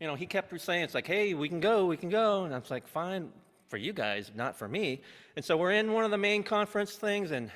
you 0.00 0.06
know, 0.06 0.16
he 0.16 0.26
kept 0.26 0.60
saying, 0.60 0.82
it's 0.82 0.94
like, 0.94 1.06
hey, 1.06 1.34
we 1.34 1.48
can 1.48 1.60
go, 1.60 1.86
we 1.86 1.96
can 1.96 2.08
go. 2.08 2.44
And 2.44 2.54
I 2.54 2.58
was 2.58 2.70
like, 2.70 2.86
fine, 2.86 3.30
for 3.68 3.76
you 3.76 3.92
guys, 3.92 4.30
not 4.34 4.56
for 4.56 4.68
me. 4.68 5.02
And 5.36 5.44
so 5.44 5.56
we're 5.56 5.72
in 5.72 5.92
one 5.92 6.04
of 6.04 6.10
the 6.10 6.18
main 6.18 6.42
conference 6.42 6.94
things, 6.94 7.30
and 7.30 7.50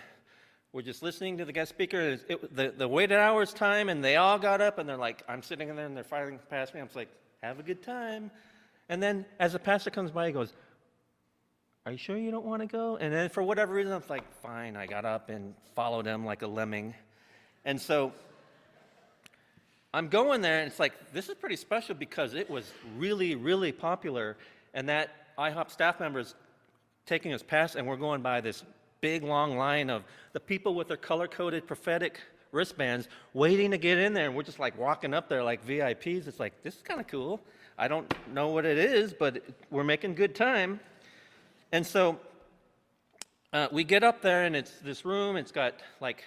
we're 0.72 0.82
just 0.82 1.02
listening 1.02 1.36
to 1.38 1.44
the 1.44 1.52
guest 1.52 1.68
speaker. 1.68 2.00
It, 2.00 2.24
it, 2.28 2.56
the, 2.56 2.74
the 2.76 2.88
waited 2.88 3.18
hours 3.18 3.52
time, 3.52 3.90
and 3.90 4.02
they 4.02 4.16
all 4.16 4.38
got 4.38 4.62
up, 4.62 4.78
and 4.78 4.88
they're 4.88 4.96
like, 4.96 5.22
I'm 5.28 5.42
sitting 5.42 5.68
in 5.68 5.76
there, 5.76 5.84
and 5.84 5.94
they're 5.94 6.02
filing 6.02 6.38
past 6.48 6.74
me. 6.74 6.80
I'm 6.80 6.88
like, 6.94 7.10
have 7.42 7.58
a 7.58 7.62
good 7.62 7.82
time. 7.82 8.30
And 8.88 9.02
then 9.02 9.26
as 9.38 9.52
the 9.52 9.58
pastor 9.58 9.90
comes 9.90 10.10
by, 10.10 10.26
he 10.26 10.32
goes, 10.32 10.52
Are 11.84 11.92
you 11.92 11.98
sure 11.98 12.16
you 12.16 12.30
don't 12.30 12.46
want 12.46 12.62
to 12.62 12.66
go? 12.66 12.96
And 12.96 13.12
then 13.12 13.28
for 13.28 13.42
whatever 13.42 13.74
reason, 13.74 13.92
I'm 13.92 14.02
like, 14.08 14.24
Fine. 14.40 14.76
I 14.76 14.86
got 14.86 15.04
up 15.04 15.28
and 15.28 15.54
followed 15.74 16.06
him 16.06 16.24
like 16.24 16.42
a 16.42 16.46
lemming. 16.46 16.94
And 17.64 17.80
so 17.80 18.12
I'm 19.92 20.08
going 20.08 20.40
there, 20.40 20.60
and 20.60 20.70
it's 20.70 20.80
like, 20.80 20.94
this 21.12 21.28
is 21.28 21.34
pretty 21.34 21.56
special 21.56 21.94
because 21.94 22.32
it 22.32 22.48
was 22.48 22.72
really, 22.96 23.34
really 23.34 23.72
popular. 23.72 24.38
And 24.72 24.88
that 24.88 25.36
IHOP 25.36 25.70
staff 25.70 26.00
member 26.00 26.20
is 26.20 26.34
taking 27.04 27.34
us 27.34 27.42
past, 27.42 27.76
and 27.76 27.86
we're 27.86 27.96
going 27.96 28.22
by 28.22 28.40
this 28.40 28.64
big 29.02 29.22
long 29.22 29.58
line 29.58 29.90
of 29.90 30.04
the 30.32 30.40
people 30.40 30.74
with 30.74 30.88
their 30.88 30.96
color 30.96 31.28
coded 31.28 31.66
prophetic 31.66 32.20
wristbands 32.52 33.08
waiting 33.34 33.72
to 33.72 33.78
get 33.78 33.98
in 33.98 34.14
there. 34.14 34.26
And 34.26 34.34
we're 34.34 34.42
just 34.44 34.58
like 34.58 34.78
walking 34.78 35.12
up 35.12 35.28
there 35.28 35.42
like 35.42 35.66
VIPs. 35.66 36.26
It's 36.26 36.40
like, 36.40 36.62
this 36.62 36.76
is 36.76 36.82
kind 36.82 37.00
of 37.00 37.06
cool. 37.08 37.40
I 37.76 37.88
don't 37.88 38.10
know 38.32 38.48
what 38.48 38.64
it 38.64 38.78
is, 38.78 39.12
but 39.12 39.42
we're 39.70 39.84
making 39.84 40.14
good 40.14 40.34
time. 40.34 40.80
And 41.72 41.86
so 41.86 42.18
uh, 43.52 43.68
we 43.72 43.82
get 43.82 44.04
up 44.04 44.22
there, 44.22 44.44
and 44.44 44.54
it's 44.54 44.72
this 44.80 45.04
room. 45.04 45.36
It's 45.36 45.52
got 45.52 45.74
like 46.00 46.24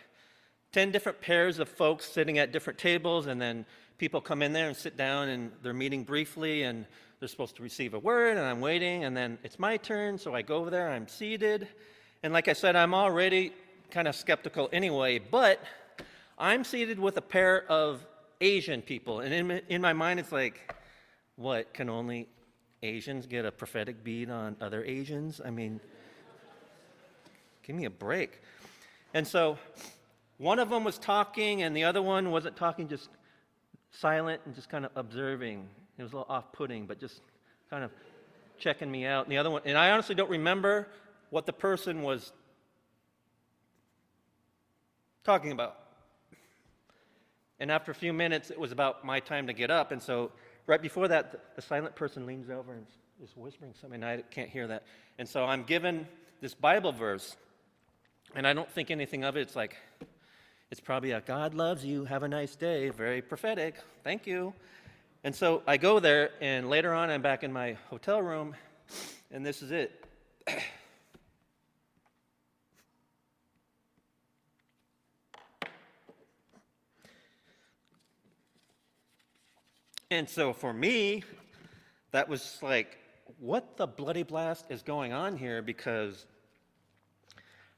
10 0.73 0.91
different 0.91 1.21
pairs 1.21 1.59
of 1.59 1.69
folks 1.69 2.05
sitting 2.05 2.39
at 2.39 2.51
different 2.51 2.77
tables, 2.77 3.27
and 3.27 3.41
then 3.41 3.65
people 3.97 4.19
come 4.19 4.41
in 4.41 4.53
there 4.53 4.67
and 4.67 4.75
sit 4.75 4.97
down, 4.97 5.29
and 5.29 5.51
they're 5.63 5.73
meeting 5.73 6.03
briefly, 6.03 6.63
and 6.63 6.85
they're 7.19 7.29
supposed 7.29 7.55
to 7.55 7.63
receive 7.63 7.93
a 7.93 7.99
word, 7.99 8.37
and 8.37 8.45
I'm 8.45 8.59
waiting, 8.59 9.05
and 9.05 9.15
then 9.15 9.37
it's 9.43 9.57
my 9.57 9.77
turn, 9.77 10.17
so 10.17 10.35
I 10.35 10.41
go 10.41 10.57
over 10.57 10.69
there, 10.69 10.89
I'm 10.89 11.07
seated. 11.07 11.67
And 12.23 12.33
like 12.33 12.47
I 12.47 12.53
said, 12.53 12.75
I'm 12.75 12.93
already 12.93 13.53
kind 13.91 14.07
of 14.07 14.15
skeptical 14.15 14.69
anyway, 14.73 15.19
but 15.19 15.59
I'm 16.37 16.63
seated 16.63 16.99
with 16.99 17.17
a 17.17 17.21
pair 17.21 17.65
of 17.71 18.05
Asian 18.41 18.81
people. 18.81 19.21
And 19.21 19.33
in, 19.33 19.61
in 19.69 19.81
my 19.81 19.93
mind, 19.93 20.19
it's 20.19 20.31
like, 20.31 20.73
what? 21.35 21.73
Can 21.73 21.89
only 21.89 22.27
Asians 22.83 23.25
get 23.25 23.45
a 23.45 23.51
prophetic 23.51 24.03
bead 24.03 24.29
on 24.29 24.55
other 24.59 24.83
Asians? 24.83 25.39
I 25.43 25.49
mean, 25.49 25.79
give 27.63 27.75
me 27.75 27.85
a 27.85 27.89
break. 27.89 28.41
And 29.13 29.27
so 29.27 29.57
one 30.37 30.59
of 30.59 30.69
them 30.69 30.83
was 30.83 30.97
talking, 30.97 31.61
and 31.61 31.75
the 31.75 31.85
other 31.85 32.01
one 32.01 32.31
wasn't 32.31 32.57
talking, 32.57 32.87
just 32.87 33.09
silent 33.91 34.41
and 34.45 34.53
just 34.53 34.69
kind 34.69 34.85
of 34.85 34.91
observing. 34.95 35.67
It 35.97 36.03
was 36.03 36.11
a 36.11 36.17
little 36.17 36.33
off 36.33 36.51
putting, 36.51 36.85
but 36.85 36.99
just 36.99 37.21
kind 37.69 37.83
of 37.83 37.91
checking 38.57 38.91
me 38.91 39.05
out. 39.05 39.25
And 39.25 39.31
the 39.31 39.37
other 39.37 39.49
one, 39.49 39.61
and 39.65 39.77
I 39.77 39.91
honestly 39.91 40.15
don't 40.15 40.29
remember 40.29 40.87
what 41.29 41.45
the 41.45 41.53
person 41.53 42.01
was 42.01 42.31
talking 45.23 45.51
about. 45.51 45.77
And 47.59 47.71
after 47.71 47.91
a 47.91 47.95
few 47.95 48.13
minutes, 48.13 48.51
it 48.51 48.59
was 48.59 48.71
about 48.71 49.05
my 49.05 49.19
time 49.19 49.47
to 49.47 49.53
get 49.53 49.71
up. 49.71 49.91
And 49.91 50.01
so, 50.01 50.31
right 50.67 50.81
before 50.81 51.07
that, 51.07 51.55
the 51.55 51.61
silent 51.61 51.95
person 51.95 52.25
leans 52.25 52.49
over 52.49 52.73
and 52.73 52.85
is 53.23 53.35
whispering 53.35 53.73
something. 53.79 54.03
I 54.03 54.21
can't 54.21 54.49
hear 54.49 54.67
that. 54.67 54.83
And 55.17 55.27
so, 55.27 55.45
I'm 55.45 55.63
given 55.63 56.07
this 56.41 56.53
Bible 56.53 56.91
verse, 56.91 57.37
and 58.35 58.45
I 58.45 58.53
don't 58.53 58.69
think 58.69 58.91
anything 58.91 59.23
of 59.23 59.37
it. 59.37 59.41
It's 59.41 59.55
like, 59.55 59.77
it's 60.69 60.81
probably 60.81 61.11
a 61.11 61.21
God 61.21 61.53
loves 61.53 61.85
you, 61.85 62.05
have 62.05 62.23
a 62.23 62.27
nice 62.27 62.55
day, 62.55 62.89
very 62.89 63.21
prophetic, 63.21 63.75
thank 64.03 64.27
you. 64.27 64.53
And 65.23 65.33
so 65.33 65.63
I 65.65 65.77
go 65.77 65.99
there, 65.99 66.31
and 66.41 66.69
later 66.69 66.93
on, 66.93 67.09
I'm 67.09 67.21
back 67.21 67.43
in 67.43 67.51
my 67.51 67.77
hotel 67.89 68.21
room, 68.21 68.55
and 69.31 69.45
this 69.45 69.61
is 69.61 69.71
it. 69.71 70.05
and 80.15 80.29
so 80.29 80.53
for 80.53 80.73
me, 80.73 81.23
that 82.11 82.27
was 82.27 82.59
like, 82.61 82.97
what 83.39 83.77
the 83.77 83.87
bloody 83.87 84.23
blast 84.23 84.65
is 84.69 84.81
going 84.81 85.13
on 85.13 85.37
here? 85.37 85.61
Because 85.61 86.25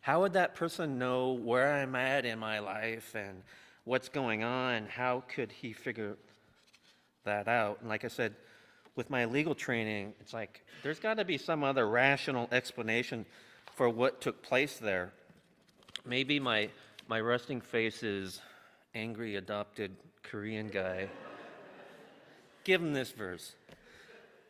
how 0.02 0.22
would 0.22 0.34
that 0.34 0.56
person 0.56 0.98
know 0.98 1.34
where 1.34 1.74
I'm 1.74 1.96
at 1.96 2.26
in 2.26 2.40
my 2.40 2.60
life 2.60 3.16
and 3.16 3.44
what's 3.84 4.10
going 4.10 4.44
on? 4.44 4.86
How 4.86 5.24
could 5.28 5.52
he 5.52 5.74
figure 5.74 6.18
that 7.28 7.48
out. 7.48 7.78
And 7.82 7.90
like 7.90 8.04
I 8.04 8.08
said, 8.08 8.34
with 8.96 9.12
my 9.12 9.26
legal 9.26 9.54
training, 9.54 10.14
it's 10.20 10.34
like 10.34 10.66
there's 10.82 11.00
got 11.00 11.18
to 11.18 11.26
be 11.26 11.38
some 11.38 11.64
other 11.64 11.88
rational 11.88 12.50
explanation 12.52 13.26
for 13.76 13.88
what 13.88 14.20
took 14.20 14.42
place 14.42 14.80
there. 14.80 15.14
Maybe 16.04 16.40
my 16.40 16.70
my 17.08 17.20
resting 17.20 17.62
face 17.62 18.02
is 18.02 18.42
angry 18.96 19.36
adopted 19.36 19.96
Korean 20.24 20.68
guy. 20.68 21.08
Give 22.68 22.82
him 22.82 22.92
this 22.92 23.12
verse. 23.12 23.56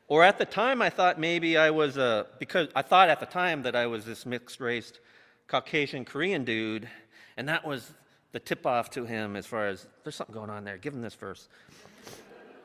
Or 0.07 0.23
at 0.23 0.39
the 0.39 0.45
time, 0.45 0.81
I 0.81 0.89
thought 0.89 1.19
maybe 1.19 1.55
I 1.55 1.69
was 1.69 1.97
a, 1.97 2.25
because 2.39 2.67
I 2.75 2.81
thought 2.81 3.09
at 3.09 3.19
the 3.19 3.27
time 3.27 3.61
that 3.61 3.75
I 3.75 3.85
was 3.85 4.05
this 4.05 4.25
mixed 4.25 4.59
race 4.59 4.91
Caucasian 5.45 6.03
Korean 6.03 6.43
dude, 6.43 6.89
and 7.37 7.47
that 7.47 7.63
was 7.63 7.93
the 8.31 8.39
tip 8.39 8.65
off 8.65 8.89
to 8.91 9.05
him 9.05 9.35
as 9.35 9.45
far 9.45 9.67
as 9.67 9.85
there's 10.03 10.15
something 10.15 10.33
going 10.33 10.49
on 10.49 10.63
there. 10.63 10.79
Give 10.79 10.95
him 10.95 11.03
this 11.03 11.13
verse. 11.13 11.47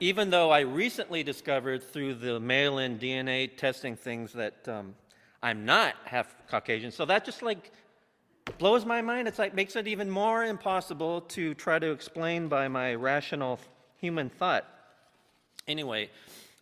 Even 0.01 0.31
though 0.31 0.51
I 0.51 0.61
recently 0.61 1.23
discovered 1.23 1.83
through 1.83 2.15
the 2.15 2.41
mail 2.41 2.79
in 2.79 2.99
DNA 2.99 3.55
testing 3.55 3.95
things 3.95 4.33
that 4.33 4.67
um, 4.67 4.95
I'm 5.43 5.67
not 5.67 5.97
half 6.07 6.35
Caucasian. 6.49 6.91
So 6.91 7.05
that 7.05 7.27
just 7.27 7.43
like 7.43 7.73
blows 8.57 8.87
my 8.87 9.03
mind. 9.03 9.29
It's 9.29 9.39
like 9.39 9.53
makes 9.53 9.77
it 9.77 9.87
even 9.87 10.09
more 10.09 10.47
impossible 10.47 11.21
to 11.21 11.53
try 11.53 11.79
to 11.79 11.91
explain 11.91 12.49
by 12.49 12.69
my 12.69 12.95
rational 12.95 13.61
human 14.01 14.31
thought. 14.31 14.67
Anyway, 15.69 16.11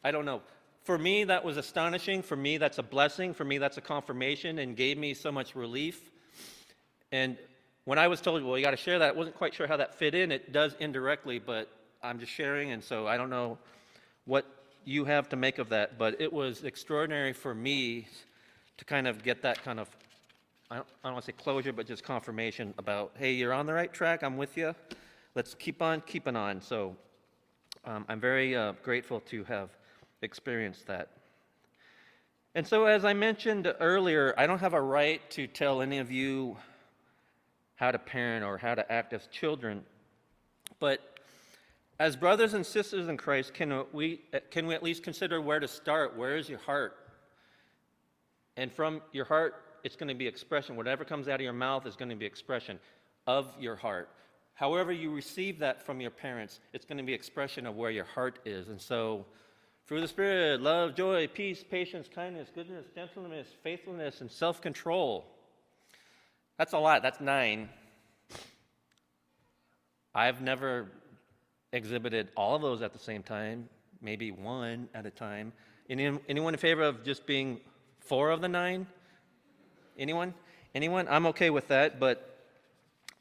I 0.05 0.11
don't 0.11 0.25
know. 0.25 0.43
For 0.85 0.99
me, 0.99 1.25
that 1.25 1.45
was 1.45 1.57
astonishing. 1.57 2.23
For 2.23 2.37
me, 2.37 2.57
that's 2.57 2.79
a 2.79 2.83
blessing. 2.83 3.35
For 3.35 3.45
me, 3.45 3.59
that's 3.59 3.77
a 3.77 3.81
confirmation 3.81 4.59
and 4.59 4.77
gave 4.77 4.99
me 4.99 5.15
so 5.15 5.31
much 5.31 5.55
relief. 5.55 6.11
And 7.13 7.37
when 7.85 7.99
I 7.99 8.09
was 8.09 8.21
told, 8.21 8.43
well, 8.43 8.57
you 8.57 8.65
got 8.65 8.71
to 8.73 8.77
share 8.77 8.99
that, 8.99 9.15
I 9.15 9.17
wasn't 9.17 9.37
quite 9.37 9.55
sure 9.55 9.67
how 9.67 9.77
that 9.77 9.95
fit 9.95 10.15
in. 10.15 10.33
It 10.33 10.53
does 10.53 10.75
indirectly, 10.81 11.39
but 11.39 11.69
I'm 12.03 12.19
just 12.19 12.33
sharing, 12.33 12.73
and 12.73 12.83
so 12.83 13.07
I 13.07 13.17
don't 13.17 13.31
know 13.31 13.59
what 14.25 14.47
you 14.85 15.05
have 15.05 15.29
to 15.31 15.37
make 15.37 15.59
of 15.59 15.69
that. 15.71 15.99
But 15.99 16.21
it 16.21 16.33
was 16.33 16.65
extraordinary 16.65 17.33
for 17.33 17.55
me 17.55 18.07
to 18.79 18.85
kind 18.85 19.07
of 19.07 19.23
get 19.23 19.43
that 19.43 19.63
kind 19.63 19.81
of, 19.81 19.89
I 20.71 20.77
don't, 20.77 20.87
I 21.05 21.09
don't 21.09 21.15
want 21.15 21.27
to 21.27 21.33
say 21.33 21.37
closure, 21.37 21.73
but 21.73 21.87
just 21.87 22.05
confirmation 22.05 22.75
about, 22.79 23.13
hey, 23.19 23.33
you're 23.33 23.53
on 23.53 23.67
the 23.67 23.75
right 23.75 23.93
track. 23.93 24.23
I'm 24.23 24.37
with 24.37 24.57
you. 24.57 24.75
Let's 25.35 25.55
keep 25.55 25.83
on 25.83 26.01
keeping 26.03 26.37
on. 26.37 26.61
So 26.63 26.97
um, 27.85 28.05
I'm 28.09 28.21
very 28.21 28.55
uh, 28.57 28.73
grateful 28.83 29.21
to 29.21 29.45
have 29.45 29.71
experienced 30.23 30.87
that. 30.87 31.09
And 32.55 32.67
so, 32.67 32.85
as 32.85 33.05
I 33.05 33.13
mentioned 33.13 33.73
earlier, 33.81 34.35
I 34.37 34.47
don't 34.47 34.59
have 34.59 34.75
a 34.75 34.81
right 34.81 35.21
to 35.31 35.47
tell 35.47 35.81
any 35.81 35.99
of 35.99 36.11
you 36.11 36.57
how 37.77 37.91
to 37.91 37.99
parent 37.99 38.45
or 38.45 38.59
how 38.59 38.75
to 38.75 38.93
act 38.93 39.13
as 39.13 39.27
children. 39.29 39.85
But 40.81 41.01
as 41.99 42.17
brothers 42.17 42.55
and 42.55 42.67
sisters 42.67 43.09
in 43.09 43.17
Christ, 43.17 43.55
can 43.55 43.85
we, 43.93 44.21
can 44.51 44.67
we 44.67 44.75
at 44.75 44.83
least 44.83 45.03
consider 45.03 45.41
where 45.41 45.61
to 45.61 45.69
start? 45.69 46.17
Where 46.17 46.37
is 46.37 46.49
your 46.49 46.59
heart? 46.59 46.97
And 48.57 48.73
from 48.73 49.01
your 49.13 49.25
heart, 49.25 49.55
it's 49.85 49.97
going 49.97 50.09
to 50.09 50.15
be 50.15 50.27
expression. 50.27 50.77
Whatever 50.77 51.05
comes 51.05 51.29
out 51.29 51.37
of 51.37 51.41
your 51.41 51.53
mouth 51.53 51.87
is 51.87 51.97
going 51.97 52.11
to 52.11 52.17
be 52.17 52.27
expression 52.27 52.79
of 53.27 53.47
your 53.59 53.77
heart. 53.77 54.11
However, 54.61 54.93
you 54.93 55.11
receive 55.11 55.59
that 55.61 55.81
from 55.81 56.03
your 56.03 56.11
parents, 56.11 56.61
it's 56.75 56.85
going 56.85 56.99
to 56.99 57.03
be 57.03 57.15
expression 57.15 57.67
of 57.67 57.77
where 57.77 57.91
your 57.91 58.05
heart 58.05 58.41
is. 58.45 58.69
And 58.69 58.79
so, 58.79 59.25
through 59.87 60.03
the 60.03 60.09
Spirit, 60.09 60.61
love, 60.61 60.95
joy, 60.95 61.29
peace, 61.29 61.65
patience, 61.65 62.11
kindness, 62.15 62.51
goodness, 62.55 62.85
gentleness, 62.95 63.49
faithfulness, 63.63 64.21
and 64.21 64.31
self 64.31 64.61
control. 64.61 65.25
That's 66.59 66.75
a 66.75 66.79
lot. 66.79 67.03
That's 67.03 67.23
nine. 67.23 67.71
I've 70.15 70.43
never 70.43 70.89
exhibited 71.73 72.29
all 72.37 72.55
of 72.55 72.61
those 72.61 72.83
at 72.83 72.93
the 72.93 72.99
same 72.99 73.23
time, 73.23 73.67
maybe 74.03 74.31
one 74.31 74.91
at 74.93 75.07
a 75.07 75.11
time. 75.11 75.55
Any, 75.89 76.19
anyone 76.29 76.53
in 76.53 76.61
favor 76.61 76.83
of 76.83 77.03
just 77.03 77.25
being 77.25 77.61
four 78.01 78.29
of 78.29 78.43
the 78.43 78.49
nine? 78.49 78.87
Anyone? 79.99 80.35
Anyone? 80.75 81.09
I'm 81.09 81.25
okay 81.29 81.49
with 81.49 81.69
that, 81.69 81.99
but, 81.99 82.30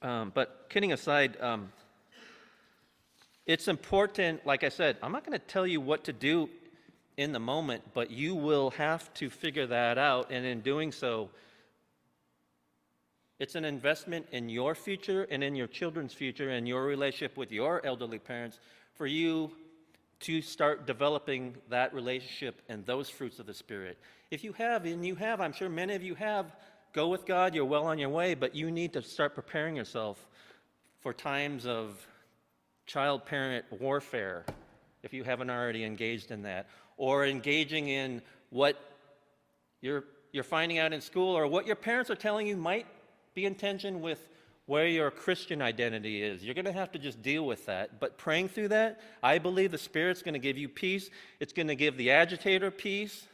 um, 0.01 0.31
but 0.33 0.67
kidding 0.69 0.93
aside, 0.93 1.39
um, 1.41 1.71
it's 3.45 3.67
important, 3.67 4.45
like 4.45 4.63
I 4.63 4.69
said, 4.69 4.97
I'm 5.01 5.11
not 5.11 5.25
going 5.25 5.37
to 5.37 5.45
tell 5.45 5.65
you 5.65 5.81
what 5.81 6.03
to 6.05 6.13
do 6.13 6.49
in 7.17 7.31
the 7.31 7.39
moment, 7.39 7.83
but 7.93 8.11
you 8.11 8.35
will 8.35 8.69
have 8.71 9.13
to 9.15 9.29
figure 9.29 9.67
that 9.67 9.97
out, 9.97 10.31
and 10.31 10.45
in 10.45 10.61
doing 10.61 10.91
so, 10.91 11.29
it's 13.39 13.55
an 13.55 13.65
investment 13.65 14.25
in 14.31 14.49
your 14.49 14.75
future 14.75 15.23
and 15.31 15.43
in 15.43 15.55
your 15.55 15.67
children's 15.67 16.13
future 16.13 16.49
and 16.49 16.67
your 16.67 16.83
relationship 16.83 17.37
with 17.37 17.51
your 17.51 17.85
elderly 17.85 18.19
parents 18.19 18.59
for 18.93 19.07
you 19.07 19.51
to 20.19 20.41
start 20.41 20.85
developing 20.85 21.55
that 21.69 21.93
relationship 21.93 22.61
and 22.67 22.85
those 22.85 23.09
fruits 23.09 23.39
of 23.39 23.45
the 23.45 23.53
Spirit. 23.53 23.97
If 24.29 24.43
you 24.43 24.53
have, 24.53 24.85
and 24.85 25.05
you 25.05 25.15
have, 25.15 25.39
I'm 25.39 25.53
sure 25.53 25.69
many 25.69 25.95
of 25.95 26.03
you 26.03 26.15
have, 26.15 26.55
go 26.93 27.07
with 27.07 27.25
God, 27.25 27.55
you're 27.55 27.65
well 27.65 27.85
on 27.85 27.97
your 27.99 28.09
way, 28.09 28.33
but 28.33 28.55
you 28.55 28.71
need 28.71 28.93
to 28.93 29.01
start 29.01 29.35
preparing 29.35 29.75
yourself 29.75 30.25
for 30.99 31.13
times 31.13 31.65
of 31.65 32.05
child 32.85 33.25
parent 33.25 33.65
warfare 33.79 34.45
if 35.03 35.13
you 35.13 35.23
haven't 35.23 35.49
already 35.49 35.83
engaged 35.83 36.31
in 36.31 36.43
that, 36.43 36.67
or 36.97 37.25
engaging 37.25 37.87
in 37.87 38.21
what 38.49 38.77
you're, 39.81 40.03
you're 40.33 40.43
finding 40.43 40.77
out 40.77 40.91
in 40.91 40.99
school 40.99 41.37
or 41.37 41.47
what 41.47 41.65
your 41.65 41.75
parents 41.75 42.09
are 42.09 42.15
telling 42.15 42.47
you 42.47 42.57
might 42.57 42.85
be 43.33 43.45
in 43.45 43.55
tension 43.55 44.01
with 44.01 44.27
where 44.65 44.87
your 44.87 45.09
Christian 45.09 45.61
identity 45.61 46.21
is. 46.21 46.43
You're 46.43 46.53
going 46.53 46.65
to 46.65 46.71
have 46.71 46.91
to 46.91 46.99
just 46.99 47.21
deal 47.23 47.45
with 47.45 47.65
that. 47.65 47.99
But 47.99 48.17
praying 48.17 48.49
through 48.49 48.67
that, 48.67 49.01
I 49.23 49.39
believe 49.39 49.71
the 49.71 49.79
Spirit's 49.79 50.21
going 50.21 50.33
to 50.33 50.39
give 50.39 50.57
you 50.57 50.69
peace. 50.69 51.09
It's 51.39 51.53
going 51.53 51.69
to 51.69 51.75
give 51.75 51.97
the 51.97 52.11
agitator 52.11 52.69
peace. 52.69 53.25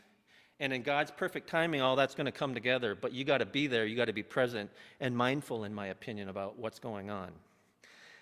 And 0.60 0.72
in 0.72 0.84
God's 0.84 1.12
perfect 1.12 1.49
timing, 1.49 1.82
all 1.82 1.95
that's 1.95 2.16
going 2.16 2.26
to 2.26 2.32
come 2.32 2.53
together. 2.53 2.95
But 2.95 3.14
you 3.14 3.24
got 3.24 3.39
to 3.39 3.45
be 3.45 3.68
there. 3.68 3.86
You 3.86 3.95
got 3.95 4.06
to 4.06 4.14
be 4.14 4.24
present 4.24 4.70
and 4.99 5.16
mindful, 5.16 5.66
in 5.66 5.74
my 5.74 5.88
opinion, 5.88 6.30
about 6.30 6.58
what's 6.58 6.80
going 6.80 7.10
on. 7.10 7.32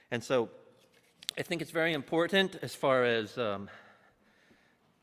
And 0.09 0.23
so 0.23 0.49
I 1.37 1.43
think 1.43 1.61
it's 1.61 1.71
very 1.71 1.93
important 1.93 2.57
as 2.61 2.73
far 2.73 3.03
as 3.03 3.37
um, 3.37 3.69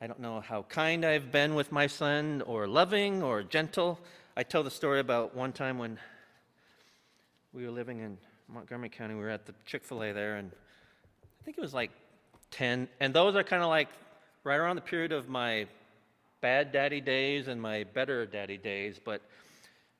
I 0.01 0.07
don't 0.07 0.21
know 0.21 0.41
how 0.41 0.63
kind 0.63 1.05
I've 1.05 1.31
been 1.31 1.55
with 1.55 1.71
my 1.71 1.87
son, 1.87 2.43
or 2.47 2.67
loving, 2.67 3.23
or 3.23 3.43
gentle. 3.43 4.01
I 4.37 4.43
tell 4.43 4.63
the 4.63 4.71
story 4.71 4.99
about 4.99 5.37
one 5.37 5.53
time 5.53 5.79
when 5.79 5.99
we 7.53 7.65
were 7.65 7.71
living 7.71 7.99
in 8.01 8.17
Montgomery 8.49 8.89
County. 8.89 9.15
We 9.15 9.21
were 9.21 9.31
at 9.31 9.47
the 9.47 9.55
Chick 9.67 9.85
fil 9.85 10.03
A 10.03 10.13
there, 10.13 10.37
and 10.37 10.51
I 11.41 11.45
think 11.45 11.59
it 11.59 11.61
was 11.61 11.75
like 11.75 11.91
10. 12.51 12.89
And 13.01 13.13
those 13.13 13.37
are 13.37 13.43
kind 13.43 13.63
of 13.63 13.69
like 13.69 13.89
right 14.43 14.57
around 14.57 14.77
the 14.77 14.83
period 14.83 15.13
of 15.13 15.29
my 15.29 15.67
bad 16.41 16.73
daddy 16.73 17.01
days 17.01 17.49
and 17.49 17.61
my 17.61 17.85
better 17.85 18.27
daddy 18.27 18.57
days. 18.57 19.01
But 19.03 19.23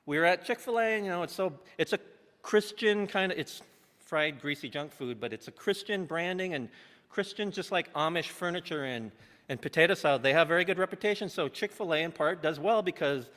we 0.07 0.19
were 0.19 0.25
at 0.25 0.45
Chick 0.45 0.59
fil 0.61 0.79
A, 0.79 0.97
and 0.97 1.05
you 1.05 1.11
know, 1.11 1.23
it's 1.23 1.35
so, 1.35 1.53
it's 1.79 1.93
a 1.93 1.99
Christian 2.43 3.07
kind 3.07 3.33
of, 3.33 3.39
it's 3.39 3.63
fried, 3.99 4.41
greasy 4.41 4.69
junk 4.69 4.93
food, 4.93 5.21
but 5.21 5.33
it's 5.33 5.49
a 5.49 5.53
Christian 5.53 6.05
branding, 6.05 6.55
and 6.55 6.69
Christians, 7.09 7.55
just 7.55 7.73
like 7.73 7.93
Amish 7.95 8.29
furniture 8.29 8.85
and, 8.85 9.13
and 9.49 9.61
potato 9.61 9.95
salad, 9.95 10.23
they 10.23 10.33
have 10.33 10.49
very 10.49 10.65
good 10.65 10.79
reputation. 10.79 11.29
So 11.29 11.49
Chick 11.49 11.73
fil 11.73 11.93
A, 11.95 11.99
in 12.03 12.13
part, 12.13 12.43
does 12.43 12.59
well 12.59 12.83
because 12.83 13.31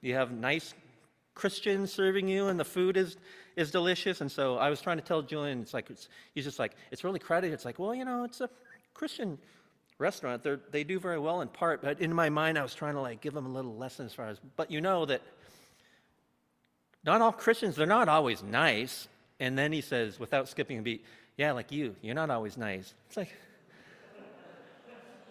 you 0.00 0.14
have 0.14 0.32
nice 0.32 0.74
Christians 1.34 1.92
serving 1.92 2.28
you, 2.28 2.48
and 2.48 2.58
the 2.58 2.64
food 2.64 2.96
is 2.96 3.16
is 3.56 3.70
delicious. 3.70 4.20
And 4.20 4.30
so 4.30 4.58
I 4.58 4.68
was 4.68 4.80
trying 4.80 4.98
to 4.98 5.02
tell 5.02 5.22
Julian, 5.22 5.62
it's 5.62 5.72
like, 5.72 5.88
it's, 5.90 6.08
he's 6.34 6.44
just 6.44 6.58
like, 6.58 6.72
it's 6.90 7.04
really 7.04 7.18
crowded. 7.18 7.52
It's 7.52 7.64
like, 7.64 7.78
well, 7.78 7.94
you 7.94 8.04
know, 8.04 8.22
it's 8.22 8.42
a 8.42 8.50
Christian 8.92 9.38
restaurant. 9.98 10.42
They're, 10.42 10.60
they 10.70 10.84
do 10.84 10.98
very 10.98 11.18
well 11.18 11.40
in 11.40 11.48
part, 11.48 11.82
but 11.82 12.00
in 12.00 12.12
my 12.12 12.28
mind, 12.28 12.58
I 12.58 12.62
was 12.62 12.74
trying 12.74 12.94
to 12.94 13.00
like 13.00 13.20
give 13.20 13.34
them 13.34 13.46
a 13.46 13.48
little 13.48 13.76
lesson 13.76 14.06
as 14.06 14.12
far 14.12 14.28
as, 14.28 14.38
but 14.56 14.70
you 14.70 14.80
know 14.80 15.06
that 15.06 15.22
not 17.04 17.22
all 17.22 17.32
Christians, 17.32 17.76
they're 17.76 17.86
not 17.86 18.08
always 18.08 18.42
nice. 18.42 19.08
And 19.38 19.56
then 19.56 19.72
he 19.72 19.80
says, 19.80 20.18
without 20.18 20.48
skipping 20.48 20.78
a 20.78 20.82
beat, 20.82 21.04
yeah, 21.36 21.52
like 21.52 21.70
you, 21.70 21.94
you're 22.02 22.14
not 22.14 22.30
always 22.30 22.56
nice. 22.56 22.94
It's 23.08 23.16
like, 23.16 23.32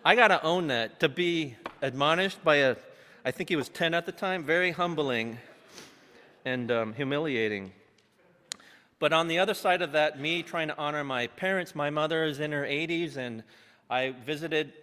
I 0.03 0.15
got 0.15 0.27
to 0.27 0.41
own 0.43 0.67
that. 0.67 0.99
To 0.99 1.09
be 1.09 1.55
admonished 1.81 2.43
by 2.43 2.57
a, 2.57 2.75
I 3.25 3.31
think 3.31 3.49
he 3.49 3.55
was 3.55 3.69
10 3.69 3.93
at 3.93 4.05
the 4.05 4.11
time, 4.11 4.43
very 4.43 4.71
humbling 4.71 5.39
and 6.45 6.71
um, 6.71 6.93
humiliating. 6.93 7.71
But 8.99 9.11
on 9.11 9.27
the 9.27 9.39
other 9.39 9.55
side 9.55 9.81
of 9.81 9.91
that, 9.93 10.19
me 10.19 10.43
trying 10.43 10.69
to 10.69 10.77
honor 10.77 11.03
my 11.03 11.27
parents, 11.27 11.75
my 11.75 11.89
mother 11.89 12.23
is 12.23 12.39
in 12.39 12.51
her 12.51 12.63
80s, 12.63 13.17
and 13.17 13.43
I 13.89 14.15
visited 14.25 14.73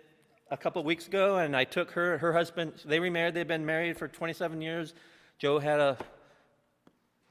a 0.50 0.57
couple 0.57 0.82
weeks 0.84 1.07
ago, 1.07 1.36
and 1.38 1.57
I 1.57 1.64
took 1.64 1.90
her, 1.92 2.18
her 2.18 2.32
husband, 2.32 2.74
they 2.84 3.00
remarried, 3.00 3.34
they've 3.34 3.48
been 3.48 3.66
married 3.66 3.96
for 3.96 4.07
27 4.07 4.61
years. 4.61 4.94
Joe 5.38 5.59
had 5.59 5.80
a 5.80 5.98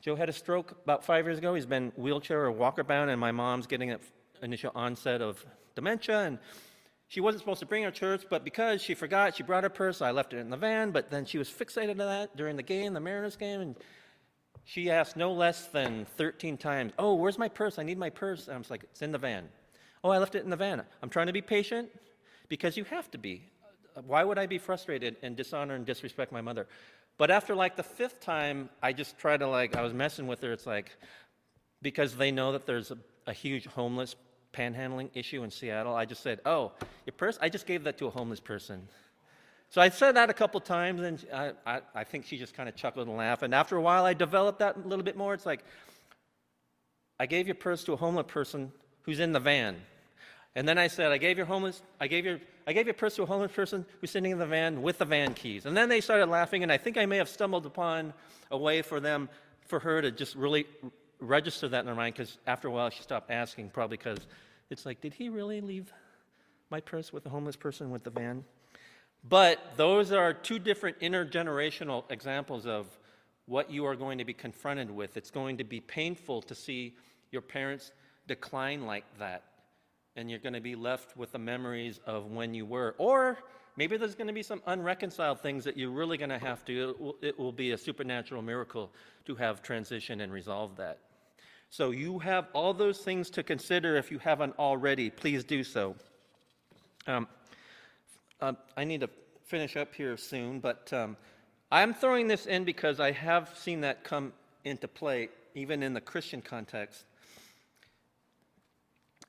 Joe 0.02 0.16
had 0.16 0.30
a 0.30 0.34
stroke 0.34 0.72
about 0.84 1.06
five 1.06 1.26
years 1.26 1.38
ago. 1.38 1.54
He's 1.54 1.68
been 1.68 1.92
wheelchair 1.96 2.46
or 2.46 2.52
walker 2.52 2.84
bound, 2.84 3.12
and 3.12 3.22
my 3.22 3.32
mom's 3.32 3.68
getting 3.68 3.92
an 3.92 4.00
initial 4.42 4.72
onset 4.74 5.22
of 5.22 5.46
dementia. 5.76 6.22
And 6.22 6.40
she 7.08 7.22
wasn't 7.22 7.42
supposed 7.42 7.60
to 7.60 7.68
bring 7.68 7.84
her 7.84 7.92
to 7.92 8.00
church, 8.00 8.24
but 8.28 8.44
because 8.44 8.82
she 8.82 8.96
forgot, 8.96 9.36
she 9.36 9.44
brought 9.44 9.64
her 9.64 9.70
purse. 9.70 10.02
I 10.02 10.10
left 10.10 10.34
it 10.34 10.40
in 10.40 10.50
the 10.50 10.58
van, 10.58 10.90
but 10.90 11.12
then 11.12 11.26
she 11.26 11.38
was 11.38 11.50
fixated 11.50 11.92
on 11.92 11.98
that 11.98 12.36
during 12.36 12.56
the 12.56 12.64
game, 12.64 12.96
the 12.96 13.00
Mariners 13.00 13.36
game, 13.36 13.62
and 13.62 13.76
she 14.64 14.90
asked 14.90 15.16
no 15.16 15.32
less 15.32 15.68
than 15.68 16.08
13 16.18 16.58
times, 16.58 16.94
Oh, 16.98 17.14
where's 17.14 17.38
my 17.38 17.50
purse? 17.50 17.78
I 17.78 17.84
need 17.84 18.00
my 18.00 18.10
purse. 18.10 18.48
And 18.48 18.56
I 18.56 18.58
was 18.58 18.72
like, 18.72 18.84
It's 18.86 19.04
in 19.04 19.12
the 19.12 19.20
van. 19.20 19.50
Oh, 20.04 20.10
I 20.10 20.18
left 20.18 20.36
it 20.36 20.44
in 20.44 20.50
the 20.50 20.56
van. 20.56 20.82
I'm 21.02 21.10
trying 21.10 21.28
to 21.28 21.34
be 21.34 21.42
patient 21.42 21.90
because 22.50 22.76
you 22.78 22.84
have 22.86 23.10
to 23.12 23.18
be. 23.18 23.44
Why 24.06 24.24
would 24.24 24.40
I 24.40 24.46
be 24.46 24.58
frustrated 24.58 25.18
and 25.22 25.36
dishonor 25.36 25.76
and 25.76 25.86
disrespect 25.86 26.32
my 26.32 26.42
mother? 26.42 26.68
But 27.18 27.30
after 27.30 27.54
like 27.54 27.76
the 27.76 27.84
fifth 27.84 28.20
time, 28.20 28.70
I 28.82 28.94
just 28.94 29.18
tried 29.20 29.42
to 29.42 29.48
like, 29.48 29.76
I 29.76 29.82
was 29.82 29.94
messing 29.94 30.28
with 30.28 30.42
her. 30.42 30.52
It's 30.54 30.66
like, 30.66 30.96
because 31.82 32.16
they 32.16 32.32
know 32.32 32.52
that 32.54 32.66
there's 32.66 32.92
a, 32.92 32.98
a 33.28 33.34
huge 33.34 33.66
homeless 33.68 34.16
panhandling 34.54 35.10
issue 35.14 35.44
in 35.44 35.52
Seattle, 35.52 35.96
I 35.96 36.06
just 36.06 36.22
said, 36.22 36.40
Oh, 36.46 36.72
your 37.06 37.14
purse? 37.14 37.38
I 37.42 37.50
just 37.50 37.66
gave 37.66 37.84
that 37.86 37.98
to 38.00 38.08
a 38.08 38.10
homeless 38.10 38.40
person. 38.40 38.88
So 39.70 39.82
I 39.82 39.90
said 39.90 40.16
that 40.18 40.30
a 40.30 40.34
couple 40.34 40.60
times, 40.60 41.02
and 41.02 41.26
I, 41.34 41.52
I, 41.66 41.82
I 41.96 42.04
think 42.04 42.26
she 42.26 42.38
just 42.38 42.54
kind 42.54 42.68
of 42.68 42.76
chuckled 42.76 43.08
and 43.08 43.16
laughed. 43.16 43.44
And 43.44 43.56
after 43.56 43.78
a 43.78 43.82
while, 43.82 44.04
I 44.04 44.14
developed 44.14 44.60
that 44.60 44.76
a 44.76 44.88
little 44.88 45.06
bit 45.06 45.16
more. 45.16 45.34
It's 45.34 45.46
like, 45.46 45.64
I 47.20 47.26
gave 47.26 47.48
your 47.48 47.56
purse 47.56 47.84
to 47.86 47.94
a 47.94 47.96
homeless 47.96 48.26
person 48.28 48.74
who's 49.04 49.22
in 49.22 49.32
the 49.32 49.40
van. 49.40 49.78
And 50.56 50.68
then 50.68 50.78
I 50.78 50.88
said, 50.88 51.12
I 51.12 51.18
gave 51.18 51.38
your 51.38 51.46
homeless, 51.46 51.82
I 52.00 52.08
gave 52.08 52.26
your, 52.26 52.40
I 52.68 52.74
gave 52.74 52.86
your 52.86 52.94
purse 52.94 53.16
to 53.16 53.24
a 53.24 53.26
homeless 53.26 53.54
person 53.54 53.86
who's 54.00 54.12
sitting 54.12 54.32
in 54.32 54.38
the 54.38 54.46
van 54.46 54.82
with 54.82 54.98
the 54.98 55.06
van 55.06 55.34
keys. 55.34 55.66
And 55.66 55.76
then 55.78 55.88
they 55.88 56.02
started 56.02 56.28
laughing, 56.28 56.64
and 56.64 56.72
I 56.72 56.78
think 56.78 56.98
I 56.98 57.06
may 57.06 57.18
have 57.18 57.30
stumbled 57.30 57.66
upon 57.66 58.14
a 58.50 58.58
way 58.58 58.82
for 58.82 59.00
them, 59.00 59.30
for 59.68 59.80
her 59.80 60.02
to 60.02 60.12
just 60.12 60.36
really 60.36 60.66
register 61.20 61.70
that 61.70 61.80
in 61.80 61.88
her 61.88 61.96
mind, 61.96 62.16
because 62.16 62.38
after 62.48 62.68
a 62.68 62.72
while 62.72 62.90
she 62.90 63.02
stopped 63.02 63.32
asking, 63.32 63.70
probably 63.70 63.96
because 63.96 64.20
it's 64.70 64.86
like, 64.86 65.00
did 65.00 65.14
he 65.14 65.30
really 65.30 65.62
leave 65.62 65.94
my 66.70 66.82
purse 66.82 67.14
with 67.14 67.24
the 67.24 67.30
homeless 67.30 67.56
person 67.56 67.90
with 67.90 68.04
the 68.04 68.10
van? 68.10 68.44
But 69.24 69.60
those 69.78 70.12
are 70.12 70.34
two 70.34 70.60
different 70.60 71.00
intergenerational 71.00 72.04
examples 72.12 72.66
of 72.66 72.88
what 73.46 73.72
you 73.72 73.86
are 73.86 73.96
going 73.96 74.18
to 74.18 74.26
be 74.26 74.34
confronted 74.34 74.90
with. 74.90 75.16
It's 75.16 75.32
going 75.32 75.58
to 75.58 75.64
be 75.64 75.80
painful 75.80 76.42
to 76.44 76.56
see 76.56 76.96
your 77.32 77.42
parents 77.42 77.92
decline 78.28 78.86
like 78.86 79.06
that. 79.20 79.44
And 80.16 80.30
you're 80.30 80.40
going 80.40 80.54
to 80.54 80.62
be 80.62 80.76
left 80.76 81.16
with 81.16 81.32
the 81.32 81.40
memories 81.40 82.00
of 82.06 82.26
when 82.26 82.54
you 82.54 82.66
were. 82.66 82.96
Or 82.98 83.38
maybe 83.78 83.98
there's 83.98 84.16
going 84.16 84.28
to 84.28 84.34
be 84.34 84.44
some 84.44 84.62
unreconciled 84.68 85.42
things 85.42 85.64
that 85.64 85.78
you're 85.78 85.92
really 85.92 86.18
going 86.18 86.30
to 86.30 86.40
have 86.40 86.66
to, 86.66 87.16
it 87.22 87.40
will, 87.40 87.52
be 87.52 87.72
a 87.72 87.78
supernatural 87.78 88.42
miracle 88.42 88.92
to 89.26 89.36
have 89.36 89.62
transition 89.62 90.22
and 90.22 90.32
resolve 90.34 90.76
that. 90.78 91.00
So 91.70 91.92
you 91.92 92.20
have 92.20 92.48
all 92.54 92.74
those 92.74 93.00
things 93.00 93.30
to 93.32 93.44
consider 93.44 93.96
if 93.96 94.12
you 94.12 94.20
haven't 94.20 94.60
already. 94.60 95.10
Please 95.10 95.46
do 95.46 95.64
so. 95.64 95.96
Um, 97.08 97.28
um, 98.42 98.58
I 98.76 98.84
need 98.84 99.02
to 99.02 99.10
finish 99.46 99.78
up 99.78 99.96
here 99.96 100.18
soon, 100.18 100.60
but 100.60 100.92
um, 100.92 101.16
I'm 101.72 101.94
throwing 101.94 102.28
this 102.28 102.46
in 102.46 102.66
because 102.66 103.00
I 103.00 103.12
have 103.12 103.58
seen 103.58 103.82
that 103.82 104.04
come 104.04 104.34
into 104.66 104.88
play, 104.88 105.30
even 105.56 105.82
in 105.84 105.94
the 105.94 106.02
Christian 106.02 106.42
context. 106.42 107.06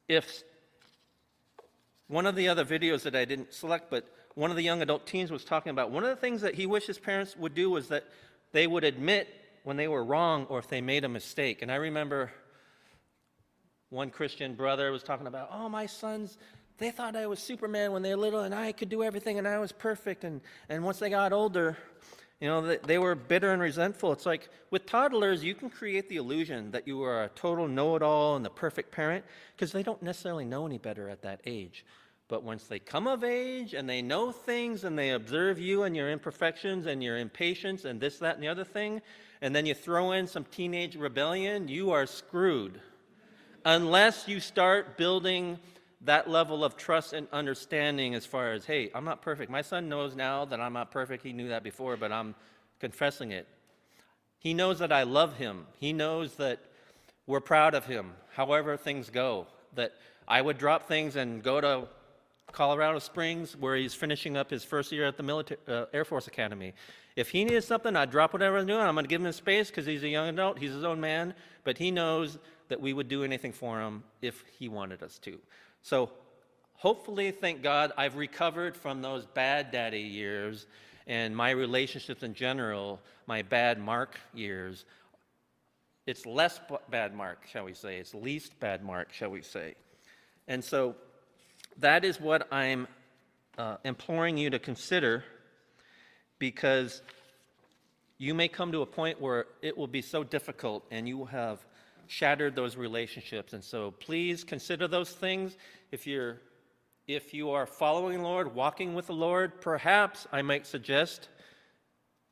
If 0.09 0.43
one 2.13 2.27
of 2.27 2.37
the 2.37 2.47
other 2.47 2.63
videos 2.63 3.05
that 3.05 3.17
I 3.17 3.25
didn't 3.25 3.55
select, 3.55 3.91
but 3.91 4.07
one 4.35 4.51
of 4.51 4.57
the 4.57 4.63
young 4.63 4.83
adult 4.83 5.07
teens 5.07 5.31
was 5.31 5.47
talking 5.47 5.71
about 5.71 5.91
one 5.91 6.05
of 6.05 6.11
the 6.11 6.17
things 6.17 6.43
that 6.43 6.55
he 6.55 6.67
wished 6.67 6.87
his 6.87 6.99
parents 6.99 7.35
would 7.39 7.55
do 7.55 7.71
was 7.71 7.89
that 7.89 8.05
they 8.53 8.67
would 8.67 8.85
admit 8.85 9.29
when 9.65 9.79
they 9.79 9.89
were 9.89 10.05
wrong 10.05 10.45
or 10.51 10.59
if 10.59 10.69
they 10.69 10.83
made 10.83 11.05
a 11.05 11.09
mistake. 11.09 11.63
And 11.63 11.73
I 11.73 11.77
remember 11.77 12.31
one 13.89 14.11
Christian 14.11 14.55
brother 14.55 14.93
was 14.93 15.03
talking 15.03 15.27
about, 15.27 15.49
oh, 15.53 15.71
my 15.71 15.87
sons, 15.87 16.37
they 16.77 16.91
thought 16.91 17.17
I 17.17 17.27
was 17.27 17.39
Superman 17.39 17.93
when 17.93 18.03
they 18.03 18.15
were 18.15 18.21
little 18.21 18.41
and 18.41 18.55
I 18.55 18.73
could 18.73 18.91
do 18.91 19.03
everything 19.03 19.39
and 19.39 19.49
I 19.49 19.59
was 19.59 19.73
perfect. 19.73 20.23
And, 20.25 20.43
and 20.69 20.85
once 20.85 20.99
they 20.99 21.09
got 21.09 21.33
older, 21.33 21.79
you 22.43 22.47
know, 22.49 22.61
they, 22.61 22.77
they 22.77 22.99
were 22.99 23.15
bitter 23.15 23.53
and 23.53 23.63
resentful. 23.63 24.13
It's 24.13 24.27
like 24.27 24.51
with 24.71 24.85
toddlers, 24.85 25.43
you 25.43 25.55
can 25.55 25.71
create 25.71 26.11
the 26.11 26.17
illusion 26.17 26.73
that 26.73 26.87
you 26.87 27.03
are 27.05 27.25
a 27.25 27.29
total 27.31 27.69
know 27.69 27.97
it 27.97 28.03
all 28.03 28.37
and 28.37 28.45
the 28.45 28.51
perfect 28.51 28.93
parent 28.93 29.25
because 29.57 29.73
they 29.73 29.83
don't 29.83 30.03
necessarily 30.03 30.45
know 30.45 30.67
any 30.67 30.77
better 30.77 31.09
at 31.09 31.23
that 31.23 31.41
age. 31.47 31.87
But 32.33 32.45
once 32.45 32.65
they 32.65 32.79
come 32.79 33.07
of 33.07 33.25
age 33.25 33.75
and 33.75 33.87
they 33.87 34.01
know 34.01 34.33
things 34.33 34.85
and 34.85 34.99
they 34.99 35.11
observe 35.11 35.59
you 35.59 35.83
and 35.83 35.95
your 35.95 36.11
imperfections 36.11 36.87
and 36.87 37.03
your 37.03 37.19
impatience 37.19 37.85
and 37.85 38.01
this, 38.01 38.21
that, 38.21 38.37
and 38.37 38.43
the 38.43 38.49
other 38.49 38.65
thing, 38.65 39.03
and 39.43 39.55
then 39.55 39.67
you 39.67 39.75
throw 39.75 40.13
in 40.13 40.27
some 40.27 40.45
teenage 40.45 40.97
rebellion, 40.97 41.69
you 41.69 41.91
are 41.91 42.07
screwed. 42.07 42.81
Unless 43.67 44.29
you 44.29 44.41
start 44.41 44.97
building 44.97 45.59
that 46.07 46.27
level 46.27 46.65
of 46.65 46.75
trust 46.75 47.13
and 47.13 47.29
understanding 47.35 48.15
as 48.15 48.25
far 48.25 48.53
as, 48.53 48.65
hey, 48.65 48.91
I'm 48.95 49.05
not 49.05 49.21
perfect. 49.21 49.51
My 49.51 49.61
son 49.61 49.91
knows 49.91 50.17
now 50.17 50.47
that 50.47 50.59
I'm 50.59 50.73
not 50.73 50.91
perfect. 50.91 51.23
He 51.23 51.35
knew 51.35 51.49
that 51.49 51.63
before, 51.63 51.99
but 51.99 52.13
I'm 52.13 52.35
confessing 52.81 53.33
it. 53.33 53.47
He 54.39 54.55
knows 54.55 54.79
that 54.79 54.91
I 54.91 55.03
love 55.03 55.37
him. 55.37 55.67
He 55.81 55.93
knows 55.93 56.37
that 56.37 56.61
we're 57.27 57.41
proud 57.41 57.75
of 57.75 57.85
him, 57.85 58.15
however 58.31 58.79
things 58.79 59.11
go. 59.11 59.49
That 59.75 59.93
I 60.27 60.41
would 60.41 60.57
drop 60.57 60.89
things 60.89 61.17
and 61.17 61.43
go 61.43 61.61
to 61.61 61.89
Colorado 62.51 62.99
Springs, 62.99 63.57
where 63.57 63.77
he's 63.77 63.95
finishing 63.95 64.37
up 64.37 64.51
his 64.51 64.65
first 64.65 64.93
year 64.93 65.07
at 65.07 65.17
the 65.17 65.23
military, 65.23 65.61
uh, 65.69 65.87
Air 65.93 66.05
Force 66.05 66.27
Academy. 66.27 66.75
If 67.17 67.31
he 67.31 67.45
needs 67.45 67.67
something, 67.67 67.95
I'd 67.95 68.11
drop 68.11 68.33
whatever 68.33 68.59
I'm 68.59 68.67
doing. 68.67 68.81
I'm 68.81 68.95
going 68.95 69.05
to 69.05 69.09
give 69.09 69.25
him 69.25 69.33
space 69.33 69.69
because 69.69 69.87
he's 69.87 70.03
a 70.03 70.09
young 70.09 70.29
adult. 70.29 70.59
He's 70.59 70.73
his 70.73 70.85
own 70.85 71.01
man. 71.01 71.35
But 71.65 71.79
he 71.79 71.91
knows 71.91 72.39
that 72.69 72.81
we 72.81 72.93
would 72.93 73.09
do 73.09 73.23
anything 73.23 73.53
for 73.53 73.81
him 73.81 74.03
if 74.21 74.45
he 74.59 74.69
wanted 74.69 75.03
us 75.03 75.19
to. 75.21 75.39
So 75.83 76.11
hopefully, 76.75 77.31
thank 77.31 77.63
God, 77.63 77.93
I've 77.97 78.17
recovered 78.17 78.77
from 78.77 79.03
those 79.03 79.27
bad 79.27 79.71
daddy 79.71 80.01
years 80.01 80.67
and 81.07 81.37
my 81.37 81.51
relationships 81.51 82.23
in 82.23 82.35
general, 82.35 83.01
my 83.27 83.43
bad 83.43 83.79
Mark 83.79 84.19
years. 84.35 84.85
It's 86.07 86.27
less 86.27 86.61
bad 86.91 87.15
Mark, 87.15 87.47
shall 87.47 87.65
we 87.65 87.75
say. 87.75 87.97
It's 87.99 88.15
least 88.15 88.59
bad 88.61 88.83
Mark, 88.83 89.13
shall 89.13 89.31
we 89.31 89.43
say. 89.43 89.75
And 90.49 90.63
so 90.63 90.97
that 91.79 92.05
is 92.05 92.21
what 92.21 92.53
I'm 92.53 92.87
uh, 93.59 93.77
imploring 93.85 94.37
you 94.37 94.51
to 94.51 94.59
consider 94.59 95.25
because 96.39 97.03
you 98.19 98.35
may 98.35 98.49
come 98.49 98.73
to 98.73 98.83
a 98.83 98.87
point 98.87 99.21
where 99.21 99.47
it 99.63 99.77
will 99.77 99.87
be 99.87 100.03
so 100.03 100.25
difficult 100.25 100.85
and 100.91 101.09
you 101.09 101.25
have 101.27 101.65
shattered 102.07 102.55
those 102.55 102.77
relationships. 102.77 103.53
And 103.53 103.63
so 103.63 103.91
please 103.93 104.45
consider 104.45 104.87
those 104.89 105.11
things. 105.11 105.57
If 105.91 106.07
you're 106.07 106.39
if 107.09 107.35
you 107.35 107.51
are 107.51 107.67
following 107.67 108.19
the 108.19 108.25
Lord, 108.25 108.55
walking 108.55 108.95
with 108.95 109.09
the 109.09 109.13
Lord, 109.13 109.61
perhaps 109.61 110.27
I 110.31 110.43
might 110.43 110.67
suggest 110.67 111.29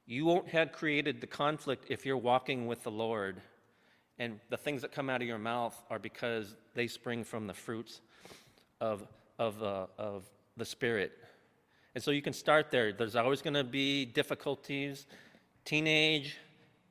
you 0.07 0.25
won't 0.25 0.49
have 0.49 0.71
created 0.71 1.21
the 1.21 1.27
conflict 1.27 1.87
if 1.89 2.07
you're 2.07 2.17
walking 2.17 2.67
with 2.67 2.85
the 2.85 2.91
Lord. 2.91 3.41
And 4.19 4.39
the 4.49 4.57
things 4.57 4.83
that 4.83 4.93
come 4.93 5.11
out 5.11 5.23
of 5.23 5.29
your 5.29 5.39
mouth 5.39 5.77
are 5.91 5.99
because 5.99 6.55
they 6.75 6.87
spring 6.87 7.25
from 7.25 7.47
the 7.47 7.55
fruits 7.55 8.01
of, 8.81 9.07
of, 9.41 9.61
uh, 9.63 9.87
of 9.99 10.25
the 10.57 10.65
Spirit. 10.65 11.13
And 11.95 12.05
so 12.05 12.13
you 12.13 12.23
can 12.23 12.35
start 12.35 12.71
there. 12.71 12.93
There's 12.93 13.17
always 13.17 13.43
going 13.43 13.55
to 13.55 13.65
be 13.65 14.05
difficulties, 14.05 15.07
teenage, 15.65 16.37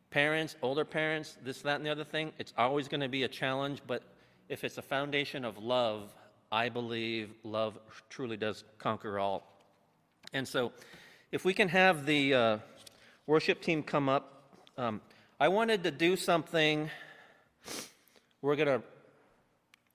parents, 0.10 0.56
older 0.62 0.84
parents, 0.84 1.38
this, 1.44 1.62
that, 1.62 1.76
and 1.76 1.86
the 1.86 1.92
other 1.92 2.04
thing, 2.04 2.34
it's 2.40 2.54
always 2.58 2.88
going 2.88 3.02
to 3.02 3.08
be 3.08 3.24
a 3.24 3.28
challenge, 3.28 3.82
but 3.88 4.02
if 4.50 4.64
it's 4.64 4.80
a 4.80 4.82
foundation 4.82 5.46
of 5.46 5.60
love, 5.60 6.12
I 6.52 6.68
believe 6.70 7.30
love 7.44 7.78
truly 8.10 8.36
does 8.36 8.64
conquer 8.80 9.20
all. 9.20 9.44
And 10.34 10.48
so, 10.48 10.72
if 11.32 11.46
we 11.46 11.54
can 11.54 11.70
have 11.70 12.08
the 12.08 12.34
uh, 12.34 12.58
worship 13.28 13.62
team 13.62 13.84
come 13.84 14.10
up, 14.10 14.58
um, 14.76 15.00
I 15.40 15.48
wanted 15.48 15.84
to 15.84 15.92
do 15.92 16.16
something. 16.16 16.90
We're 18.42 18.56
going 18.56 18.68
to 18.68 18.82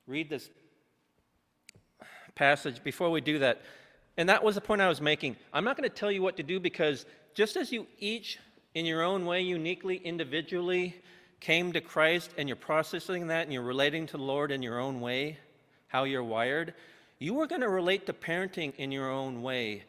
read 0.07 0.31
this 0.31 0.49
passage. 2.35 2.83
Before 2.83 3.11
we 3.11 3.21
do 3.21 3.39
that, 3.41 3.63
and 4.17 4.29
that 4.29 4.45
was 4.45 4.55
the 4.55 4.61
point 4.61 4.81
I 4.81 4.89
was 4.89 5.01
making. 5.01 5.37
I'm 5.53 5.65
not 5.65 5.77
going 5.77 5.89
to 5.89 5.95
tell 5.95 6.13
you 6.13 6.23
what 6.23 6.37
to 6.37 6.43
do 6.43 6.61
because 6.61 7.07
just 7.35 7.57
as 7.57 7.73
you 7.73 7.87
each 7.99 8.39
in 8.75 8.87
your 8.87 9.03
own 9.03 9.27
way, 9.27 9.43
uniquely, 9.43 9.97
individually, 9.97 10.97
came 11.41 11.73
to 11.73 11.81
Christ 11.81 12.31
and 12.39 12.49
you're 12.49 12.57
processing 12.57 13.27
that 13.27 13.43
and 13.43 13.53
you're 13.53 13.63
relating 13.63 14.07
to 14.07 14.17
the 14.17 14.23
Lord 14.23 14.51
in 14.51 14.63
your 14.63 14.79
own 14.79 15.01
way, 15.01 15.39
how 15.89 16.05
you're 16.05 16.25
wired, 16.25 16.75
you 17.19 17.41
are 17.41 17.47
going 17.47 17.61
to 17.61 17.69
relate 17.69 18.07
to 18.07 18.13
parenting 18.13 18.75
in 18.77 18.91
your 18.91 19.11
own 19.11 19.43
way 19.43 19.85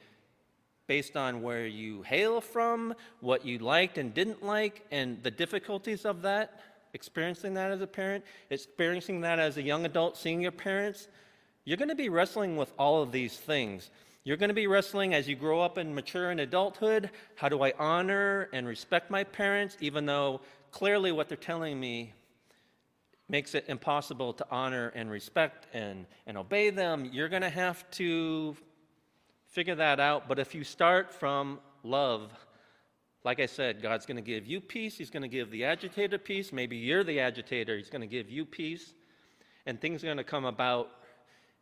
based 0.88 1.18
on 1.18 1.42
where 1.42 1.66
you 1.66 2.04
hail 2.04 2.42
from, 2.42 2.94
what 3.20 3.46
you 3.46 3.58
liked 3.58 3.98
and 3.98 4.14
didn't 4.14 4.44
like, 4.44 4.86
and 4.92 5.22
the 5.24 5.32
difficulties 5.32 6.06
of 6.06 6.22
that, 6.22 6.60
experiencing 6.94 7.54
that 7.56 7.72
as 7.72 7.82
a 7.82 7.88
parent, 7.88 8.24
experiencing 8.50 9.22
that 9.22 9.40
as 9.40 9.58
a 9.58 9.62
young 9.62 9.86
adult, 9.86 10.16
seeing 10.16 10.42
your 10.42 10.52
parents. 10.52 11.08
You're 11.66 11.78
going 11.78 11.90
to 11.90 11.96
be 11.96 12.10
wrestling 12.10 12.58
with 12.58 12.72
all 12.78 13.02
of 13.02 13.12
these 13.12 13.36
things. 13.36 13.90
You're 14.24 14.38
going 14.38 14.50
to 14.50 14.56
be 14.56 14.68
wrestling 14.68 15.16
as 15.16 15.28
you 15.28 15.36
grow 15.36 15.62
up 15.62 15.78
and 15.78 15.96
mature 15.96 16.32
in 16.32 16.40
adulthood. 16.40 17.10
How 17.36 17.50
do 17.50 17.64
I 17.64 17.74
honor 17.80 18.50
and 18.54 18.68
respect 18.68 19.10
my 19.10 19.24
parents, 19.24 19.76
even 19.82 20.06
though 20.06 20.42
clearly 20.72 21.12
what 21.12 21.28
they're 21.28 21.38
telling 21.38 21.80
me 21.80 22.14
makes 23.28 23.56
it 23.56 23.66
impossible 23.68 24.34
to 24.34 24.46
honor 24.52 24.92
and 24.96 25.10
respect 25.10 25.68
and, 25.74 26.06
and 26.28 26.38
obey 26.38 26.70
them? 26.70 27.10
You're 27.12 27.30
going 27.30 27.42
to 27.42 27.50
have 27.50 27.90
to 27.92 28.56
figure 29.48 29.76
that 29.76 30.00
out. 30.00 30.28
But 30.28 30.38
if 30.38 30.54
you 30.54 30.64
start 30.64 31.12
from 31.12 31.60
love, 31.82 32.32
like 33.24 33.40
I 33.40 33.48
said, 33.48 33.82
God's 33.82 34.06
going 34.06 34.18
to 34.18 34.24
give 34.24 34.46
you 34.46 34.62
peace. 34.62 35.00
He's 35.00 35.10
going 35.10 35.24
to 35.24 35.28
give 35.28 35.50
the 35.50 35.66
agitator 35.66 36.20
peace. 36.20 36.54
Maybe 36.54 36.78
you're 36.78 37.04
the 37.04 37.20
agitator. 37.20 37.76
He's 37.76 37.90
going 37.90 38.02
to 38.02 38.08
give 38.08 38.30
you 38.30 38.46
peace. 38.46 38.94
And 39.66 39.82
things 39.82 40.04
are 40.04 40.08
going 40.08 40.18
to 40.18 40.24
come 40.24 40.46
about 40.46 40.92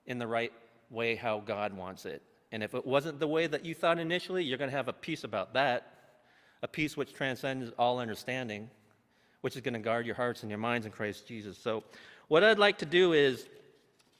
in 0.05 0.17
the 0.17 0.27
right 0.27 0.51
way 0.89 1.15
how 1.15 1.39
God 1.39 1.75
wants 1.75 2.05
it. 2.05 2.21
And 2.51 2.61
if 2.61 2.75
it 2.75 2.85
wasn't 2.85 3.19
the 3.19 3.27
way 3.27 3.47
that 3.47 3.65
you 3.65 3.73
thought 3.73 3.99
initially, 3.99 4.43
you're 4.43 4.57
going 4.57 4.69
to 4.69 4.75
have 4.75 4.87
a 4.87 4.93
peace 4.93 5.23
about 5.23 5.53
that, 5.53 5.93
a 6.61 6.67
peace 6.67 6.95
which 6.95 7.13
transcends 7.13 7.71
all 7.79 7.99
understanding, 7.99 8.69
which 9.41 9.55
is 9.55 9.61
going 9.61 9.73
to 9.73 9.79
guard 9.79 10.05
your 10.05 10.15
hearts 10.15 10.43
and 10.43 10.51
your 10.51 10.59
minds 10.59 10.85
in 10.85 10.91
Christ 10.91 11.27
Jesus. 11.27 11.57
So, 11.57 11.83
what 12.27 12.43
I'd 12.43 12.59
like 12.59 12.77
to 12.79 12.85
do 12.85 13.13
is, 13.13 13.47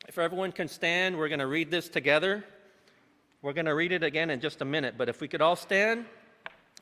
if 0.07 0.17
everyone 0.17 0.51
can 0.51 0.67
stand, 0.67 1.17
we're 1.17 1.29
going 1.29 1.39
to 1.39 1.47
read 1.47 1.71
this 1.71 1.88
together. 1.88 2.43
We're 3.41 3.53
going 3.53 3.65
to 3.65 3.75
read 3.75 3.91
it 3.91 4.03
again 4.03 4.29
in 4.29 4.41
just 4.41 4.61
a 4.61 4.65
minute, 4.65 4.95
but 4.97 5.09
if 5.09 5.21
we 5.21 5.27
could 5.27 5.41
all 5.41 5.55
stand 5.55 6.05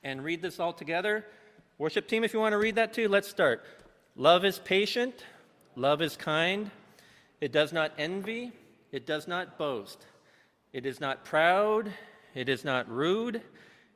and 0.04 0.24
read 0.24 0.41
this 0.41 0.60
all 0.60 0.74
together. 0.74 1.26
Worship 1.78 2.08
team, 2.08 2.24
if 2.24 2.34
you 2.34 2.39
want 2.39 2.54
to 2.54 2.58
read 2.58 2.76
that 2.76 2.93
too, 2.93 3.08
let's 3.08 3.28
start. 3.28 3.64
Love 4.16 4.45
is 4.45 4.60
patient, 4.60 5.24
Love 5.76 6.02
is 6.02 6.18
kind. 6.18 6.70
It 7.39 7.52
does 7.52 7.72
not 7.72 7.93
envy. 7.97 8.52
It 8.92 9.06
does 9.06 9.28
not 9.28 9.58
boast. 9.58 10.06
It 10.74 10.86
is 10.86 11.00
not 11.00 11.26
proud. 11.26 11.92
It 12.36 12.50
is 12.50 12.64
not 12.64 12.89
rude. 12.89 13.42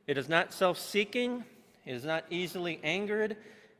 It 0.06 0.18
is 0.18 0.28
not 0.28 0.52
self 0.52 0.78
seeking. 0.78 1.44
It 1.84 1.94
is 1.94 2.04
not 2.04 2.24
easily 2.30 2.80
angered. 2.82 3.36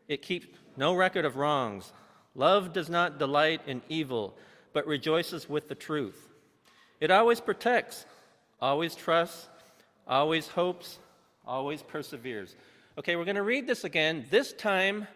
It 0.08 0.22
keeps 0.22 0.46
no 0.76 0.94
record 0.94 1.24
of 1.24 1.36
wrongs. 1.36 1.92
Love 2.34 2.72
does 2.72 2.90
not 2.90 3.18
delight 3.18 3.62
in 3.66 3.82
evil, 3.88 4.36
but 4.72 4.86
rejoices 4.86 5.48
with 5.48 5.68
the 5.68 5.74
truth. 5.74 6.28
It 7.00 7.10
always 7.10 7.40
protects, 7.40 8.06
always 8.60 8.94
trusts, 8.94 9.48
always 10.06 10.48
hopes, 10.48 10.98
always 11.46 11.82
perseveres. 11.82 12.54
Okay, 12.98 13.16
we're 13.16 13.24
going 13.24 13.36
to 13.36 13.42
read 13.42 13.66
this 13.66 13.84
again. 13.84 14.26
This 14.30 14.52
time, 14.52 15.06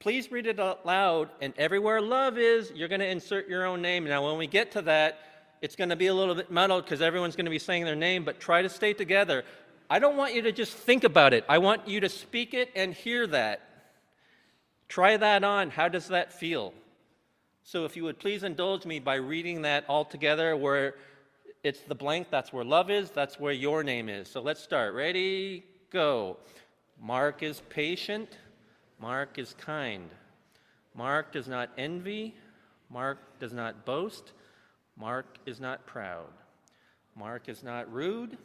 please 0.00 0.32
read 0.32 0.46
it 0.46 0.58
out 0.58 0.84
loud, 0.84 1.28
and 1.42 1.52
everywhere 1.58 2.00
love 2.00 2.38
is, 2.38 2.72
you're 2.74 2.88
going 2.88 3.00
to 3.00 3.06
insert 3.06 3.48
your 3.48 3.66
own 3.66 3.82
name. 3.82 4.04
Now, 4.04 4.26
when 4.26 4.38
we 4.38 4.46
get 4.46 4.72
to 4.72 4.82
that, 4.82 5.20
it's 5.60 5.76
going 5.76 5.90
to 5.90 5.96
be 5.96 6.06
a 6.06 6.14
little 6.14 6.34
bit 6.34 6.50
muddled 6.50 6.84
because 6.84 7.02
everyone's 7.02 7.36
going 7.36 7.44
to 7.44 7.50
be 7.50 7.58
saying 7.58 7.84
their 7.84 7.94
name, 7.94 8.24
but 8.24 8.40
try 8.40 8.62
to 8.62 8.68
stay 8.70 8.94
together. 8.94 9.44
I 9.90 9.98
don't 9.98 10.16
want 10.16 10.34
you 10.34 10.42
to 10.42 10.52
just 10.52 10.72
think 10.72 11.04
about 11.04 11.34
it. 11.34 11.44
I 11.48 11.58
want 11.58 11.86
you 11.86 12.00
to 12.00 12.08
speak 12.08 12.54
it 12.54 12.70
and 12.74 12.94
hear 12.94 13.26
that. 13.26 13.60
Try 14.88 15.18
that 15.18 15.44
on. 15.44 15.68
How 15.68 15.88
does 15.88 16.08
that 16.08 16.32
feel? 16.32 16.72
So, 17.62 17.84
if 17.84 17.94
you 17.94 18.04
would 18.04 18.18
please 18.18 18.42
indulge 18.42 18.86
me 18.86 19.00
by 19.00 19.16
reading 19.16 19.62
that 19.62 19.84
all 19.86 20.06
together, 20.06 20.56
where 20.56 20.94
it's 21.62 21.80
the 21.80 21.94
blank, 21.94 22.28
that's 22.30 22.54
where 22.54 22.64
love 22.64 22.90
is, 22.90 23.10
that's 23.10 23.38
where 23.38 23.52
your 23.52 23.84
name 23.84 24.08
is. 24.08 24.28
So, 24.28 24.40
let's 24.40 24.62
start. 24.62 24.94
Ready? 24.94 25.64
Go. 25.90 26.38
Mark 26.98 27.42
is 27.42 27.60
patient. 27.68 28.38
Mark 29.00 29.38
is 29.38 29.54
kind. 29.58 30.10
Mark 30.94 31.32
does 31.32 31.48
not 31.48 31.70
envy. 31.78 32.34
Mark 32.90 33.18
does 33.38 33.52
not 33.52 33.86
boast. 33.86 34.32
Mark 34.96 35.38
is 35.46 35.58
not 35.58 35.86
proud. 35.86 36.28
Mark 37.16 37.48
is 37.48 37.62
not 37.62 37.90
rude. 37.90 38.36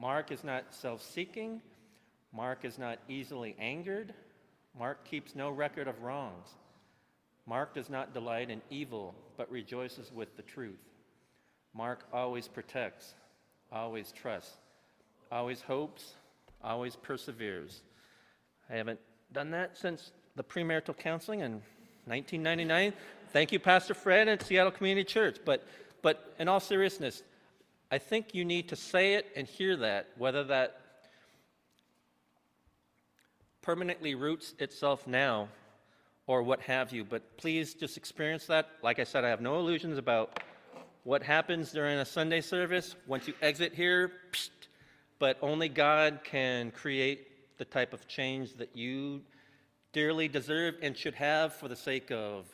Mark 0.00 0.32
is 0.32 0.42
not 0.42 0.64
self 0.70 1.02
seeking. 1.02 1.62
Mark 2.32 2.64
is 2.64 2.78
not 2.78 2.98
easily 3.08 3.54
angered. 3.58 4.12
Mark 4.78 5.04
keeps 5.04 5.34
no 5.34 5.50
record 5.50 5.88
of 5.88 6.02
wrongs. 6.02 6.48
Mark 7.46 7.74
does 7.74 7.88
not 7.88 8.12
delight 8.12 8.50
in 8.50 8.60
evil, 8.70 9.14
but 9.36 9.50
rejoices 9.50 10.12
with 10.12 10.36
the 10.36 10.42
truth. 10.42 10.78
Mark 11.74 12.04
always 12.12 12.48
protects, 12.48 13.14
always 13.72 14.12
trusts, 14.12 14.56
always 15.32 15.62
hopes, 15.62 16.14
always 16.62 16.96
perseveres. 16.96 17.82
I 18.68 18.74
haven't 18.74 19.00
done 19.32 19.50
that 19.50 19.76
since 19.76 20.12
the 20.36 20.44
premarital 20.44 20.96
counseling 20.96 21.40
in 21.40 21.62
1999. 22.06 22.92
Thank 23.32 23.52
you, 23.52 23.58
Pastor 23.58 23.94
Fred 23.94 24.28
at 24.28 24.42
Seattle 24.42 24.72
Community 24.72 25.04
Church. 25.04 25.38
But, 25.44 25.66
but 26.00 26.34
in 26.38 26.48
all 26.48 26.60
seriousness, 26.60 27.22
I 27.90 27.98
think 27.98 28.34
you 28.34 28.44
need 28.44 28.68
to 28.68 28.76
say 28.76 29.14
it 29.14 29.26
and 29.36 29.46
hear 29.46 29.76
that, 29.76 30.08
whether 30.16 30.44
that 30.44 30.80
permanently 33.62 34.14
roots 34.14 34.54
itself 34.58 35.06
now 35.06 35.48
or 36.26 36.42
what 36.42 36.60
have 36.60 36.92
you. 36.92 37.04
But 37.04 37.36
please 37.36 37.74
just 37.74 37.96
experience 37.96 38.46
that. 38.46 38.68
Like 38.82 38.98
I 38.98 39.04
said, 39.04 39.24
I 39.24 39.28
have 39.28 39.40
no 39.40 39.58
illusions 39.58 39.98
about 39.98 40.42
what 41.04 41.22
happens 41.22 41.72
during 41.72 41.98
a 41.98 42.04
Sunday 42.04 42.40
service 42.40 42.96
once 43.06 43.26
you 43.28 43.34
exit 43.42 43.74
here, 43.74 44.12
but 45.18 45.38
only 45.42 45.68
God 45.68 46.20
can 46.24 46.70
create 46.70 47.27
the 47.58 47.64
type 47.64 47.92
of 47.92 48.06
change 48.08 48.54
that 48.54 48.76
you 48.76 49.20
dearly 49.92 50.28
deserve 50.28 50.74
and 50.82 50.96
should 50.96 51.14
have 51.14 51.54
for 51.54 51.68
the 51.68 51.76
sake 51.76 52.10
of 52.10 52.46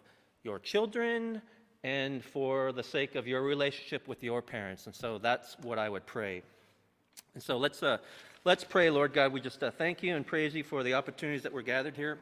your 0.42 0.58
children 0.58 1.40
and 1.82 2.24
for 2.24 2.72
the 2.72 2.82
sake 2.82 3.14
of 3.14 3.26
your 3.26 3.42
relationship 3.42 4.08
with 4.08 4.22
your 4.22 4.40
parents. 4.40 4.86
And 4.86 4.94
so 4.94 5.18
that's 5.18 5.56
what 5.62 5.78
I 5.78 5.88
would 5.88 6.06
pray. 6.06 6.42
And 7.34 7.42
so 7.42 7.58
let's, 7.58 7.82
uh, 7.82 7.98
let's 8.44 8.64
pray, 8.64 8.90
Lord 8.90 9.12
God. 9.12 9.32
We 9.32 9.40
just 9.40 9.62
uh, 9.62 9.70
thank 9.70 10.02
you 10.02 10.16
and 10.16 10.26
praise 10.26 10.54
you 10.54 10.64
for 10.64 10.82
the 10.82 10.94
opportunities 10.94 11.42
that 11.42 11.52
we're 11.52 11.62
gathered 11.62 11.96
here. 11.96 12.18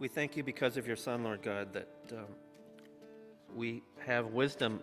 We 0.00 0.08
thank 0.08 0.34
you 0.34 0.42
because 0.42 0.78
of 0.78 0.86
your 0.86 0.96
Son, 0.96 1.24
Lord 1.24 1.42
God, 1.42 1.74
that 1.74 1.88
um, 2.12 2.24
we 3.54 3.82
have 3.98 4.28
wisdom 4.28 4.80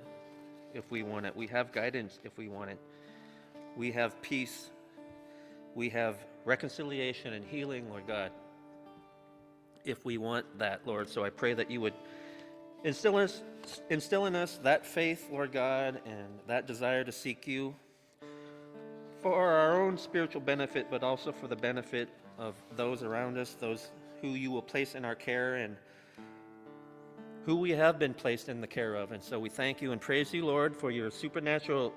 if 0.75 0.91
we 0.91 1.01
want 1.01 1.25
it. 1.25 1.35
We 1.35 1.47
have 1.47 1.71
guidance 1.71 2.19
if 2.23 2.37
we 2.37 2.47
want 2.47 2.69
it. 2.69 2.77
We 3.75 3.91
have 3.93 4.21
peace. 4.21 4.69
We 5.73 5.89
have 5.89 6.17
reconciliation 6.45 7.33
and 7.33 7.43
healing, 7.43 7.89
Lord 7.89 8.05
God, 8.05 8.29
if 9.83 10.05
we 10.05 10.19
want 10.19 10.45
that, 10.59 10.81
Lord. 10.85 11.09
So 11.09 11.25
I 11.25 11.31
pray 11.31 11.55
that 11.55 11.71
you 11.71 11.81
would 11.81 11.95
instill 12.83 13.15
us, 13.15 13.41
instill 13.89 14.27
in 14.27 14.35
us 14.35 14.59
that 14.61 14.85
faith, 14.85 15.29
Lord 15.31 15.51
God, 15.51 15.99
and 16.05 16.27
that 16.45 16.67
desire 16.67 17.03
to 17.03 17.11
seek 17.11 17.47
you 17.47 17.73
for 19.23 19.33
our 19.33 19.81
own 19.81 19.97
spiritual 19.97 20.41
benefit, 20.41 20.91
but 20.91 21.01
also 21.01 21.31
for 21.31 21.47
the 21.47 21.55
benefit 21.55 22.07
of 22.37 22.53
those 22.75 23.01
around 23.01 23.39
us, 23.39 23.55
those 23.59 23.89
who 24.21 24.29
you 24.29 24.51
will 24.51 24.61
place 24.61 24.95
in 24.95 25.05
our 25.05 25.15
care 25.15 25.55
and 25.55 25.75
who 27.45 27.55
we 27.55 27.71
have 27.71 27.97
been 27.97 28.13
placed 28.13 28.49
in 28.49 28.59
the 28.59 28.67
care 28.67 28.95
of. 28.95 29.11
And 29.11 29.23
so 29.23 29.39
we 29.39 29.49
thank 29.49 29.81
you 29.81 29.93
and 29.93 30.01
praise 30.01 30.33
you, 30.33 30.45
Lord, 30.45 30.75
for 30.75 30.91
your 30.91 31.09
supernatural 31.09 31.93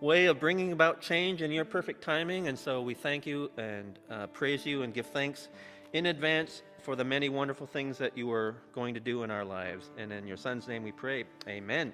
way 0.00 0.26
of 0.26 0.38
bringing 0.38 0.72
about 0.72 1.00
change 1.00 1.42
in 1.42 1.50
your 1.50 1.64
perfect 1.64 2.02
timing. 2.02 2.48
And 2.48 2.58
so 2.58 2.82
we 2.82 2.94
thank 2.94 3.26
you 3.26 3.50
and 3.56 3.98
uh, 4.10 4.26
praise 4.28 4.66
you 4.66 4.82
and 4.82 4.92
give 4.92 5.06
thanks 5.06 5.48
in 5.92 6.06
advance 6.06 6.62
for 6.82 6.96
the 6.96 7.04
many 7.04 7.28
wonderful 7.28 7.66
things 7.66 7.98
that 7.98 8.16
you 8.16 8.30
are 8.32 8.56
going 8.74 8.94
to 8.94 9.00
do 9.00 9.22
in 9.22 9.30
our 9.30 9.44
lives. 9.44 9.90
And 9.96 10.12
in 10.12 10.26
your 10.26 10.36
Son's 10.36 10.68
name 10.68 10.82
we 10.82 10.92
pray. 10.92 11.24
Amen. 11.48 11.92